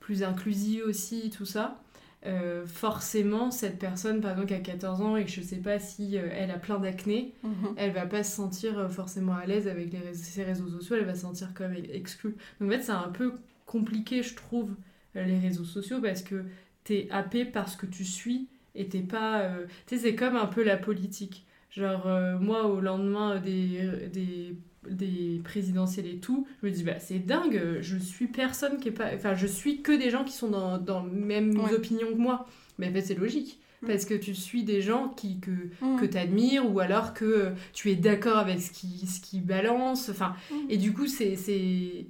plus 0.00 0.22
inclusives 0.22 0.84
aussi, 0.86 1.28
tout 1.28 1.44
ça. 1.44 1.82
Euh, 2.26 2.66
forcément, 2.66 3.50
cette 3.50 3.78
personne, 3.78 4.20
par 4.20 4.32
exemple, 4.32 4.48
qui 4.48 4.54
a 4.54 4.60
14 4.60 5.00
ans 5.00 5.16
et 5.16 5.24
que 5.24 5.30
je 5.30 5.40
sais 5.40 5.58
pas 5.58 5.78
si 5.78 6.18
euh, 6.18 6.28
elle 6.32 6.50
a 6.50 6.58
plein 6.58 6.78
d'acné, 6.78 7.32
mhm. 7.44 7.74
elle 7.76 7.92
va 7.92 8.04
pas 8.06 8.24
se 8.24 8.34
sentir 8.34 8.78
euh, 8.78 8.88
forcément 8.88 9.34
à 9.34 9.46
l'aise 9.46 9.68
avec 9.68 9.92
les 9.92 10.14
ses 10.14 10.42
réseaux 10.42 10.68
sociaux, 10.68 10.96
elle 10.96 11.04
va 11.04 11.14
se 11.14 11.20
sentir 11.20 11.54
comme 11.54 11.74
exclue. 11.74 12.34
Donc 12.60 12.68
en 12.68 12.72
fait, 12.72 12.82
c'est 12.82 12.92
un 12.92 13.10
peu 13.10 13.34
compliqué, 13.64 14.22
je 14.22 14.34
trouve, 14.34 14.74
les 15.14 15.38
réseaux 15.38 15.64
sociaux 15.64 16.00
parce 16.02 16.22
que 16.22 16.44
t'es 16.84 17.08
happé 17.10 17.44
parce 17.46 17.74
que 17.74 17.86
tu 17.86 18.04
suis 18.04 18.48
et 18.74 18.86
t'es 18.88 19.00
pas. 19.00 19.48
tu 19.86 19.96
sais, 19.96 20.02
c'est 20.02 20.14
comme 20.14 20.36
un 20.36 20.46
peu 20.46 20.62
la 20.62 20.76
politique. 20.76 21.46
Genre, 21.70 22.06
moi, 22.38 22.66
au 22.66 22.80
lendemain 22.80 23.40
des, 23.40 24.08
des 24.12 24.54
des 24.90 25.40
présidentielles 25.44 26.06
et 26.06 26.18
tout, 26.18 26.46
je 26.62 26.68
me 26.68 26.72
dis 26.72 26.84
bah 26.84 26.98
c'est 26.98 27.18
dingue, 27.18 27.78
je 27.80 27.96
suis 27.96 28.26
personne 28.26 28.78
qui 28.78 28.88
est 28.88 28.92
pas 28.92 29.10
enfin 29.14 29.34
je 29.34 29.46
suis 29.46 29.82
que 29.82 29.92
des 29.92 30.10
gens 30.10 30.24
qui 30.24 30.32
sont 30.32 30.48
dans 30.48 30.78
dans 30.78 31.02
mêmes 31.02 31.58
opinions 31.72 32.08
que 32.12 32.18
moi. 32.18 32.46
Mais 32.78 32.88
en 32.88 32.92
fait 32.92 33.02
c'est 33.02 33.14
logique 33.14 33.58
mm. 33.82 33.86
parce 33.86 34.04
que 34.04 34.14
tu 34.14 34.34
suis 34.34 34.64
des 34.64 34.82
gens 34.82 35.08
qui 35.08 35.40
que 35.40 35.50
mm. 35.80 36.00
que 36.00 36.06
tu 36.06 36.18
admires 36.18 36.70
ou 36.70 36.80
alors 36.80 37.14
que 37.14 37.52
tu 37.72 37.90
es 37.90 37.96
d'accord 37.96 38.38
avec 38.38 38.60
ce 38.60 38.70
qui 38.70 39.06
ce 39.06 39.20
qui 39.20 39.40
balance 39.40 40.08
enfin 40.08 40.34
mm. 40.50 40.54
et 40.68 40.76
du 40.76 40.92
coup 40.92 41.06
c'est 41.06 41.36
c'est 41.36 42.06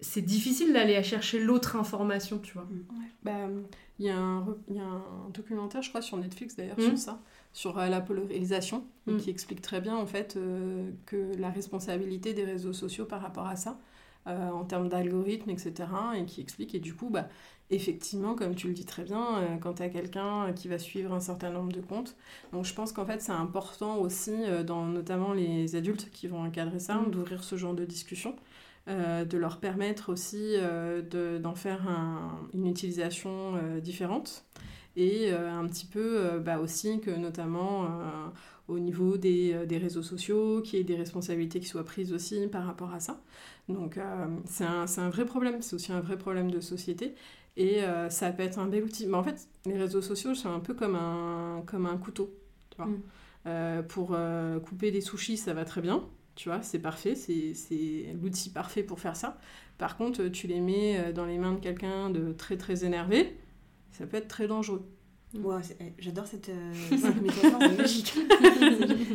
c'est 0.00 0.22
difficile 0.22 0.72
d'aller 0.72 0.96
à 0.96 1.02
chercher 1.02 1.38
l'autre 1.38 1.76
information, 1.76 2.38
tu 2.38 2.54
vois. 2.54 2.66
Bah 3.22 3.48
il 3.98 4.06
y, 4.06 4.08
a 4.08 4.16
un, 4.16 4.56
y 4.70 4.78
a 4.78 4.84
un 4.86 5.28
documentaire, 5.34 5.82
je 5.82 5.90
crois, 5.90 6.00
sur 6.00 6.16
Netflix 6.16 6.56
d'ailleurs, 6.56 6.80
sur 6.80 6.96
ça, 6.96 7.20
sur 7.52 7.78
euh, 7.78 7.88
la 7.88 8.00
polarisation, 8.00 8.84
mm. 9.06 9.16
qui 9.18 9.30
explique 9.30 9.62
très 9.62 9.80
bien 9.80 9.96
en 9.96 10.06
fait 10.06 10.36
euh, 10.36 10.90
que 11.06 11.32
la 11.38 11.50
responsabilité 11.50 12.32
des 12.32 12.44
réseaux 12.44 12.72
sociaux 12.72 13.04
par 13.04 13.20
rapport 13.20 13.46
à 13.46 13.56
ça, 13.56 13.78
euh, 14.26 14.50
en 14.50 14.64
termes 14.64 14.88
d'algorithmes, 14.88 15.50
etc., 15.50 15.88
et 16.16 16.24
qui 16.24 16.40
explique, 16.40 16.74
et 16.74 16.80
du 16.80 16.94
coup, 16.94 17.08
bah, 17.10 17.28
effectivement, 17.70 18.34
comme 18.34 18.54
tu 18.54 18.68
le 18.68 18.74
dis 18.74 18.84
très 18.84 19.04
bien, 19.04 19.58
quand 19.60 19.74
tu 19.74 19.82
as 19.82 19.88
quelqu'un 19.88 20.52
qui 20.52 20.66
va 20.66 20.78
suivre 20.78 21.12
un 21.12 21.20
certain 21.20 21.50
nombre 21.50 21.72
de 21.72 21.80
comptes, 21.80 22.16
donc 22.52 22.64
je 22.64 22.74
pense 22.74 22.92
qu'en 22.92 23.06
fait 23.06 23.22
c'est 23.22 23.30
important 23.30 23.98
aussi, 23.98 24.34
dans 24.66 24.86
notamment 24.86 25.32
les 25.32 25.76
adultes 25.76 26.10
qui 26.10 26.26
vont 26.26 26.42
encadrer 26.44 26.80
ça, 26.80 26.96
mm. 26.96 27.12
d'ouvrir 27.12 27.44
ce 27.44 27.56
genre 27.56 27.74
de 27.74 27.84
discussion. 27.84 28.34
de 28.88 29.36
leur 29.36 29.60
permettre 29.60 30.10
aussi 30.10 30.56
d'en 31.40 31.54
faire 31.54 31.86
une 32.54 32.66
utilisation 32.66 33.52
différente 33.80 34.44
et 34.96 35.32
euh, 35.32 35.50
un 35.50 35.66
petit 35.66 35.86
peu 35.86 36.18
euh, 36.18 36.38
bah, 36.38 36.58
aussi 36.58 37.00
que 37.00 37.10
notamment 37.10 37.84
euh, 37.84 37.88
au 38.68 38.78
niveau 38.78 39.16
des, 39.16 39.66
des, 39.66 39.78
réseaux 39.78 40.02
sociaux, 40.02 40.62
qu'il 40.62 40.78
y 40.78 40.82
ait 40.82 40.84
des 40.84 40.96
responsabilités 40.96 41.60
qui 41.60 41.66
soient 41.66 41.84
prises 41.84 42.12
aussi 42.12 42.46
par 42.48 42.64
rapport 42.66 42.92
à 42.92 43.00
ça. 43.00 43.20
Donc 43.68 43.98
c'est 44.46 44.64
un, 44.64 44.84
un, 44.96 45.10
vrai 45.10 45.24
problème, 45.24 45.60
c'est 45.62 45.74
aussi 45.74 45.92
un 45.92 46.00
vrai 46.00 46.16
problème 46.16 46.50
de 46.50 46.60
société. 46.60 47.14
Et 47.56 47.80
ça 48.10 48.30
peut 48.30 48.44
être 48.44 48.58
un 48.60 48.66
bel 48.66 48.84
outil. 48.84 49.08
Mais 49.08 49.16
en 49.16 49.24
fait, 49.24 49.48
les 49.66 49.76
réseaux 49.76 50.00
sociaux, 50.00 50.34
c'est 50.34 50.48
un 50.48 50.60
peu 50.60 50.72
comme 50.72 50.94
un, 50.94 51.62
comme 51.66 51.84
un 51.86 51.96
couteau. 51.96 52.32
Tu 52.70 52.76
vois. 52.76 52.86
Mm. 52.86 53.82
pour 53.88 54.16
couper 54.64 54.92
des 54.92 55.00
sushis, 55.00 55.36
ça 55.36 55.52
va 55.52 55.64
très 55.64 55.80
bien. 55.80 56.04
Tu 56.36 56.48
vois, 56.48 56.62
c'est 56.62 56.78
parfait, 56.78 57.16
c'est 57.16 58.14
l'outil 58.22 58.50
parfait 58.50 58.84
pour 58.84 59.00
faire 59.00 59.16
ça. 59.16 59.36
Par 59.78 59.96
contre, 59.96 60.28
tu 60.28 60.46
les 60.46 60.60
mets 60.60 61.12
dans 61.12 61.26
les 61.26 61.38
mains 61.38 61.54
de 61.54 61.60
quelqu'un 61.60 62.08
de 62.08 62.32
très 62.32 62.56
très 62.56 62.84
énervé, 62.84 63.36
ça 63.92 64.06
peut 64.06 64.16
être 64.16 64.28
très 64.28 64.46
dangereux. 64.46 64.82
Eh, 65.32 65.92
j'adore 65.98 66.26
cette, 66.26 66.48
euh, 66.48 66.74
cette 66.90 67.22
métaphore, 67.22 67.60
c'est 67.60 67.76
magique. 67.76 68.14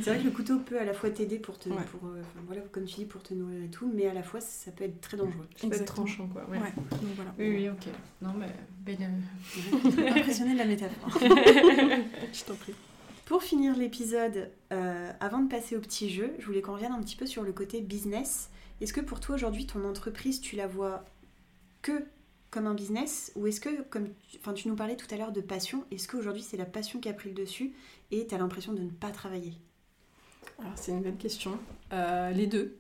c'est 0.02 0.10
vrai 0.10 0.20
que 0.20 0.24
le 0.24 0.32
couteau 0.32 0.60
peut 0.60 0.80
à 0.80 0.86
la 0.86 0.94
fois 0.94 1.10
t'aider 1.10 1.40
pour 1.40 1.58
te, 1.60 1.68
pour, 1.68 2.08
euh, 2.08 2.22
voilà, 2.46 2.62
comme 2.72 2.86
tu 2.86 2.96
dis, 2.96 3.06
pour 3.06 3.22
te 3.22 3.34
nourrir 3.34 3.64
et 3.64 3.70
tout, 3.70 3.92
mais 3.94 4.08
à 4.08 4.14
la 4.14 4.24
fois 4.24 4.40
ça 4.40 4.72
peut 4.72 4.86
être 4.86 5.02
très 5.02 5.18
dangereux. 5.18 5.48
Ça 5.58 5.68
peut 5.68 5.76
être 5.76 5.86
tranchant, 5.86 6.28
quoi. 6.28 6.48
Ouais. 6.50 6.60
Donc, 6.92 7.00
voilà. 7.16 7.34
Oui, 7.38 7.50
oui, 7.50 7.70
ok. 7.70 7.88
Non, 8.22 8.34
mais 8.38 8.48
ben, 8.86 8.98
euh... 9.02 10.08
impressionné 10.10 10.54
de 10.54 10.58
la 10.58 10.66
métaphore. 10.66 11.20
Je 11.22 12.44
t'en 12.46 12.56
prie. 12.56 12.74
Pour 13.26 13.44
finir 13.44 13.76
l'épisode, 13.76 14.52
euh, 14.72 15.12
avant 15.20 15.40
de 15.40 15.50
passer 15.50 15.76
au 15.76 15.80
petit 15.80 16.10
jeu, 16.12 16.32
je 16.38 16.46
voulais 16.46 16.62
qu'on 16.62 16.74
revienne 16.74 16.92
un 16.92 17.02
petit 17.02 17.16
peu 17.16 17.26
sur 17.26 17.42
le 17.42 17.52
côté 17.52 17.82
business. 17.82 18.52
Est-ce 18.82 18.94
que 18.94 19.02
pour 19.02 19.20
toi 19.20 19.34
aujourd'hui, 19.34 19.66
ton 19.66 19.84
entreprise, 19.84 20.40
tu 20.42 20.56
la 20.56 20.68
vois 20.68 21.04
que 21.82 22.04
comme 22.56 22.68
un 22.68 22.74
business 22.74 23.34
ou 23.36 23.48
est-ce 23.48 23.60
que, 23.60 23.82
comme 23.90 24.08
enfin, 24.40 24.54
tu 24.54 24.70
nous 24.70 24.76
parlais 24.76 24.96
tout 24.96 25.14
à 25.14 25.18
l'heure 25.18 25.34
de 25.34 25.42
passion, 25.42 25.84
est-ce 25.92 26.08
qu'aujourd'hui 26.08 26.42
c'est 26.42 26.56
la 26.56 26.66
passion 26.66 27.02
qui 27.02 27.10
a 27.10 27.14
pris 27.14 27.28
le 27.28 27.36
dessus 27.36 27.74
et 28.12 28.26
tu 28.26 28.34
as 28.34 28.38
l'impression 28.38 28.72
de 28.72 28.82
ne 28.82 28.90
pas 28.90 29.12
travailler? 29.12 29.54
Alors 30.60 30.72
c'est 30.76 30.94
une 30.94 31.02
bonne 31.02 31.18
question. 31.18 31.60
Euh, 31.92 32.32
les 32.32 32.48
deux. 32.48 32.78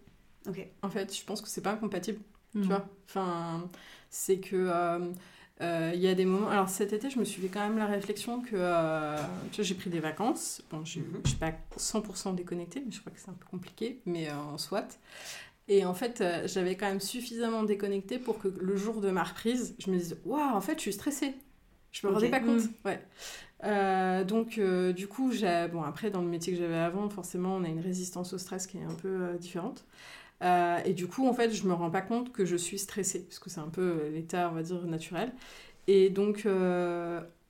Ok. 0.47 0.65
En 0.81 0.89
fait, 0.89 1.13
je 1.13 1.25
pense 1.25 1.41
que 1.41 1.49
c'est 1.49 1.61
pas 1.61 1.73
incompatible. 1.73 2.19
Tu 2.53 2.61
vois 2.61 2.87
Enfin, 3.09 3.69
c'est 4.09 4.39
que. 4.39 4.55
Euh, 4.55 5.11
euh, 5.61 5.91
il 5.93 6.01
y 6.01 6.07
a 6.07 6.15
des 6.15 6.25
moments. 6.25 6.49
Alors 6.49 6.69
cet 6.69 6.93
été, 6.93 7.09
je 7.09 7.19
me 7.19 7.25
suis 7.25 7.41
fait 7.41 7.49
quand 7.49 7.61
même 7.61 7.77
la 7.77 7.85
réflexion 7.85 8.41
que 8.41 8.49
tu 9.51 9.55
vois, 9.55 9.63
j'ai 9.63 9.75
pris 9.75 9.89
des 9.89 9.99
vacances. 9.99 10.61
Bon, 10.69 10.85
je 10.85 10.99
ne 10.99 11.05
mhm. 11.05 11.25
suis 11.25 11.37
pas 11.37 11.51
100% 11.77 12.33
déconnectée, 12.35 12.81
mais 12.85 12.91
je 12.91 13.01
crois 13.01 13.11
que 13.11 13.19
c'est 13.19 13.29
un 13.29 13.33
peu 13.33 13.45
compliqué, 13.45 13.99
mais 14.05 14.31
en 14.31 14.57
soit. 14.57 14.97
Et 15.67 15.85
en 15.85 15.93
fait, 15.93 16.21
euh, 16.21 16.47
j'avais 16.47 16.75
quand 16.75 16.87
même 16.87 16.99
suffisamment 16.99 17.63
déconnecté 17.63 18.19
pour 18.19 18.37
que 18.39 18.47
le 18.47 18.75
jour 18.75 19.01
de 19.01 19.09
ma 19.09 19.23
reprise, 19.23 19.75
je 19.79 19.89
me 19.89 19.97
dise 19.97 20.17
Waouh, 20.25 20.55
en 20.55 20.61
fait, 20.61 20.75
je 20.75 20.81
suis 20.81 20.93
stressée. 20.93 21.33
Je 21.91 22.05
me 22.05 22.13
rendais 22.13 22.29
pas 22.29 22.39
compte. 22.39 22.63
Mm. 22.63 22.73
Ouais. 22.85 23.01
Euh, 23.63 24.23
donc, 24.23 24.57
euh, 24.57 24.93
du 24.93 25.07
coup, 25.07 25.31
bon, 25.71 25.81
après, 25.81 26.11
dans 26.11 26.21
le 26.21 26.27
métier 26.27 26.53
que 26.53 26.59
j'avais 26.59 26.75
avant, 26.75 27.09
forcément, 27.09 27.55
on 27.55 27.63
a 27.63 27.67
une 27.67 27.79
résistance 27.79 28.33
au 28.33 28.37
stress 28.37 28.67
qui 28.67 28.77
est 28.77 28.83
un 28.83 28.93
peu 28.93 29.33
différente. 29.39 29.85
et 30.41 30.93
du 30.93 31.07
coup, 31.07 31.27
en 31.27 31.33
fait, 31.33 31.51
je 31.51 31.65
me 31.65 31.73
rends 31.73 31.89
pas 31.89 32.01
compte 32.01 32.31
que 32.31 32.45
je 32.45 32.55
suis 32.55 32.77
stressée, 32.77 33.23
parce 33.23 33.39
que 33.39 33.49
c'est 33.49 33.61
un 33.61 33.69
peu 33.69 34.09
l'état, 34.13 34.49
on 34.51 34.55
va 34.55 34.61
dire, 34.61 34.85
naturel. 34.85 35.33
Et 35.87 36.09
donc, 36.09 36.45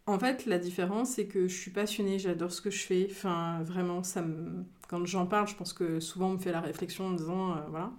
en 0.08 0.20
fait, 0.20 0.46
la 0.46 0.60
différence, 0.60 1.10
c'est 1.10 1.26
que 1.26 1.48
je 1.48 1.56
suis 1.56 1.72
passionnée, 1.72 2.20
j'adore 2.20 2.52
ce 2.52 2.62
que 2.62 2.70
je 2.70 2.86
fais. 2.86 3.08
Enfin, 3.10 3.62
vraiment, 3.64 4.04
ça 4.04 4.22
me... 4.22 4.64
quand 4.88 5.06
j'en 5.06 5.26
parle, 5.26 5.48
je 5.48 5.56
pense 5.56 5.74
que 5.74 6.00
souvent 6.00 6.30
on 6.30 6.34
me 6.34 6.38
fait 6.38 6.52
la 6.52 6.62
réflexion 6.62 7.08
en 7.08 7.12
disant, 7.12 7.52
euh, 7.52 7.62
voilà. 7.70 7.92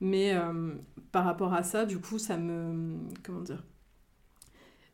Mais 0.00 0.34
euh, 0.34 0.74
par 1.12 1.24
rapport 1.24 1.54
à 1.54 1.62
ça, 1.62 1.84
du 1.84 1.98
coup, 1.98 2.18
ça 2.18 2.36
me... 2.36 2.98
Comment 3.24 3.40
dire 3.40 3.64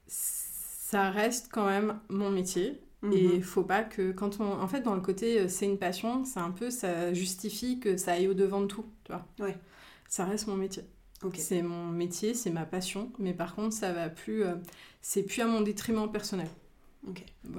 Ça 0.06 1.10
reste 1.10 1.50
quand 1.52 1.66
même 1.66 1.98
mon 2.08 2.30
métier. 2.30 2.80
Et 3.12 3.22
il 3.22 3.34
mhm. 3.36 3.42
faut 3.42 3.64
pas 3.64 3.84
que 3.84 4.12
quand 4.12 4.40
on... 4.40 4.60
En 4.62 4.66
fait, 4.66 4.80
dans 4.80 4.94
le 4.94 5.02
côté, 5.02 5.40
euh, 5.40 5.48
c'est 5.48 5.66
une 5.66 5.76
passion, 5.78 6.24
c'est 6.24 6.40
un 6.40 6.52
peu, 6.52 6.70
ça 6.70 7.12
justifie 7.12 7.78
que 7.78 7.98
ça 7.98 8.12
aille 8.12 8.28
au-devant 8.28 8.62
de 8.62 8.66
tout, 8.66 8.86
tu 9.04 9.12
vois. 9.12 9.26
Ouais. 9.40 9.58
Ça 10.08 10.24
reste 10.24 10.46
mon 10.46 10.56
métier. 10.56 10.84
Ok. 11.22 11.36
C'est 11.38 11.60
mon 11.60 11.88
métier, 11.88 12.32
c'est 12.32 12.50
ma 12.50 12.64
passion, 12.64 13.12
mais 13.18 13.34
par 13.34 13.54
contre, 13.54 13.74
ça 13.74 13.92
va 13.92 14.08
plus. 14.08 14.44
c'est 15.02 15.22
plus 15.22 15.42
à 15.42 15.46
mon 15.46 15.60
détriment 15.60 16.10
personnel. 16.10 16.48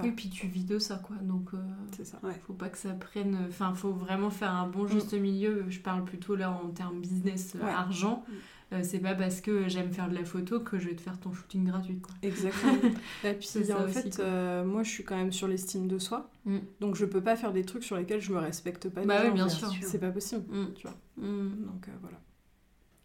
Et 0.04 0.12
puis 0.12 0.30
tu 0.30 0.48
vis 0.48 0.64
de 0.66 0.80
ça, 0.80 0.96
quoi. 0.96 1.16
Donc, 1.18 1.50
euh, 1.54 1.58
c'est 1.96 2.06
ça. 2.06 2.20
Ouais. 2.24 2.34
faut 2.48 2.54
pas 2.54 2.70
que 2.70 2.78
ça 2.78 2.92
prenne. 2.94 3.38
Enfin, 3.48 3.74
faut 3.74 3.92
vraiment 3.92 4.30
faire 4.30 4.52
un 4.52 4.68
bon 4.68 4.88
juste 4.88 5.14
milieu. 5.14 5.66
Je 5.70 5.80
parle 5.80 6.04
plutôt 6.04 6.36
là 6.36 6.52
en 6.52 6.70
termes 6.70 7.00
business, 7.00 7.56
Ouais. 7.56 7.70
argent. 7.70 8.24
Mm. 8.28 8.34
Euh, 8.74 8.80
c'est 8.84 9.00
pas 9.00 9.14
parce 9.14 9.42
que 9.42 9.68
j'aime 9.68 9.92
faire 9.94 10.10
de 10.10 10.16
la 10.16 10.26
photo 10.26 10.60
que 10.60 10.80
je 10.80 10.90
vais 10.90 10.96
te 10.96 11.02
faire 11.02 11.20
ton 11.20 11.32
shooting 11.32 11.66
gratuit, 11.66 12.00
quoi. 12.00 12.16
Exactement. 12.24 12.74
Et 13.24 13.34
puis, 13.34 13.72
en 13.72 13.84
aussi, 13.86 13.94
fait, 13.94 14.20
euh, 14.20 14.66
moi, 14.66 14.82
je 14.82 14.90
suis 14.90 15.04
quand 15.04 15.16
même 15.16 15.32
sur 15.32 15.48
l'estime 15.48 15.88
de 15.88 16.00
soi. 16.00 16.32
Mm. 16.46 16.58
Donc, 16.80 16.96
je 16.96 17.06
peux 17.06 17.22
pas 17.22 17.36
faire 17.36 17.54
des 17.54 17.64
trucs 17.64 17.84
sur 17.84 17.96
lesquels 17.96 18.22
je 18.22 18.34
me 18.34 18.40
respecte 18.40 18.90
pas. 18.90 19.06
Bah 19.06 19.22
oui, 19.24 19.32
bien 19.32 19.50
sûr. 19.50 19.72
C'est 19.82 20.00
pas 20.00 20.12
possible. 20.12 20.44
Mm. 20.50 20.74
Tu 20.74 20.88
vois. 20.88 20.98
Mm. 21.18 21.66
Donc, 21.66 21.88
euh, 21.88 21.92
voilà. 22.02 22.20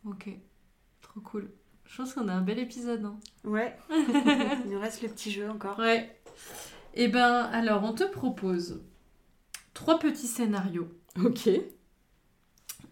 Ok. 0.06 0.30
Trop 1.02 1.20
cool. 1.20 1.50
Je 1.84 1.96
pense 1.96 2.14
qu'on 2.14 2.28
a 2.28 2.32
un 2.32 2.40
bel 2.40 2.58
épisode, 2.60 3.04
hein. 3.04 3.18
Ouais. 3.44 3.76
Il 3.90 4.70
nous 4.70 4.78
reste 4.78 5.02
le 5.02 5.08
petit 5.08 5.32
jeu 5.32 5.50
encore. 5.50 5.76
Ouais. 5.78 6.19
Eh 6.94 7.08
ben, 7.08 7.44
alors, 7.52 7.84
on 7.84 7.92
te 7.92 8.04
propose 8.04 8.82
trois 9.74 9.98
petits 9.98 10.26
scénarios. 10.26 10.88
Ok. 11.22 11.48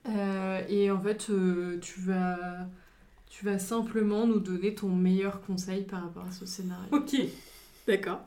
Euh, 0.06 0.62
et 0.68 0.90
en 0.90 1.00
fait, 1.00 1.28
euh, 1.30 1.78
tu, 1.80 2.00
vas, 2.00 2.68
tu 3.28 3.44
vas 3.44 3.58
simplement 3.58 4.26
nous 4.26 4.40
donner 4.40 4.74
ton 4.74 4.88
meilleur 4.88 5.40
conseil 5.42 5.82
par 5.84 6.02
rapport 6.02 6.24
à 6.24 6.30
ce 6.32 6.46
scénario. 6.46 6.88
Ok. 6.92 7.16
D'accord. 7.86 8.20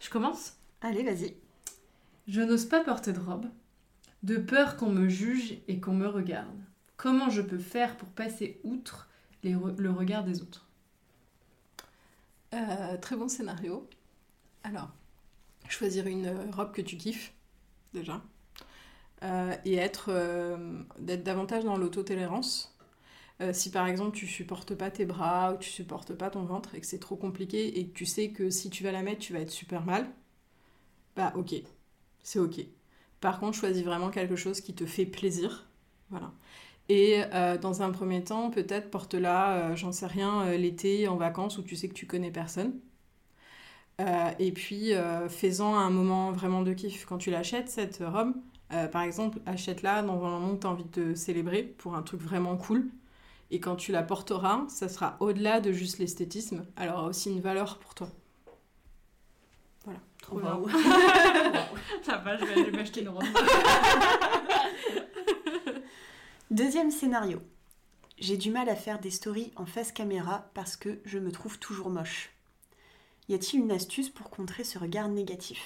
Je 0.00 0.08
commence? 0.08 0.54
Allez, 0.80 1.02
vas-y. 1.02 1.34
Je 2.28 2.40
n'ose 2.40 2.66
pas 2.66 2.84
porter 2.84 3.12
de 3.12 3.20
robe, 3.20 3.46
de 4.22 4.36
peur 4.36 4.76
qu'on 4.76 4.90
me 4.90 5.08
juge 5.08 5.58
et 5.68 5.80
qu'on 5.80 5.94
me 5.94 6.06
regarde. 6.06 6.48
Comment 6.96 7.30
je 7.30 7.42
peux 7.42 7.58
faire 7.58 7.96
pour 7.96 8.08
passer 8.08 8.60
outre 8.62 9.08
les 9.42 9.54
re- 9.54 9.76
le 9.76 9.90
regard 9.90 10.22
des 10.24 10.40
autres? 10.40 10.61
Euh, 12.54 12.96
très 12.98 13.16
bon 13.16 13.28
scénario. 13.28 13.88
Alors, 14.64 14.90
choisir 15.68 16.06
une 16.08 16.26
euh, 16.26 16.50
robe 16.52 16.72
que 16.72 16.82
tu 16.82 16.96
kiffes, 16.98 17.34
déjà. 17.94 18.22
Euh, 19.22 19.54
et 19.64 19.76
être 19.76 20.10
d'être 20.98 21.22
davantage 21.22 21.64
dans 21.64 21.76
l'autotolérance. 21.76 22.76
Si 23.52 23.70
par 23.70 23.88
exemple 23.88 24.16
tu 24.16 24.26
supportes 24.28 24.74
pas 24.74 24.90
tes 24.90 25.04
bras 25.06 25.54
ou 25.54 25.58
tu 25.58 25.70
supportes 25.70 26.14
pas 26.14 26.30
ton 26.30 26.44
ventre 26.44 26.74
et 26.76 26.80
que 26.80 26.86
c'est 26.86 27.00
trop 27.00 27.16
compliqué 27.16 27.78
et 27.80 27.88
que 27.88 27.92
tu 27.94 28.06
sais 28.06 28.30
que 28.30 28.50
si 28.50 28.70
tu 28.70 28.84
vas 28.84 28.92
la 28.92 29.02
mettre 29.02 29.20
tu 29.20 29.32
vas 29.32 29.40
être 29.40 29.50
super 29.50 29.84
mal, 29.84 30.08
bah 31.16 31.32
ok, 31.36 31.54
c'est 32.22 32.38
ok. 32.38 32.60
Par 33.20 33.40
contre, 33.40 33.56
choisis 33.58 33.84
vraiment 33.84 34.10
quelque 34.10 34.36
chose 34.36 34.60
qui 34.60 34.74
te 34.74 34.86
fait 34.86 35.06
plaisir. 35.06 35.68
Voilà. 36.10 36.32
Et 36.94 37.22
euh, 37.32 37.56
dans 37.56 37.80
un 37.80 37.90
premier 37.90 38.22
temps, 38.22 38.50
peut-être 38.50 38.90
porte-la, 38.90 39.52
euh, 39.70 39.76
j'en 39.76 39.92
sais 39.92 40.04
rien, 40.04 40.42
euh, 40.42 40.58
l'été 40.58 41.08
en 41.08 41.16
vacances 41.16 41.56
où 41.56 41.62
tu 41.62 41.74
sais 41.74 41.88
que 41.88 41.94
tu 41.94 42.06
connais 42.06 42.30
personne. 42.30 42.74
Et 44.40 44.50
puis, 44.50 44.90
fais-en 45.28 45.76
un 45.76 45.88
moment 45.88 46.32
vraiment 46.32 46.62
de 46.62 46.72
kiff. 46.72 47.04
Quand 47.06 47.18
tu 47.18 47.30
l'achètes, 47.30 47.68
cette 47.68 48.02
robe, 48.04 48.32
par 48.90 49.02
exemple, 49.02 49.38
achète-la 49.46 50.02
dans 50.02 50.24
un 50.24 50.30
moment 50.30 50.50
où 50.50 50.56
tu 50.58 50.66
as 50.66 50.70
envie 50.70 50.82
de 50.82 50.88
te 50.88 51.14
célébrer 51.14 51.62
pour 51.62 51.94
un 51.94 52.02
truc 52.02 52.20
vraiment 52.20 52.56
cool. 52.56 52.88
Et 53.52 53.60
quand 53.60 53.76
tu 53.76 53.92
la 53.92 54.02
porteras, 54.02 54.64
ça 54.66 54.88
sera 54.88 55.16
au-delà 55.20 55.60
de 55.60 55.70
juste 55.70 55.98
l'esthétisme. 56.00 56.64
Elle 56.76 56.88
aura 56.88 57.04
aussi 57.04 57.30
une 57.30 57.40
valeur 57.40 57.78
pour 57.78 57.94
toi. 57.94 58.08
Trop 60.20 60.40
Wow. 60.40 60.66
bien. 60.66 60.72
Ça 62.02 62.16
va, 62.18 62.36
je 62.36 62.44
vais 62.44 62.70
m'acheter 62.70 63.02
une 63.02 63.08
robe. 63.08 63.24
Deuxième 66.52 66.92
scénario. 66.92 67.42
J'ai 68.18 68.36
du 68.36 68.50
mal 68.50 68.68
à 68.68 68.76
faire 68.76 69.00
des 69.00 69.10
stories 69.10 69.52
en 69.56 69.66
face 69.66 69.92
caméra 69.92 70.50
parce 70.54 70.76
que 70.76 71.00
je 71.04 71.18
me 71.18 71.32
trouve 71.32 71.58
toujours 71.58 71.90
moche. 71.90 72.30
Y 73.28 73.34
a-t-il 73.34 73.60
une 73.62 73.72
astuce 73.72 74.10
pour 74.10 74.30
contrer 74.30 74.64
ce 74.64 74.78
regard 74.78 75.08
négatif? 75.08 75.60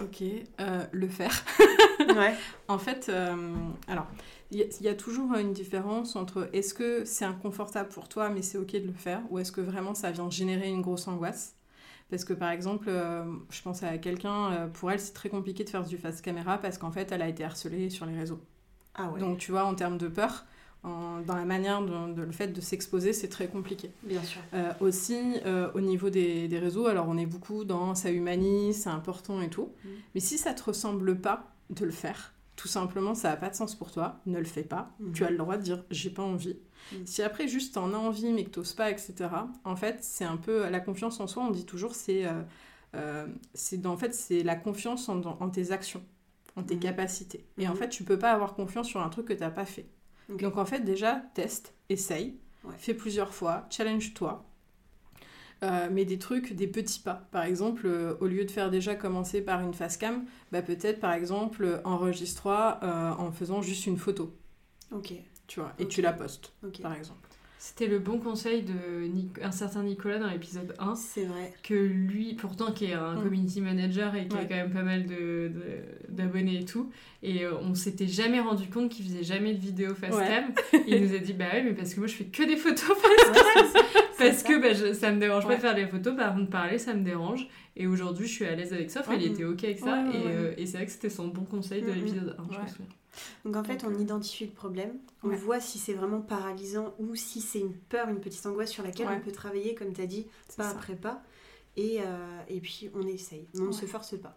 Ok, 0.00 0.22
euh, 0.60 0.86
le 0.92 1.08
faire. 1.08 1.44
Ouais. 2.08 2.36
En 2.68 2.78
fait, 2.78 3.08
euh, 3.08 3.54
alors, 3.86 4.06
il 4.50 4.58
y, 4.58 4.62
a- 4.62 4.66
il 4.80 4.82
y 4.86 4.88
a 4.88 4.94
toujours 4.94 5.34
une 5.36 5.52
différence 5.52 6.16
entre 6.16 6.50
est-ce 6.52 6.74
que 6.74 7.04
c'est 7.04 7.24
inconfortable 7.24 7.88
pour 7.90 8.08
toi, 8.08 8.28
mais 8.28 8.42
c'est 8.42 8.58
ok 8.58 8.72
de 8.72 8.86
le 8.88 8.92
faire, 8.92 9.22
ou 9.30 9.38
est-ce 9.38 9.52
que 9.52 9.60
vraiment 9.60 9.94
ça 9.94 10.10
vient 10.10 10.28
générer 10.28 10.68
une 10.68 10.82
grosse 10.82 11.06
angoisse? 11.08 11.54
Parce 12.10 12.24
que 12.24 12.32
par 12.34 12.50
exemple, 12.50 12.86
euh, 12.88 13.24
je 13.50 13.62
pense 13.62 13.82
à 13.84 13.98
quelqu'un, 13.98 14.70
pour 14.74 14.90
elle, 14.92 15.00
c'est 15.00 15.14
très 15.14 15.28
compliqué 15.30 15.64
de 15.64 15.70
faire 15.70 15.84
du 15.84 15.98
face 15.98 16.22
caméra 16.22 16.58
parce 16.58 16.78
qu'en 16.78 16.92
fait, 16.92 17.12
elle 17.12 17.22
a 17.22 17.28
été 17.28 17.44
harcelée 17.44 17.90
sur 17.90 18.06
les 18.06 18.16
réseaux. 18.16 18.40
Ah 18.94 19.10
ouais. 19.10 19.20
Donc, 19.20 19.38
tu 19.38 19.50
vois, 19.52 19.64
en 19.64 19.74
termes 19.74 19.98
de 19.98 20.08
peur, 20.08 20.44
en- 20.82 21.20
dans 21.20 21.36
la 21.36 21.44
manière 21.44 21.80
de, 21.82 22.12
de- 22.14 22.22
le 22.22 22.32
fait 22.32 22.48
de 22.48 22.60
s'exposer, 22.60 23.12
c'est 23.12 23.28
très 23.28 23.48
compliqué. 23.48 23.90
Bien 24.02 24.22
sûr. 24.22 24.40
Euh, 24.54 24.72
aussi, 24.80 25.18
euh, 25.46 25.70
au 25.74 25.80
niveau 25.80 26.10
des, 26.10 26.48
des 26.48 26.58
réseaux, 26.58 26.86
alors 26.86 27.06
on 27.08 27.16
est 27.16 27.26
beaucoup 27.26 27.64
dans 27.64 27.94
ça 27.94 28.10
humanise, 28.10 28.82
c'est 28.82 28.90
important 28.90 29.40
et 29.40 29.48
tout. 29.48 29.70
Mm. 29.84 29.88
Mais 30.14 30.20
si 30.20 30.38
ça 30.38 30.52
te 30.54 30.62
ressemble 30.64 31.18
pas 31.20 31.52
de 31.70 31.84
le 31.84 31.92
faire, 31.92 32.34
tout 32.56 32.68
simplement, 32.68 33.14
ça 33.14 33.30
n'a 33.30 33.36
pas 33.36 33.48
de 33.48 33.54
sens 33.54 33.74
pour 33.74 33.90
toi, 33.92 34.20
ne 34.26 34.38
le 34.38 34.44
fais 34.44 34.62
pas. 34.62 34.90
Mhm. 35.00 35.12
Tu 35.14 35.24
as 35.24 35.30
le 35.30 35.36
droit 35.38 35.56
de 35.56 35.62
dire 35.62 35.84
j'ai 35.90 36.10
pas 36.10 36.22
envie. 36.22 36.58
Mm. 36.92 36.96
Si 37.06 37.22
après 37.22 37.48
juste 37.48 37.74
t'en 37.74 37.94
as 37.94 37.96
envie 37.96 38.30
mais 38.32 38.44
que 38.44 38.50
t'oses 38.50 38.74
pas, 38.74 38.90
etc. 38.90 39.14
En 39.64 39.76
fait, 39.76 39.98
c'est 40.02 40.24
un 40.24 40.36
peu 40.36 40.68
la 40.68 40.80
confiance 40.80 41.18
en 41.20 41.26
soi. 41.26 41.44
On 41.44 41.50
dit 41.50 41.64
toujours 41.64 41.94
c'est 41.94 42.26
euh, 42.26 42.42
euh, 42.94 43.26
c'est 43.54 43.86
en 43.86 43.96
fait 43.96 44.14
c'est 44.14 44.42
la 44.42 44.54
confiance 44.56 45.08
en, 45.08 45.20
en 45.22 45.48
tes 45.48 45.72
actions, 45.72 46.02
en 46.56 46.62
tes 46.62 46.74
Mhm. 46.74 46.80
capacités. 46.80 47.46
Et 47.58 47.66
en 47.68 47.72
Mhm. 47.72 47.76
fait, 47.78 47.88
tu 47.88 48.04
peux 48.04 48.18
pas 48.18 48.32
avoir 48.32 48.54
confiance 48.54 48.88
sur 48.88 49.00
un 49.00 49.08
truc 49.08 49.26
que 49.28 49.32
t'as 49.32 49.50
pas 49.50 49.64
fait. 49.64 49.86
Donc 50.28 50.56
en 50.56 50.64
fait, 50.64 50.80
déjà, 50.80 51.22
teste, 51.34 51.74
essaye, 51.88 52.38
Ouais. 52.64 52.74
fais 52.78 52.94
plusieurs 52.94 53.34
fois, 53.34 53.66
challenge-toi. 53.70 54.44
Euh, 55.62 55.88
mais 55.92 56.04
des 56.04 56.18
trucs, 56.18 56.54
des 56.54 56.66
petits 56.66 56.98
pas. 57.00 57.28
Par 57.30 57.44
exemple, 57.44 57.86
euh, 57.86 58.16
au 58.20 58.26
lieu 58.26 58.44
de 58.44 58.50
faire 58.50 58.70
déjà 58.70 58.96
commencer 58.96 59.42
par 59.42 59.60
une 59.60 59.74
face 59.74 59.96
cam, 59.96 60.24
bah 60.50 60.60
peut-être 60.62 60.98
par 60.98 61.12
exemple 61.12 61.64
euh, 61.64 61.80
enregistre-toi 61.84 62.80
euh, 62.82 63.10
en 63.12 63.30
faisant 63.30 63.62
juste 63.62 63.86
une 63.86 63.96
photo, 63.96 64.36
Ok. 64.90 65.12
tu 65.46 65.60
vois, 65.60 65.72
et 65.78 65.86
tu 65.86 66.02
la 66.02 66.12
postes, 66.12 66.52
Ok. 66.66 66.80
par 66.82 66.94
exemple. 66.94 67.28
C'était 67.64 67.86
le 67.86 68.00
bon 68.00 68.18
conseil 68.18 68.62
de 68.62 69.06
Nic- 69.06 69.40
un 69.40 69.52
certain 69.52 69.84
Nicolas 69.84 70.18
dans 70.18 70.28
l'épisode 70.28 70.74
1. 70.80 70.96
C'est 70.96 71.26
vrai. 71.26 71.52
que 71.62 71.74
lui, 71.74 72.34
pourtant 72.34 72.72
qui 72.72 72.86
est 72.86 72.92
un 72.94 73.14
Mm. 73.14 73.22
community 73.22 73.60
manager 73.60 74.16
et 74.16 74.26
qui 74.26 74.34
a 74.36 74.40
Ouais. 74.40 74.46
quand 74.48 74.56
même 74.56 74.72
pas 74.72 74.82
mal 74.82 75.06
de- 75.06 75.46
de- 75.54 76.08
d'abonnés 76.12 76.58
et 76.58 76.64
tout, 76.64 76.90
et 77.22 77.44
euh, 77.44 77.52
on 77.60 77.76
s'était 77.76 78.08
jamais 78.08 78.40
rendu 78.40 78.66
compte 78.68 78.90
qu'il 78.90 79.04
faisait 79.04 79.22
jamais 79.22 79.54
de 79.54 79.60
vidéo 79.60 79.94
face 79.94 80.12
Ouais. 80.12 80.26
cam. 80.26 80.44
il 80.88 81.04
nous 81.06 81.14
a 81.14 81.18
dit 81.18 81.34
bah 81.34 81.44
oui 81.54 81.60
mais 81.64 81.72
parce 81.74 81.94
que 81.94 82.00
moi 82.00 82.08
je 82.08 82.14
fais 82.14 82.24
que 82.24 82.42
des 82.42 82.56
photos 82.56 82.96
face 82.96 83.32
cam 83.32 83.82
parce 84.18 84.42
que 84.42 84.60
bah, 84.60 84.72
je- 84.72 84.92
ça 84.92 85.12
me 85.12 85.20
dérange 85.20 85.44
pas 85.44 85.50
Ouais. 85.50 85.56
de 85.56 85.60
faire 85.60 85.76
des 85.76 85.86
photos, 85.86 86.16
par 86.16 86.34
contre 86.34 86.50
parler 86.50 86.78
ça 86.78 86.94
me 86.94 87.04
dérange. 87.04 87.46
Et 87.76 87.86
aujourd'hui 87.86 88.26
je 88.26 88.32
suis 88.32 88.44
à 88.44 88.56
l'aise 88.56 88.72
avec 88.72 88.90
ça. 88.90 89.00
Enfin, 89.02 89.14
il 89.14 89.20
Ouais. 89.22 89.28
était 89.34 89.44
ok 89.44 89.62
avec 89.62 89.78
ça 89.78 90.02
Ouais, 90.02 90.08
ouais, 90.08 90.16
et, 90.16 90.26
ouais. 90.26 90.32
euh, 90.34 90.54
et 90.58 90.66
c'est 90.66 90.78
vrai 90.78 90.86
que 90.86 90.92
c'était 90.92 91.10
son 91.10 91.28
bon 91.28 91.44
conseil 91.44 91.80
de 91.82 91.86
Mm, 91.86 91.90
mm. 91.90 91.94
l'épisode 91.94 92.36
1. 92.40 92.42
je 92.52 92.58
me 92.58 92.62
Ouais. 92.64 92.68
souviens. 92.68 92.86
Donc 93.44 93.56
en 93.56 93.64
fait, 93.64 93.84
on 93.84 93.98
identifie 93.98 94.46
le 94.46 94.52
problème, 94.52 94.94
on 95.22 95.28
Ouais. 95.28 95.36
voit 95.36 95.60
si 95.60 95.78
c'est 95.78 95.92
vraiment 95.92 96.20
paralysant 96.20 96.94
ou 96.98 97.14
si 97.14 97.40
c'est 97.40 97.60
une 97.60 97.74
peur, 97.74 98.08
une 98.08 98.20
petite 98.20 98.44
angoisse 98.46 98.70
sur 98.70 98.82
laquelle 98.82 99.06
Ouais. 99.08 99.16
on 99.16 99.20
peut 99.20 99.32
travailler, 99.32 99.74
comme 99.74 99.92
tu 99.92 100.00
as 100.00 100.06
dit, 100.06 100.26
pas 100.56 100.64
ça. 100.64 100.70
après 100.70 100.96
pas. 100.96 101.22
Et, 101.76 102.00
euh, 102.00 102.40
et 102.48 102.60
puis 102.60 102.90
on 102.94 103.06
essaye, 103.06 103.48
on 103.58 103.64
ne 103.64 103.72
se 103.72 103.86
force 103.86 104.18
pas. 104.18 104.36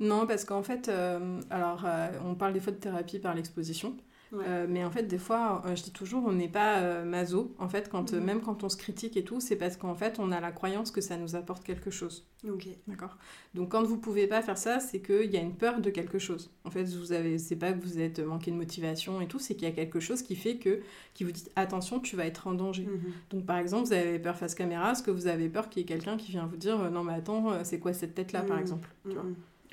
Non, 0.00 0.26
parce 0.26 0.44
qu'en 0.44 0.62
fait, 0.62 0.88
euh, 0.88 1.40
alors 1.50 1.82
euh, 1.84 2.08
on 2.24 2.34
parle 2.36 2.52
des 2.52 2.60
fois 2.60 2.72
de 2.72 2.78
thérapie 2.78 3.18
par 3.18 3.34
l'exposition, 3.34 3.96
Ouais. 4.30 4.44
euh, 4.46 4.66
mais 4.68 4.84
en 4.84 4.90
fait, 4.90 5.04
des 5.04 5.16
fois, 5.18 5.62
euh, 5.64 5.74
je 5.74 5.82
dis 5.84 5.90
toujours, 5.92 6.24
on 6.26 6.32
n'est 6.32 6.48
pas 6.48 6.80
euh, 6.80 7.04
maso. 7.04 7.54
En 7.58 7.68
fait, 7.68 7.88
quand, 7.88 8.12
euh, 8.12 8.18
Mhm. 8.20 8.24
même 8.26 8.40
quand 8.42 8.62
on 8.62 8.68
se 8.68 8.76
critique 8.76 9.16
et 9.16 9.24
tout, 9.24 9.40
c'est 9.40 9.56
parce 9.56 9.76
qu'en 9.76 9.94
fait, 9.94 10.18
on 10.18 10.30
a 10.32 10.40
la 10.40 10.52
croyance 10.52 10.90
que 10.90 11.00
ça 11.00 11.16
nous 11.16 11.34
apporte 11.34 11.64
quelque 11.64 11.90
chose. 11.90 12.26
Ok. 12.48 12.68
D'accord? 12.86 13.16
Donc 13.54 13.70
quand 13.72 13.82
vous 13.82 13.96
pouvez 13.98 14.26
pas 14.26 14.42
faire 14.42 14.58
ça, 14.58 14.80
c'est 14.80 15.00
qu'il 15.00 15.30
y 15.30 15.36
a 15.36 15.40
une 15.40 15.54
peur 15.56 15.80
de 15.80 15.90
quelque 15.90 16.18
chose. 16.18 16.50
En 16.64 16.70
fait, 16.70 16.84
vous 16.84 17.12
avez, 17.12 17.38
c'est 17.38 17.56
pas 17.56 17.72
que 17.72 17.82
vous 17.82 17.98
êtes 17.98 18.20
manqué 18.20 18.50
de 18.50 18.56
motivation 18.56 19.20
et 19.20 19.26
tout, 19.28 19.38
c'est 19.38 19.54
qu'il 19.54 19.66
y 19.66 19.70
a 19.70 19.74
quelque 19.74 19.98
chose 19.98 20.22
qui 20.22 20.36
fait 20.36 20.56
que, 20.58 20.80
qui 21.14 21.24
vous 21.24 21.32
dit 21.32 21.46
attention, 21.56 21.98
tu 21.98 22.14
vas 22.14 22.26
être 22.26 22.46
en 22.46 22.52
danger. 22.54 22.84
Mhm. 22.84 23.12
Donc 23.30 23.46
par 23.46 23.56
exemple, 23.58 23.86
vous 23.86 23.92
avez 23.94 24.18
peur 24.18 24.36
face 24.36 24.54
caméra, 24.54 24.92
est-ce 24.92 25.02
que 25.02 25.10
vous 25.10 25.26
avez 25.26 25.48
peur 25.48 25.68
qu'il 25.68 25.80
y 25.80 25.82
ait 25.84 25.86
quelqu'un 25.88 26.16
qui 26.16 26.30
vient 26.32 26.46
vous 26.46 26.56
dire 26.58 26.90
non 26.90 27.02
mais 27.02 27.14
attends, 27.14 27.64
c'est 27.64 27.78
quoi 27.80 27.92
cette 27.92 28.14
tête 28.14 28.32
là 28.32 28.42
par 28.42 28.56
Mhm. 28.56 28.62
exemple? 28.62 28.88
tu 29.08 29.14
vois? 29.14 29.24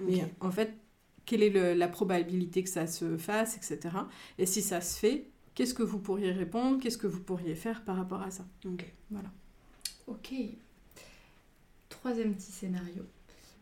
Mais 0.01 0.23
Ok. 0.23 0.29
en 0.41 0.51
fait, 0.51 0.73
quelle 1.26 1.43
est 1.43 1.49
le- 1.49 1.73
la 1.73 1.88
probabilité 1.88 2.63
que 2.63 2.69
ça 2.69 2.88
se 2.88 3.17
fasse, 3.17 3.57
etc. 3.57 3.95
Et 4.38 4.45
si 4.45 4.61
ça 4.61 4.82
se 4.82 4.97
fait, 4.99 5.28
qu'est-ce 5.55 5.73
que 5.73 5.84
vous 5.84 5.99
pourriez 5.99 6.32
répondre, 6.32 6.80
qu'est-ce 6.82 6.97
que 6.97 7.07
vous 7.07 7.21
pourriez 7.21 7.55
faire 7.55 7.84
par 7.84 7.95
rapport 7.97 8.21
à 8.21 8.32
ça. 8.32 8.45
Ok. 8.65 8.86
Voilà. 9.11 9.32
Ok. 10.07 10.34
Troisième 11.89 12.36
petit 12.36 12.51
scénario. 12.51 13.03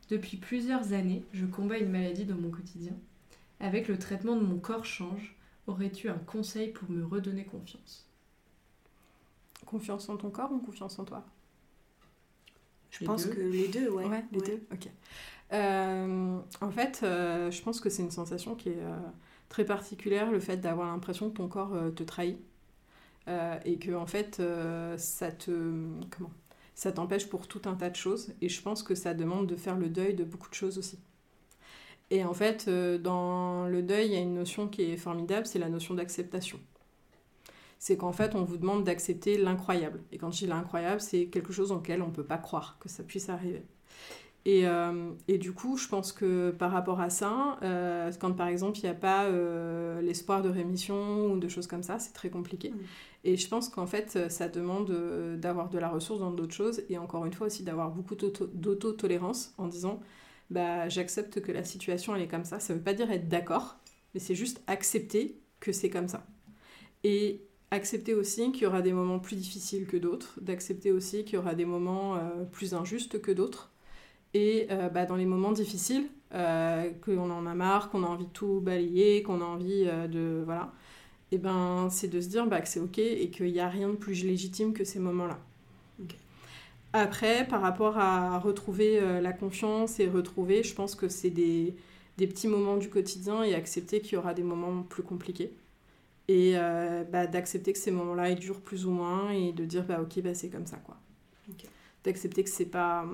Depuis 0.09 0.38
plusieurs 0.38 0.93
années, 0.93 1.24
je 1.34 1.45
combats 1.45 1.78
une 1.78 1.89
maladie 1.89 2.26
dans 2.26 2.36
mon 2.36 2.49
quotidien. 2.51 2.93
Avec 3.59 3.88
le 3.88 3.97
traitement 3.97 4.36
de 4.36 4.43
mon 4.43 4.59
corps 4.59 4.86
change, 4.86 5.36
aurais-tu 5.68 6.09
un 6.09 6.18
conseil 6.18 6.72
pour 6.72 6.89
me 6.89 7.05
redonner 7.05 7.45
confiance? 7.45 8.05
Confiance 9.66 10.09
en 10.09 10.18
ton 10.18 10.30
corps 10.30 10.51
ou 10.51 10.59
confiance 10.59 10.99
en 10.99 11.05
toi? 11.05 11.26
Je 12.91 12.99
Les 12.99 13.05
pense 13.05 13.26
deux. 13.26 13.34
que 13.34 13.39
les 13.39 13.68
deux, 13.70 13.89
ouais. 13.89 14.05
Ouais, 14.05 14.26
les 14.32 14.39
Ouais. 14.39 14.47
deux. 14.47 14.64
Ok. 14.74 14.89
Euh, 15.54 16.39
en 16.62 16.72
fait, 16.72 17.01
euh, 17.04 17.51
je 17.51 17.62
pense 17.62 17.80
que 17.80 17.89
c'est 17.89 18.01
une 18.01 18.12
sensation 18.12 18.56
qui 18.56 18.70
est 18.70 18.82
euh, 18.82 18.97
très 19.49 19.66
particulière 19.66 20.32
le 20.32 20.39
fait 20.39 20.58
d'avoir 20.58 20.88
l'impression 20.88 21.30
que 21.30 21.38
ton 21.38 21.47
corps 21.47 21.76
te 21.95 22.04
trahit. 22.04 22.39
et 23.66 23.78
que 23.80 23.93
en 23.95 24.06
fait 24.06 24.41
ça 24.97 25.32
te 25.32 25.51
comment 26.12 26.32
ça 26.76 26.91
t'empêche 26.91 27.30
pour 27.30 27.47
tout 27.47 27.62
un 27.66 27.76
tas 27.76 27.89
de 27.89 27.95
choses 27.95 28.34
et 28.41 28.49
je 28.49 28.62
pense 28.62 28.84
que 28.84 28.95
ça 28.95 29.14
demande 29.14 29.47
de 29.47 29.56
faire 29.56 29.78
le 29.78 29.89
deuil 29.89 30.16
de 30.16 30.24
beaucoup 30.24 30.49
de 30.49 30.56
choses 30.56 30.78
aussi. 30.78 30.99
Et 32.10 32.26
en 32.26 32.34
fait, 32.34 32.70
dans 32.70 33.68
le 33.68 33.82
deuil, 33.82 34.08
il 34.08 34.14
y 34.14 34.16
a 34.18 34.20
une 34.20 34.36
notion 34.36 34.68
qui 34.68 34.84
est 34.84 34.97
formidable, 34.97 35.45
c'est 35.47 35.60
la 35.60 35.70
notion 35.70 35.93
d'acceptation. 35.95 36.60
C'est 37.80 37.97
qu'en 37.97 38.14
fait, 38.14 38.36
on 38.36 38.43
vous 38.43 38.58
demande 38.58 38.84
d'accepter 38.84 39.38
l'incroyable. 39.38 40.01
Et 40.12 40.18
quand 40.18 40.32
je 40.32 40.39
dis 40.39 40.47
l'incroyable, 40.47 41.01
c'est 41.01 41.28
quelque 41.28 41.54
chose 41.54 41.72
auquel 41.72 42.01
on 42.01 42.08
ne 42.08 42.14
peut 42.14 42.26
pas 42.26 42.38
croire 42.38 42.78
que 42.80 42.89
ça 42.89 43.04
puisse 43.04 43.30
arriver. 43.30 43.64
Et, 44.45 44.67
euh, 44.67 45.11
et, 45.29 45.37
du 45.37 45.53
coup, 45.53 45.77
je 45.77 45.87
pense 45.87 46.11
que 46.11 46.51
par 46.51 46.71
rapport 46.71 46.99
à 46.99 47.09
ça, 47.09 47.57
euh, 47.61 48.11
quand 48.19 48.33
par 48.33 48.47
exemple 48.47 48.77
il 48.79 48.83
n'y 48.83 48.89
a 48.89 48.93
pas 48.93 49.29
l'espoir 50.01 50.41
de 50.41 50.49
rémission 50.49 51.31
ou 51.31 51.39
de 51.39 51.47
choses 51.47 51.67
comme 51.67 51.83
ça, 51.83 51.97
c'est 51.97 52.11
très 52.11 52.29
compliqué. 52.29 52.71
Mm. 52.71 52.77
Et 53.25 53.37
je 53.37 53.47
pense 53.47 53.69
qu'en 53.69 53.87
fait, 53.87 54.29
ça 54.29 54.49
demande 54.49 54.91
d'avoir 55.39 55.69
de 55.69 55.79
la 55.79 55.87
ressource 55.87 56.19
dans 56.19 56.31
d'autres 56.31 56.53
choses 56.53 56.83
et 56.89 56.97
encore 56.97 57.25
une 57.25 57.31
fois 57.31 57.47
aussi 57.47 57.63
d'avoir 57.63 57.89
beaucoup 57.89 58.15
d'auto-tolérance 58.15 59.53
en 59.57 59.67
disant 59.67 60.01
bah, 60.49 60.87
j'accepte 60.89 61.41
que 61.41 61.51
la 61.51 61.63
situation 61.63 62.15
elle 62.15 62.21
est 62.21 62.27
comme 62.27 62.45
ça. 62.45 62.59
Ça 62.59 62.73
ne 62.73 62.77
veut 62.77 62.83
pas 62.83 62.93
dire 62.93 63.11
être 63.11 63.27
d'accord, 63.27 63.77
mais 64.13 64.19
c'est 64.19 64.35
juste 64.35 64.61
accepter 64.67 65.39
que 65.59 65.71
c'est 65.71 65.89
comme 65.89 66.07
ça. 66.07 66.25
Et 67.03 67.41
accepter 67.71 68.13
aussi 68.13 68.51
qu'il 68.51 68.63
y 68.63 68.65
aura 68.65 68.81
des 68.81 68.93
moments 68.93 69.19
plus 69.19 69.35
difficiles 69.35 69.87
que 69.87 69.97
d'autres, 69.97 70.39
d'accepter 70.41 70.91
aussi 70.91 71.25
qu'il 71.25 71.35
y 71.35 71.37
aura 71.37 71.55
des 71.55 71.65
moments 71.65 72.15
euh, 72.15 72.43
plus 72.51 72.73
injustes 72.73 73.19
que 73.21 73.31
d'autres. 73.31 73.72
Et 74.34 74.67
euh, 74.71 74.89
bah, 74.89 75.05
dans 75.05 75.15
les 75.15 75.25
moments 75.25 75.51
difficiles, 75.51 76.07
euh, 76.34 76.89
qu'on 77.05 77.29
en 77.29 77.45
a 77.45 77.53
marre, 77.53 77.89
qu'on 77.89 78.03
a 78.03 78.07
envie 78.07 78.25
de 78.25 78.31
tout 78.31 78.59
balayer, 78.59 79.23
qu'on 79.23 79.41
a 79.41 79.45
envie 79.45 79.86
de... 79.86 80.41
Voilà. 80.45 80.71
Et 81.31 81.38
ben, 81.38 81.88
c'est 81.89 82.07
de 82.07 82.21
se 82.21 82.27
dire 82.27 82.45
bah, 82.45 82.61
que 82.61 82.67
c'est 82.67 82.79
ok 82.79 82.99
et 82.99 83.29
qu'il 83.29 83.51
n'y 83.51 83.59
a 83.59 83.69
rien 83.69 83.89
de 83.89 83.95
plus 83.95 84.23
légitime 84.23 84.73
que 84.73 84.84
ces 84.84 84.99
moments-là. 84.99 85.39
Après, 86.93 87.47
par 87.47 87.61
rapport 87.61 87.97
à 87.97 88.38
retrouver 88.38 88.99
euh, 88.99 89.19
la 89.19 89.34
confiance 89.34 89.99
et 89.99 90.07
retrouver, 90.07 90.61
je 90.61 90.75
pense 90.75 90.93
que 90.93 91.09
c'est 91.09 91.31
des, 91.31 91.75
des, 92.17 92.27
petits 92.27 92.47
moments 92.47 92.77
du 92.77 92.88
quotidien 92.88 93.41
et 93.41 93.55
accepter 93.55 93.99
qu'il 93.99 94.13
y 94.13 94.17
aura 94.17 94.36
des 94.36 94.43
moments 94.43 94.84
plus 94.84 95.01
compliqués. 95.01 95.51
Et 96.27 96.53
euh, 96.55 97.03
bah, 97.03 97.25
d'accepter 97.25 97.73
que 97.73 97.79
ces 97.79 97.89
moments-là, 97.89 98.29
ils 98.29 98.38
durent 98.39 98.61
plus 98.61 98.86
ou 98.86 98.91
moins 98.91 99.31
et 99.31 99.51
de 99.53 99.65
dire, 99.65 99.84
bah 99.84 100.01
ok, 100.01 100.21
bah, 100.21 100.36
c'est 100.36 100.49
comme 100.49 100.67
ça, 100.67 100.77
quoi. 100.77 100.95
D'accepter 102.03 102.43
que 102.43 102.49
c'est 102.49 102.65
pas... 102.65 103.05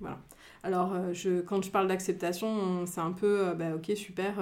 Voilà. 0.00 0.18
Alors, 0.62 0.92
euh, 0.92 1.12
je, 1.12 1.40
quand 1.40 1.62
je 1.62 1.70
parle 1.70 1.88
d'acceptation, 1.88 2.86
c'est 2.86 3.00
un 3.00 3.12
peu, 3.12 3.54
bah 3.54 3.74
ok, 3.76 3.92
super, 3.96 4.34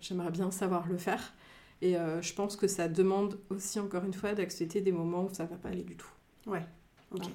j'aimerais 0.00 0.30
bien 0.30 0.50
savoir 0.50 0.86
le 0.88 0.96
faire. 0.96 1.34
Et 1.82 1.94
je 1.94 2.32
pense 2.34 2.56
que 2.56 2.66
ça 2.66 2.88
demande 2.88 3.38
aussi, 3.50 3.78
encore 3.78 4.04
une 4.04 4.14
fois, 4.14 4.32
d'accepter 4.32 4.80
des 4.80 4.92
moments 4.92 5.24
où 5.24 5.34
ça 5.34 5.44
va 5.44 5.56
pas 5.56 5.68
aller 5.68 5.84
du 5.84 5.96
tout. 5.96 6.10
Ouais, 6.46 6.64
ok. 7.12 7.26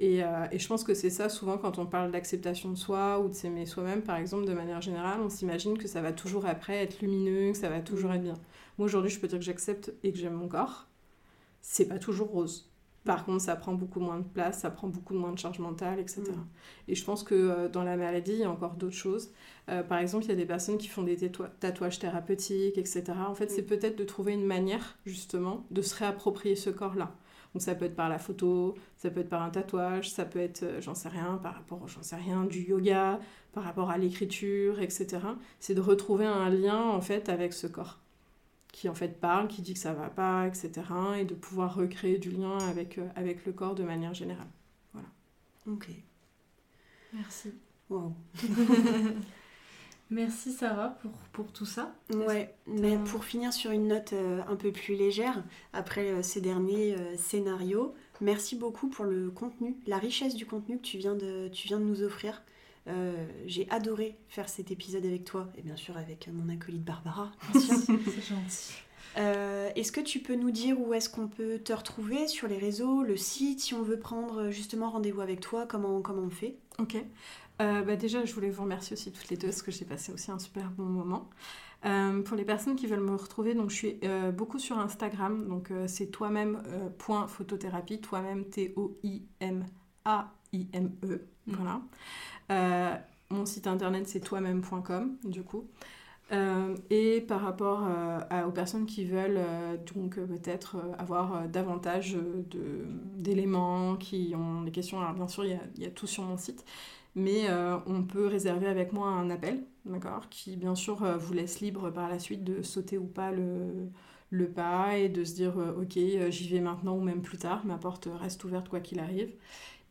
Euh, 0.00 0.46
et, 0.50 0.58
je 0.58 0.68
pense 0.68 0.84
que 0.84 0.94
c'est 0.94 1.10
ça, 1.10 1.28
souvent, 1.28 1.58
quand 1.58 1.78
on 1.78 1.86
parle 1.86 2.10
d'acceptation 2.10 2.70
de 2.70 2.76
soi 2.76 3.20
ou 3.20 3.28
de 3.28 3.34
s'aimer 3.34 3.66
soi-même, 3.66 4.02
par 4.02 4.16
exemple, 4.16 4.46
de 4.46 4.52
manière 4.52 4.80
générale, 4.80 5.20
on 5.20 5.28
s'imagine 5.28 5.78
que 5.78 5.86
ça 5.86 6.00
va 6.00 6.12
toujours 6.12 6.46
après 6.46 6.76
être 6.82 7.00
lumineux, 7.00 7.52
que 7.52 7.58
ça 7.58 7.68
va 7.68 7.80
toujours 7.80 8.10
mm. 8.10 8.14
être 8.14 8.22
bien. 8.22 8.34
Moi, 8.78 8.86
aujourd'hui, 8.86 9.10
je 9.10 9.20
peux 9.20 9.28
dire 9.28 9.38
que 9.38 9.44
j'accepte 9.44 9.92
et 10.02 10.12
que 10.12 10.18
j'aime 10.18 10.34
mon 10.34 10.48
corps. 10.48 10.88
C'est 11.60 11.86
pas 11.86 11.98
toujours 11.98 12.28
rose. 12.28 12.68
Par 13.04 13.24
contre, 13.24 13.42
ça 13.42 13.56
prend 13.56 13.72
beaucoup 13.72 13.98
moins 13.98 14.18
de 14.18 14.24
place, 14.24 14.60
ça 14.60 14.70
prend 14.70 14.86
beaucoup 14.86 15.14
moins 15.14 15.32
de 15.32 15.38
charge 15.38 15.58
mentale, 15.58 15.98
etc. 15.98 16.22
Mm. 16.22 16.46
Et 16.88 16.94
je 16.94 17.04
pense 17.04 17.24
que 17.24 17.34
euh, 17.34 17.68
dans 17.68 17.82
la 17.82 17.96
maladie, 17.96 18.32
il 18.32 18.38
y 18.40 18.44
a 18.44 18.50
encore 18.50 18.74
d'autres 18.74 18.94
choses. 18.94 19.32
Euh, 19.68 19.82
par 19.82 19.98
exemple, 19.98 20.24
il 20.24 20.28
y 20.28 20.32
a 20.32 20.36
des 20.36 20.46
personnes 20.46 20.78
qui 20.78 20.88
font 20.88 21.02
des 21.02 21.16
tatouages 21.60 21.98
thérapeutiques, 21.98 22.78
etc. 22.78 23.04
En 23.26 23.34
fait, 23.34 23.50
c'est 23.50 23.62
mm. 23.62 23.66
peut-être 23.66 23.98
de 23.98 24.04
trouver 24.04 24.34
une 24.34 24.46
manière, 24.46 24.96
justement, 25.04 25.66
de 25.70 25.82
se 25.82 25.96
réapproprier 25.96 26.54
ce 26.54 26.70
corps-là. 26.70 27.12
Donc 27.54 27.60
ça 27.60 27.74
peut 27.74 27.84
être 27.84 27.96
par 27.96 28.08
la 28.08 28.18
photo, 28.18 28.76
ça 28.96 29.10
peut 29.10 29.20
être 29.20 29.28
par 29.28 29.42
un 29.42 29.50
tatouage, 29.50 30.10
ça 30.10 30.24
peut 30.24 30.38
être, 30.38 30.62
euh, 30.62 30.80
j'en 30.80 30.94
sais 30.94 31.08
rien, 31.08 31.38
par 31.42 31.54
rapport, 31.54 31.86
j'en 31.86 32.02
sais 32.02 32.16
rien, 32.16 32.44
du 32.44 32.62
yoga, 32.62 33.20
par 33.52 33.64
rapport 33.64 33.90
à 33.90 33.98
l'écriture, 33.98 34.80
etc. 34.80 35.18
C'est 35.60 35.74
de 35.74 35.80
retrouver 35.80 36.24
un 36.24 36.48
lien 36.48 36.82
en 36.82 37.00
fait 37.00 37.28
avec 37.28 37.52
ce 37.52 37.66
corps 37.66 38.01
qui 38.72 38.88
en 38.88 38.94
fait 38.94 39.20
parle, 39.20 39.48
qui 39.48 39.62
dit 39.62 39.74
que 39.74 39.80
ça 39.80 39.92
va 39.92 40.08
pas, 40.08 40.46
etc. 40.46 40.70
Et 41.18 41.24
de 41.24 41.34
pouvoir 41.34 41.74
recréer 41.74 42.18
du 42.18 42.30
lien 42.30 42.58
avec, 42.58 42.98
euh, 42.98 43.08
avec 43.14 43.46
le 43.46 43.52
corps 43.52 43.74
de 43.74 43.84
manière 43.84 44.14
générale. 44.14 44.50
Voilà. 44.92 45.08
Ok. 45.66 45.88
Merci. 47.12 47.52
Wow. 47.90 48.14
Merci 50.12 50.52
Sarah 50.52 50.90
pour, 51.00 51.12
pour 51.32 51.52
tout 51.52 51.64
ça. 51.64 51.94
Ouais, 52.12 52.54
mais 52.66 52.98
pour 52.98 53.24
finir 53.24 53.50
sur 53.50 53.70
une 53.70 53.88
note 53.88 54.12
euh, 54.12 54.42
un 54.46 54.56
peu 54.56 54.70
plus 54.70 54.94
légère, 54.94 55.42
après 55.72 56.10
euh, 56.10 56.22
ces 56.22 56.42
derniers 56.42 56.94
euh, 56.94 57.16
scénarios, 57.16 57.94
merci 58.20 58.54
beaucoup 58.54 58.88
pour 58.88 59.06
le 59.06 59.30
contenu, 59.30 59.74
la 59.86 59.96
richesse 59.96 60.34
du 60.34 60.44
contenu 60.44 60.76
que 60.76 60.82
tu 60.82 60.98
viens 60.98 61.14
de, 61.14 61.48
tu 61.48 61.66
viens 61.66 61.80
de 61.80 61.84
nous 61.84 62.02
offrir. 62.02 62.42
J'ai 63.46 63.68
adoré 63.70 64.18
faire 64.28 64.48
cet 64.48 64.70
épisode 64.70 65.04
avec 65.04 65.24
toi 65.24 65.48
et 65.56 65.62
bien 65.62 65.76
sûr 65.76 65.96
avec 65.96 66.28
mon 66.32 66.48
acolyte 66.52 66.84
Barbara. 66.84 67.30
C'est 67.52 68.28
gentil. 68.28 68.72
est-ce 69.76 69.92
que 69.92 70.00
tu 70.00 70.18
peux 70.18 70.34
nous 70.34 70.50
dire 70.50 70.80
où 70.80 70.92
est-ce 70.92 71.08
qu'on 71.08 71.28
peut 71.28 71.58
te 71.58 71.72
retrouver 71.72 72.26
sur 72.26 72.48
les 72.48 72.58
réseaux, 72.58 73.02
le 73.02 73.16
site, 73.16 73.60
si 73.60 73.74
on 73.74 73.82
veut 73.82 73.98
prendre 73.98 74.50
justement 74.50 74.90
rendez-vous 74.90 75.20
avec 75.20 75.40
toi, 75.40 75.66
comment, 75.66 76.00
comment 76.00 76.22
on 76.22 76.30
fait? 76.30 76.56
Ok. 76.78 76.96
Euh, 77.60 77.82
bah 77.82 77.96
déjà, 77.96 78.24
je 78.24 78.32
voulais 78.32 78.48
vous 78.50 78.62
remercier 78.62 78.94
aussi 78.94 79.12
toutes 79.12 79.28
les 79.28 79.36
deux 79.36 79.48
parce 79.48 79.62
que 79.62 79.70
j'ai 79.70 79.84
passé 79.84 80.12
aussi 80.12 80.30
un 80.30 80.38
super 80.38 80.70
bon 80.70 80.84
moment. 80.84 81.28
Euh, 81.84 82.22
pour 82.22 82.36
les 82.36 82.44
personnes 82.44 82.76
qui 82.76 82.86
veulent 82.86 83.00
me 83.00 83.16
retrouver, 83.16 83.54
donc 83.54 83.70
je 83.70 83.74
suis 83.76 83.98
euh, 84.04 84.30
beaucoup 84.32 84.58
sur 84.58 84.78
Instagram, 84.78 85.48
donc 85.48 85.72
c'est 85.86 86.06
toi-même 86.06 86.62
point 86.98 87.26
photothérapie, 87.26 88.00
toi-même 88.00 88.44
T-O-I-M-A-I-M-E, 88.46 89.66
mm. 91.06 91.20
Voilà. 91.46 91.80
mon 93.30 93.46
site 93.46 93.66
internet 93.66 94.08
c'est 94.08 94.20
toi-même.com 94.20 95.16
du 95.24 95.42
coup. 95.42 95.64
et 96.90 97.20
par 97.26 97.40
rapport 97.40 97.86
aux 98.46 98.52
personnes 98.52 98.86
qui 98.86 99.04
veulent 99.04 99.40
donc 99.94 100.16
peut-être 100.16 100.76
avoir 100.98 101.48
davantage 101.48 102.16
d'éléments, 103.16 103.96
qui 103.96 104.34
ont 104.36 104.62
des 104.62 104.70
questions, 104.70 105.00
alors 105.00 105.14
bien 105.14 105.28
sûr 105.28 105.44
il 105.44 105.58
y, 105.76 105.82
y, 105.82 105.86
a 105.86 105.90
tout 105.90 106.06
sur 106.06 106.24
mon 106.24 106.36
site, 106.36 106.64
mais 107.14 107.48
euh, 107.50 107.78
on 107.86 108.02
peut 108.04 108.26
réserver 108.26 108.66
avec 108.66 108.92
moi 108.92 109.08
un 109.08 109.28
appel, 109.30 109.62
d'accord, 109.84 110.28
qui 110.30 110.56
bien 110.56 110.74
sûr 110.74 111.02
euh, 111.04 111.16
vous 111.16 111.34
laisse 111.34 111.60
libre 111.60 111.90
par 111.90 112.08
la 112.08 112.18
suite 112.18 112.42
de 112.44 112.62
sauter 112.62 112.96
ou 112.98 113.06
pas 113.06 113.30
le, 113.32 113.90
le 114.30 114.48
pas 114.50 114.96
et 114.96 115.08
de 115.08 115.24
se 115.24 115.34
dire 115.34 115.58
euh, 115.58 115.82
ok 115.82 115.98
j'y 116.30 116.48
vais 116.48 116.60
maintenant 116.60 116.96
ou 116.96 117.00
même 117.02 117.22
plus 117.22 117.38
tard, 117.38 117.66
ma 117.66 117.76
porte 117.76 118.08
reste 118.20 118.42
ouverte 118.44 118.68
quoi 118.68 118.80
qu'il 118.80 118.98
arrive. 119.00 119.30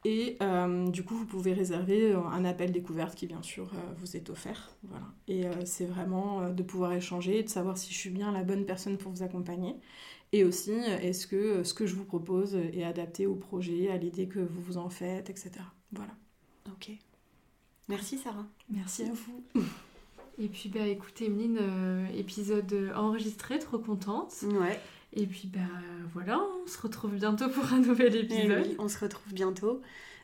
Et 0.03 0.37
du 0.87 1.03
coup, 1.03 1.15
vous 1.15 1.25
pouvez 1.25 1.53
réserver 1.53 2.13
un 2.13 2.43
appel 2.43 2.71
découverte 2.71 3.15
qui, 3.15 3.27
bien 3.27 3.43
sûr, 3.43 3.71
vous 3.97 4.15
est 4.15 4.29
offert. 4.31 4.75
Voilà. 4.83 5.05
Et 5.27 5.43
c'est 5.65 5.85
vraiment 5.85 6.49
de 6.49 6.63
pouvoir 6.63 6.93
échanger, 6.93 7.43
de 7.43 7.49
savoir 7.49 7.77
si 7.77 7.93
je 7.93 7.97
suis 7.99 8.09
bien 8.09 8.31
la 8.31 8.43
bonne 8.43 8.65
personne 8.65 8.97
pour 8.97 9.11
vous 9.11 9.21
accompagner. 9.21 9.75
Et 10.33 10.43
aussi, 10.43 10.71
est-ce 10.71 11.27
que 11.27 11.63
ce 11.63 11.73
que 11.73 11.85
je 11.85 11.95
vous 11.95 12.05
propose 12.05 12.55
est 12.55 12.83
adapté 12.83 13.27
au 13.27 13.35
projet, 13.35 13.89
à 13.89 13.97
l'idée 13.97 14.27
que 14.27 14.39
vous 14.39 14.61
vous 14.61 14.77
en 14.77 14.89
faites, 14.89 15.29
etc. 15.29 15.51
Voilà. 15.91 16.13
Ok. 16.67 16.91
Merci 17.89 18.17
Sarah. 18.17 18.47
Merci 18.69 19.03
à 19.03 19.11
vous. 19.13 19.43
Et 20.37 20.47
puis 20.47 20.69
bah 20.69 20.87
écoutez 20.87 21.25
Emeline, 21.25 21.57
euh, 21.59 22.07
épisode 22.15 22.91
enregistré, 22.95 23.59
trop 23.59 23.77
contente. 23.77 24.33
Ouais. 24.43 24.79
Et 25.13 25.25
puis 25.25 25.47
bah 25.47 25.59
voilà, 26.13 26.39
on 26.63 26.67
se 26.67 26.79
retrouve 26.79 27.11
bientôt 27.15 27.49
pour 27.49 27.73
un 27.73 27.79
nouvel 27.79 28.15
eh 28.15 28.19
épisode. 28.19 28.65
Oui, 28.65 28.75
on 28.79 28.87
se 28.87 28.99
retrouve 28.99 29.33
bientôt. 29.33 29.81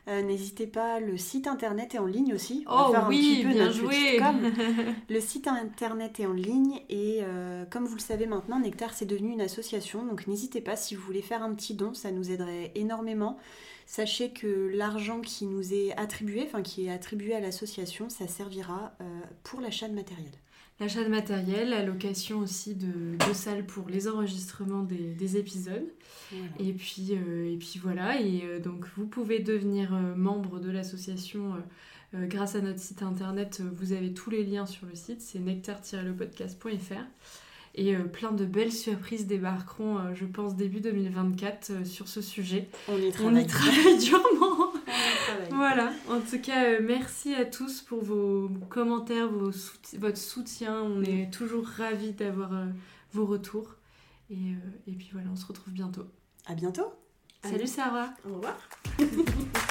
Euh, 0.08 0.22
n'hésitez 0.22 0.66
pas, 0.66 1.00
le 1.00 1.18
site 1.18 1.46
internet 1.46 1.94
est 1.94 1.98
en 1.98 2.06
ligne 2.06 2.32
aussi. 2.32 2.64
oh 2.70 2.94
oui, 3.08 3.44
bien 3.46 3.70
joué. 3.70 4.18
le 5.10 5.20
site 5.20 5.46
internet 5.46 6.18
est 6.18 6.26
en 6.26 6.32
ligne 6.32 6.80
et 6.88 7.18
euh, 7.22 7.66
comme 7.66 7.84
vous 7.84 7.96
le 7.96 8.00
savez 8.00 8.26
maintenant, 8.26 8.58
Nectar 8.58 8.94
c'est 8.94 9.04
devenu 9.04 9.32
une 9.32 9.42
association. 9.42 10.06
Donc 10.06 10.26
n'hésitez 10.26 10.62
pas 10.62 10.76
si 10.76 10.94
vous 10.94 11.02
voulez 11.02 11.20
faire 11.20 11.42
un 11.42 11.52
petit 11.52 11.74
don, 11.74 11.92
ça 11.92 12.10
nous 12.10 12.30
aiderait 12.30 12.72
énormément. 12.74 13.38
Sachez 13.84 14.30
que 14.30 14.70
l'argent 14.72 15.20
qui 15.20 15.46
nous 15.46 15.74
est 15.74 15.94
attribué, 15.98 16.44
enfin 16.46 16.62
qui 16.62 16.86
est 16.86 16.90
attribué 16.90 17.34
à 17.34 17.40
l'association, 17.40 18.08
ça 18.08 18.26
servira 18.26 18.92
euh, 19.02 19.20
pour 19.42 19.60
l'achat 19.60 19.88
de 19.88 19.94
matériel. 19.94 20.32
L'achat 20.80 21.02
de 21.02 21.08
matériel, 21.08 21.70
la 21.70 21.82
location 21.82 22.38
aussi 22.38 22.74
de, 22.74 23.16
de 23.28 23.32
salles 23.32 23.66
pour 23.66 23.88
les 23.88 24.06
enregistrements 24.06 24.84
des, 24.84 25.36
épisodes. 25.36 25.88
Et, 26.60 26.72
puis, 26.72 27.08
euh, 27.12 27.52
et 27.52 27.56
puis 27.56 27.80
voilà, 27.82 28.20
et 28.20 28.42
euh, 28.44 28.60
donc 28.60 28.86
vous 28.96 29.06
pouvez 29.06 29.40
devenir 29.40 29.92
membre 30.16 30.60
de 30.60 30.70
l'association 30.70 31.54
grâce 32.14 32.54
à 32.54 32.60
notre 32.60 32.78
site 32.78 33.02
internet. 33.02 33.60
Vous 33.76 33.92
avez 33.92 34.14
tous 34.14 34.30
les 34.30 34.44
liens 34.44 34.66
sur 34.66 34.86
le 34.86 34.94
site, 34.94 35.20
c'est 35.20 35.40
nectar-lepodcast.fr 35.40 37.04
et 37.78 37.94
euh, 37.94 38.00
plein 38.04 38.32
de 38.32 38.44
belles 38.44 38.72
surprises 38.72 39.26
débarqueront, 39.26 39.98
euh, 39.98 40.14
je 40.14 40.24
pense, 40.24 40.56
début 40.56 40.80
2024 40.80 41.70
euh, 41.70 41.84
sur 41.84 42.08
ce 42.08 42.20
sujet. 42.20 42.68
On 42.88 42.98
y 42.98 43.12
travaille, 43.12 43.34
On 43.34 43.38
y 43.38 43.46
travaille 43.46 43.98
durement. 43.98 44.57
Travail. 45.10 45.48
Voilà, 45.50 45.92
en 46.08 46.20
tout 46.20 46.40
cas, 46.40 46.64
euh, 46.64 46.80
merci 46.82 47.34
à 47.34 47.44
tous 47.44 47.82
pour 47.82 48.02
vos 48.02 48.48
commentaires, 48.68 49.28
vos 49.28 49.50
votre 49.98 50.16
soutien. 50.16 50.80
On 50.82 51.02
est 51.02 51.32
toujours 51.32 51.66
ravis 51.66 52.12
d'avoir 52.12 52.52
euh, 52.52 52.66
vos 53.12 53.26
retours. 53.26 53.74
Et, 54.30 54.34
euh, 54.34 54.56
et 54.86 54.92
puis 54.92 55.08
voilà, 55.12 55.28
on 55.32 55.36
se 55.36 55.46
retrouve 55.46 55.72
bientôt. 55.72 56.06
À 56.46 56.54
bientôt. 56.54 56.92
Salut 57.42 57.66
Sarah 57.66 58.10
Au 58.28 58.34
revoir. 58.34 58.58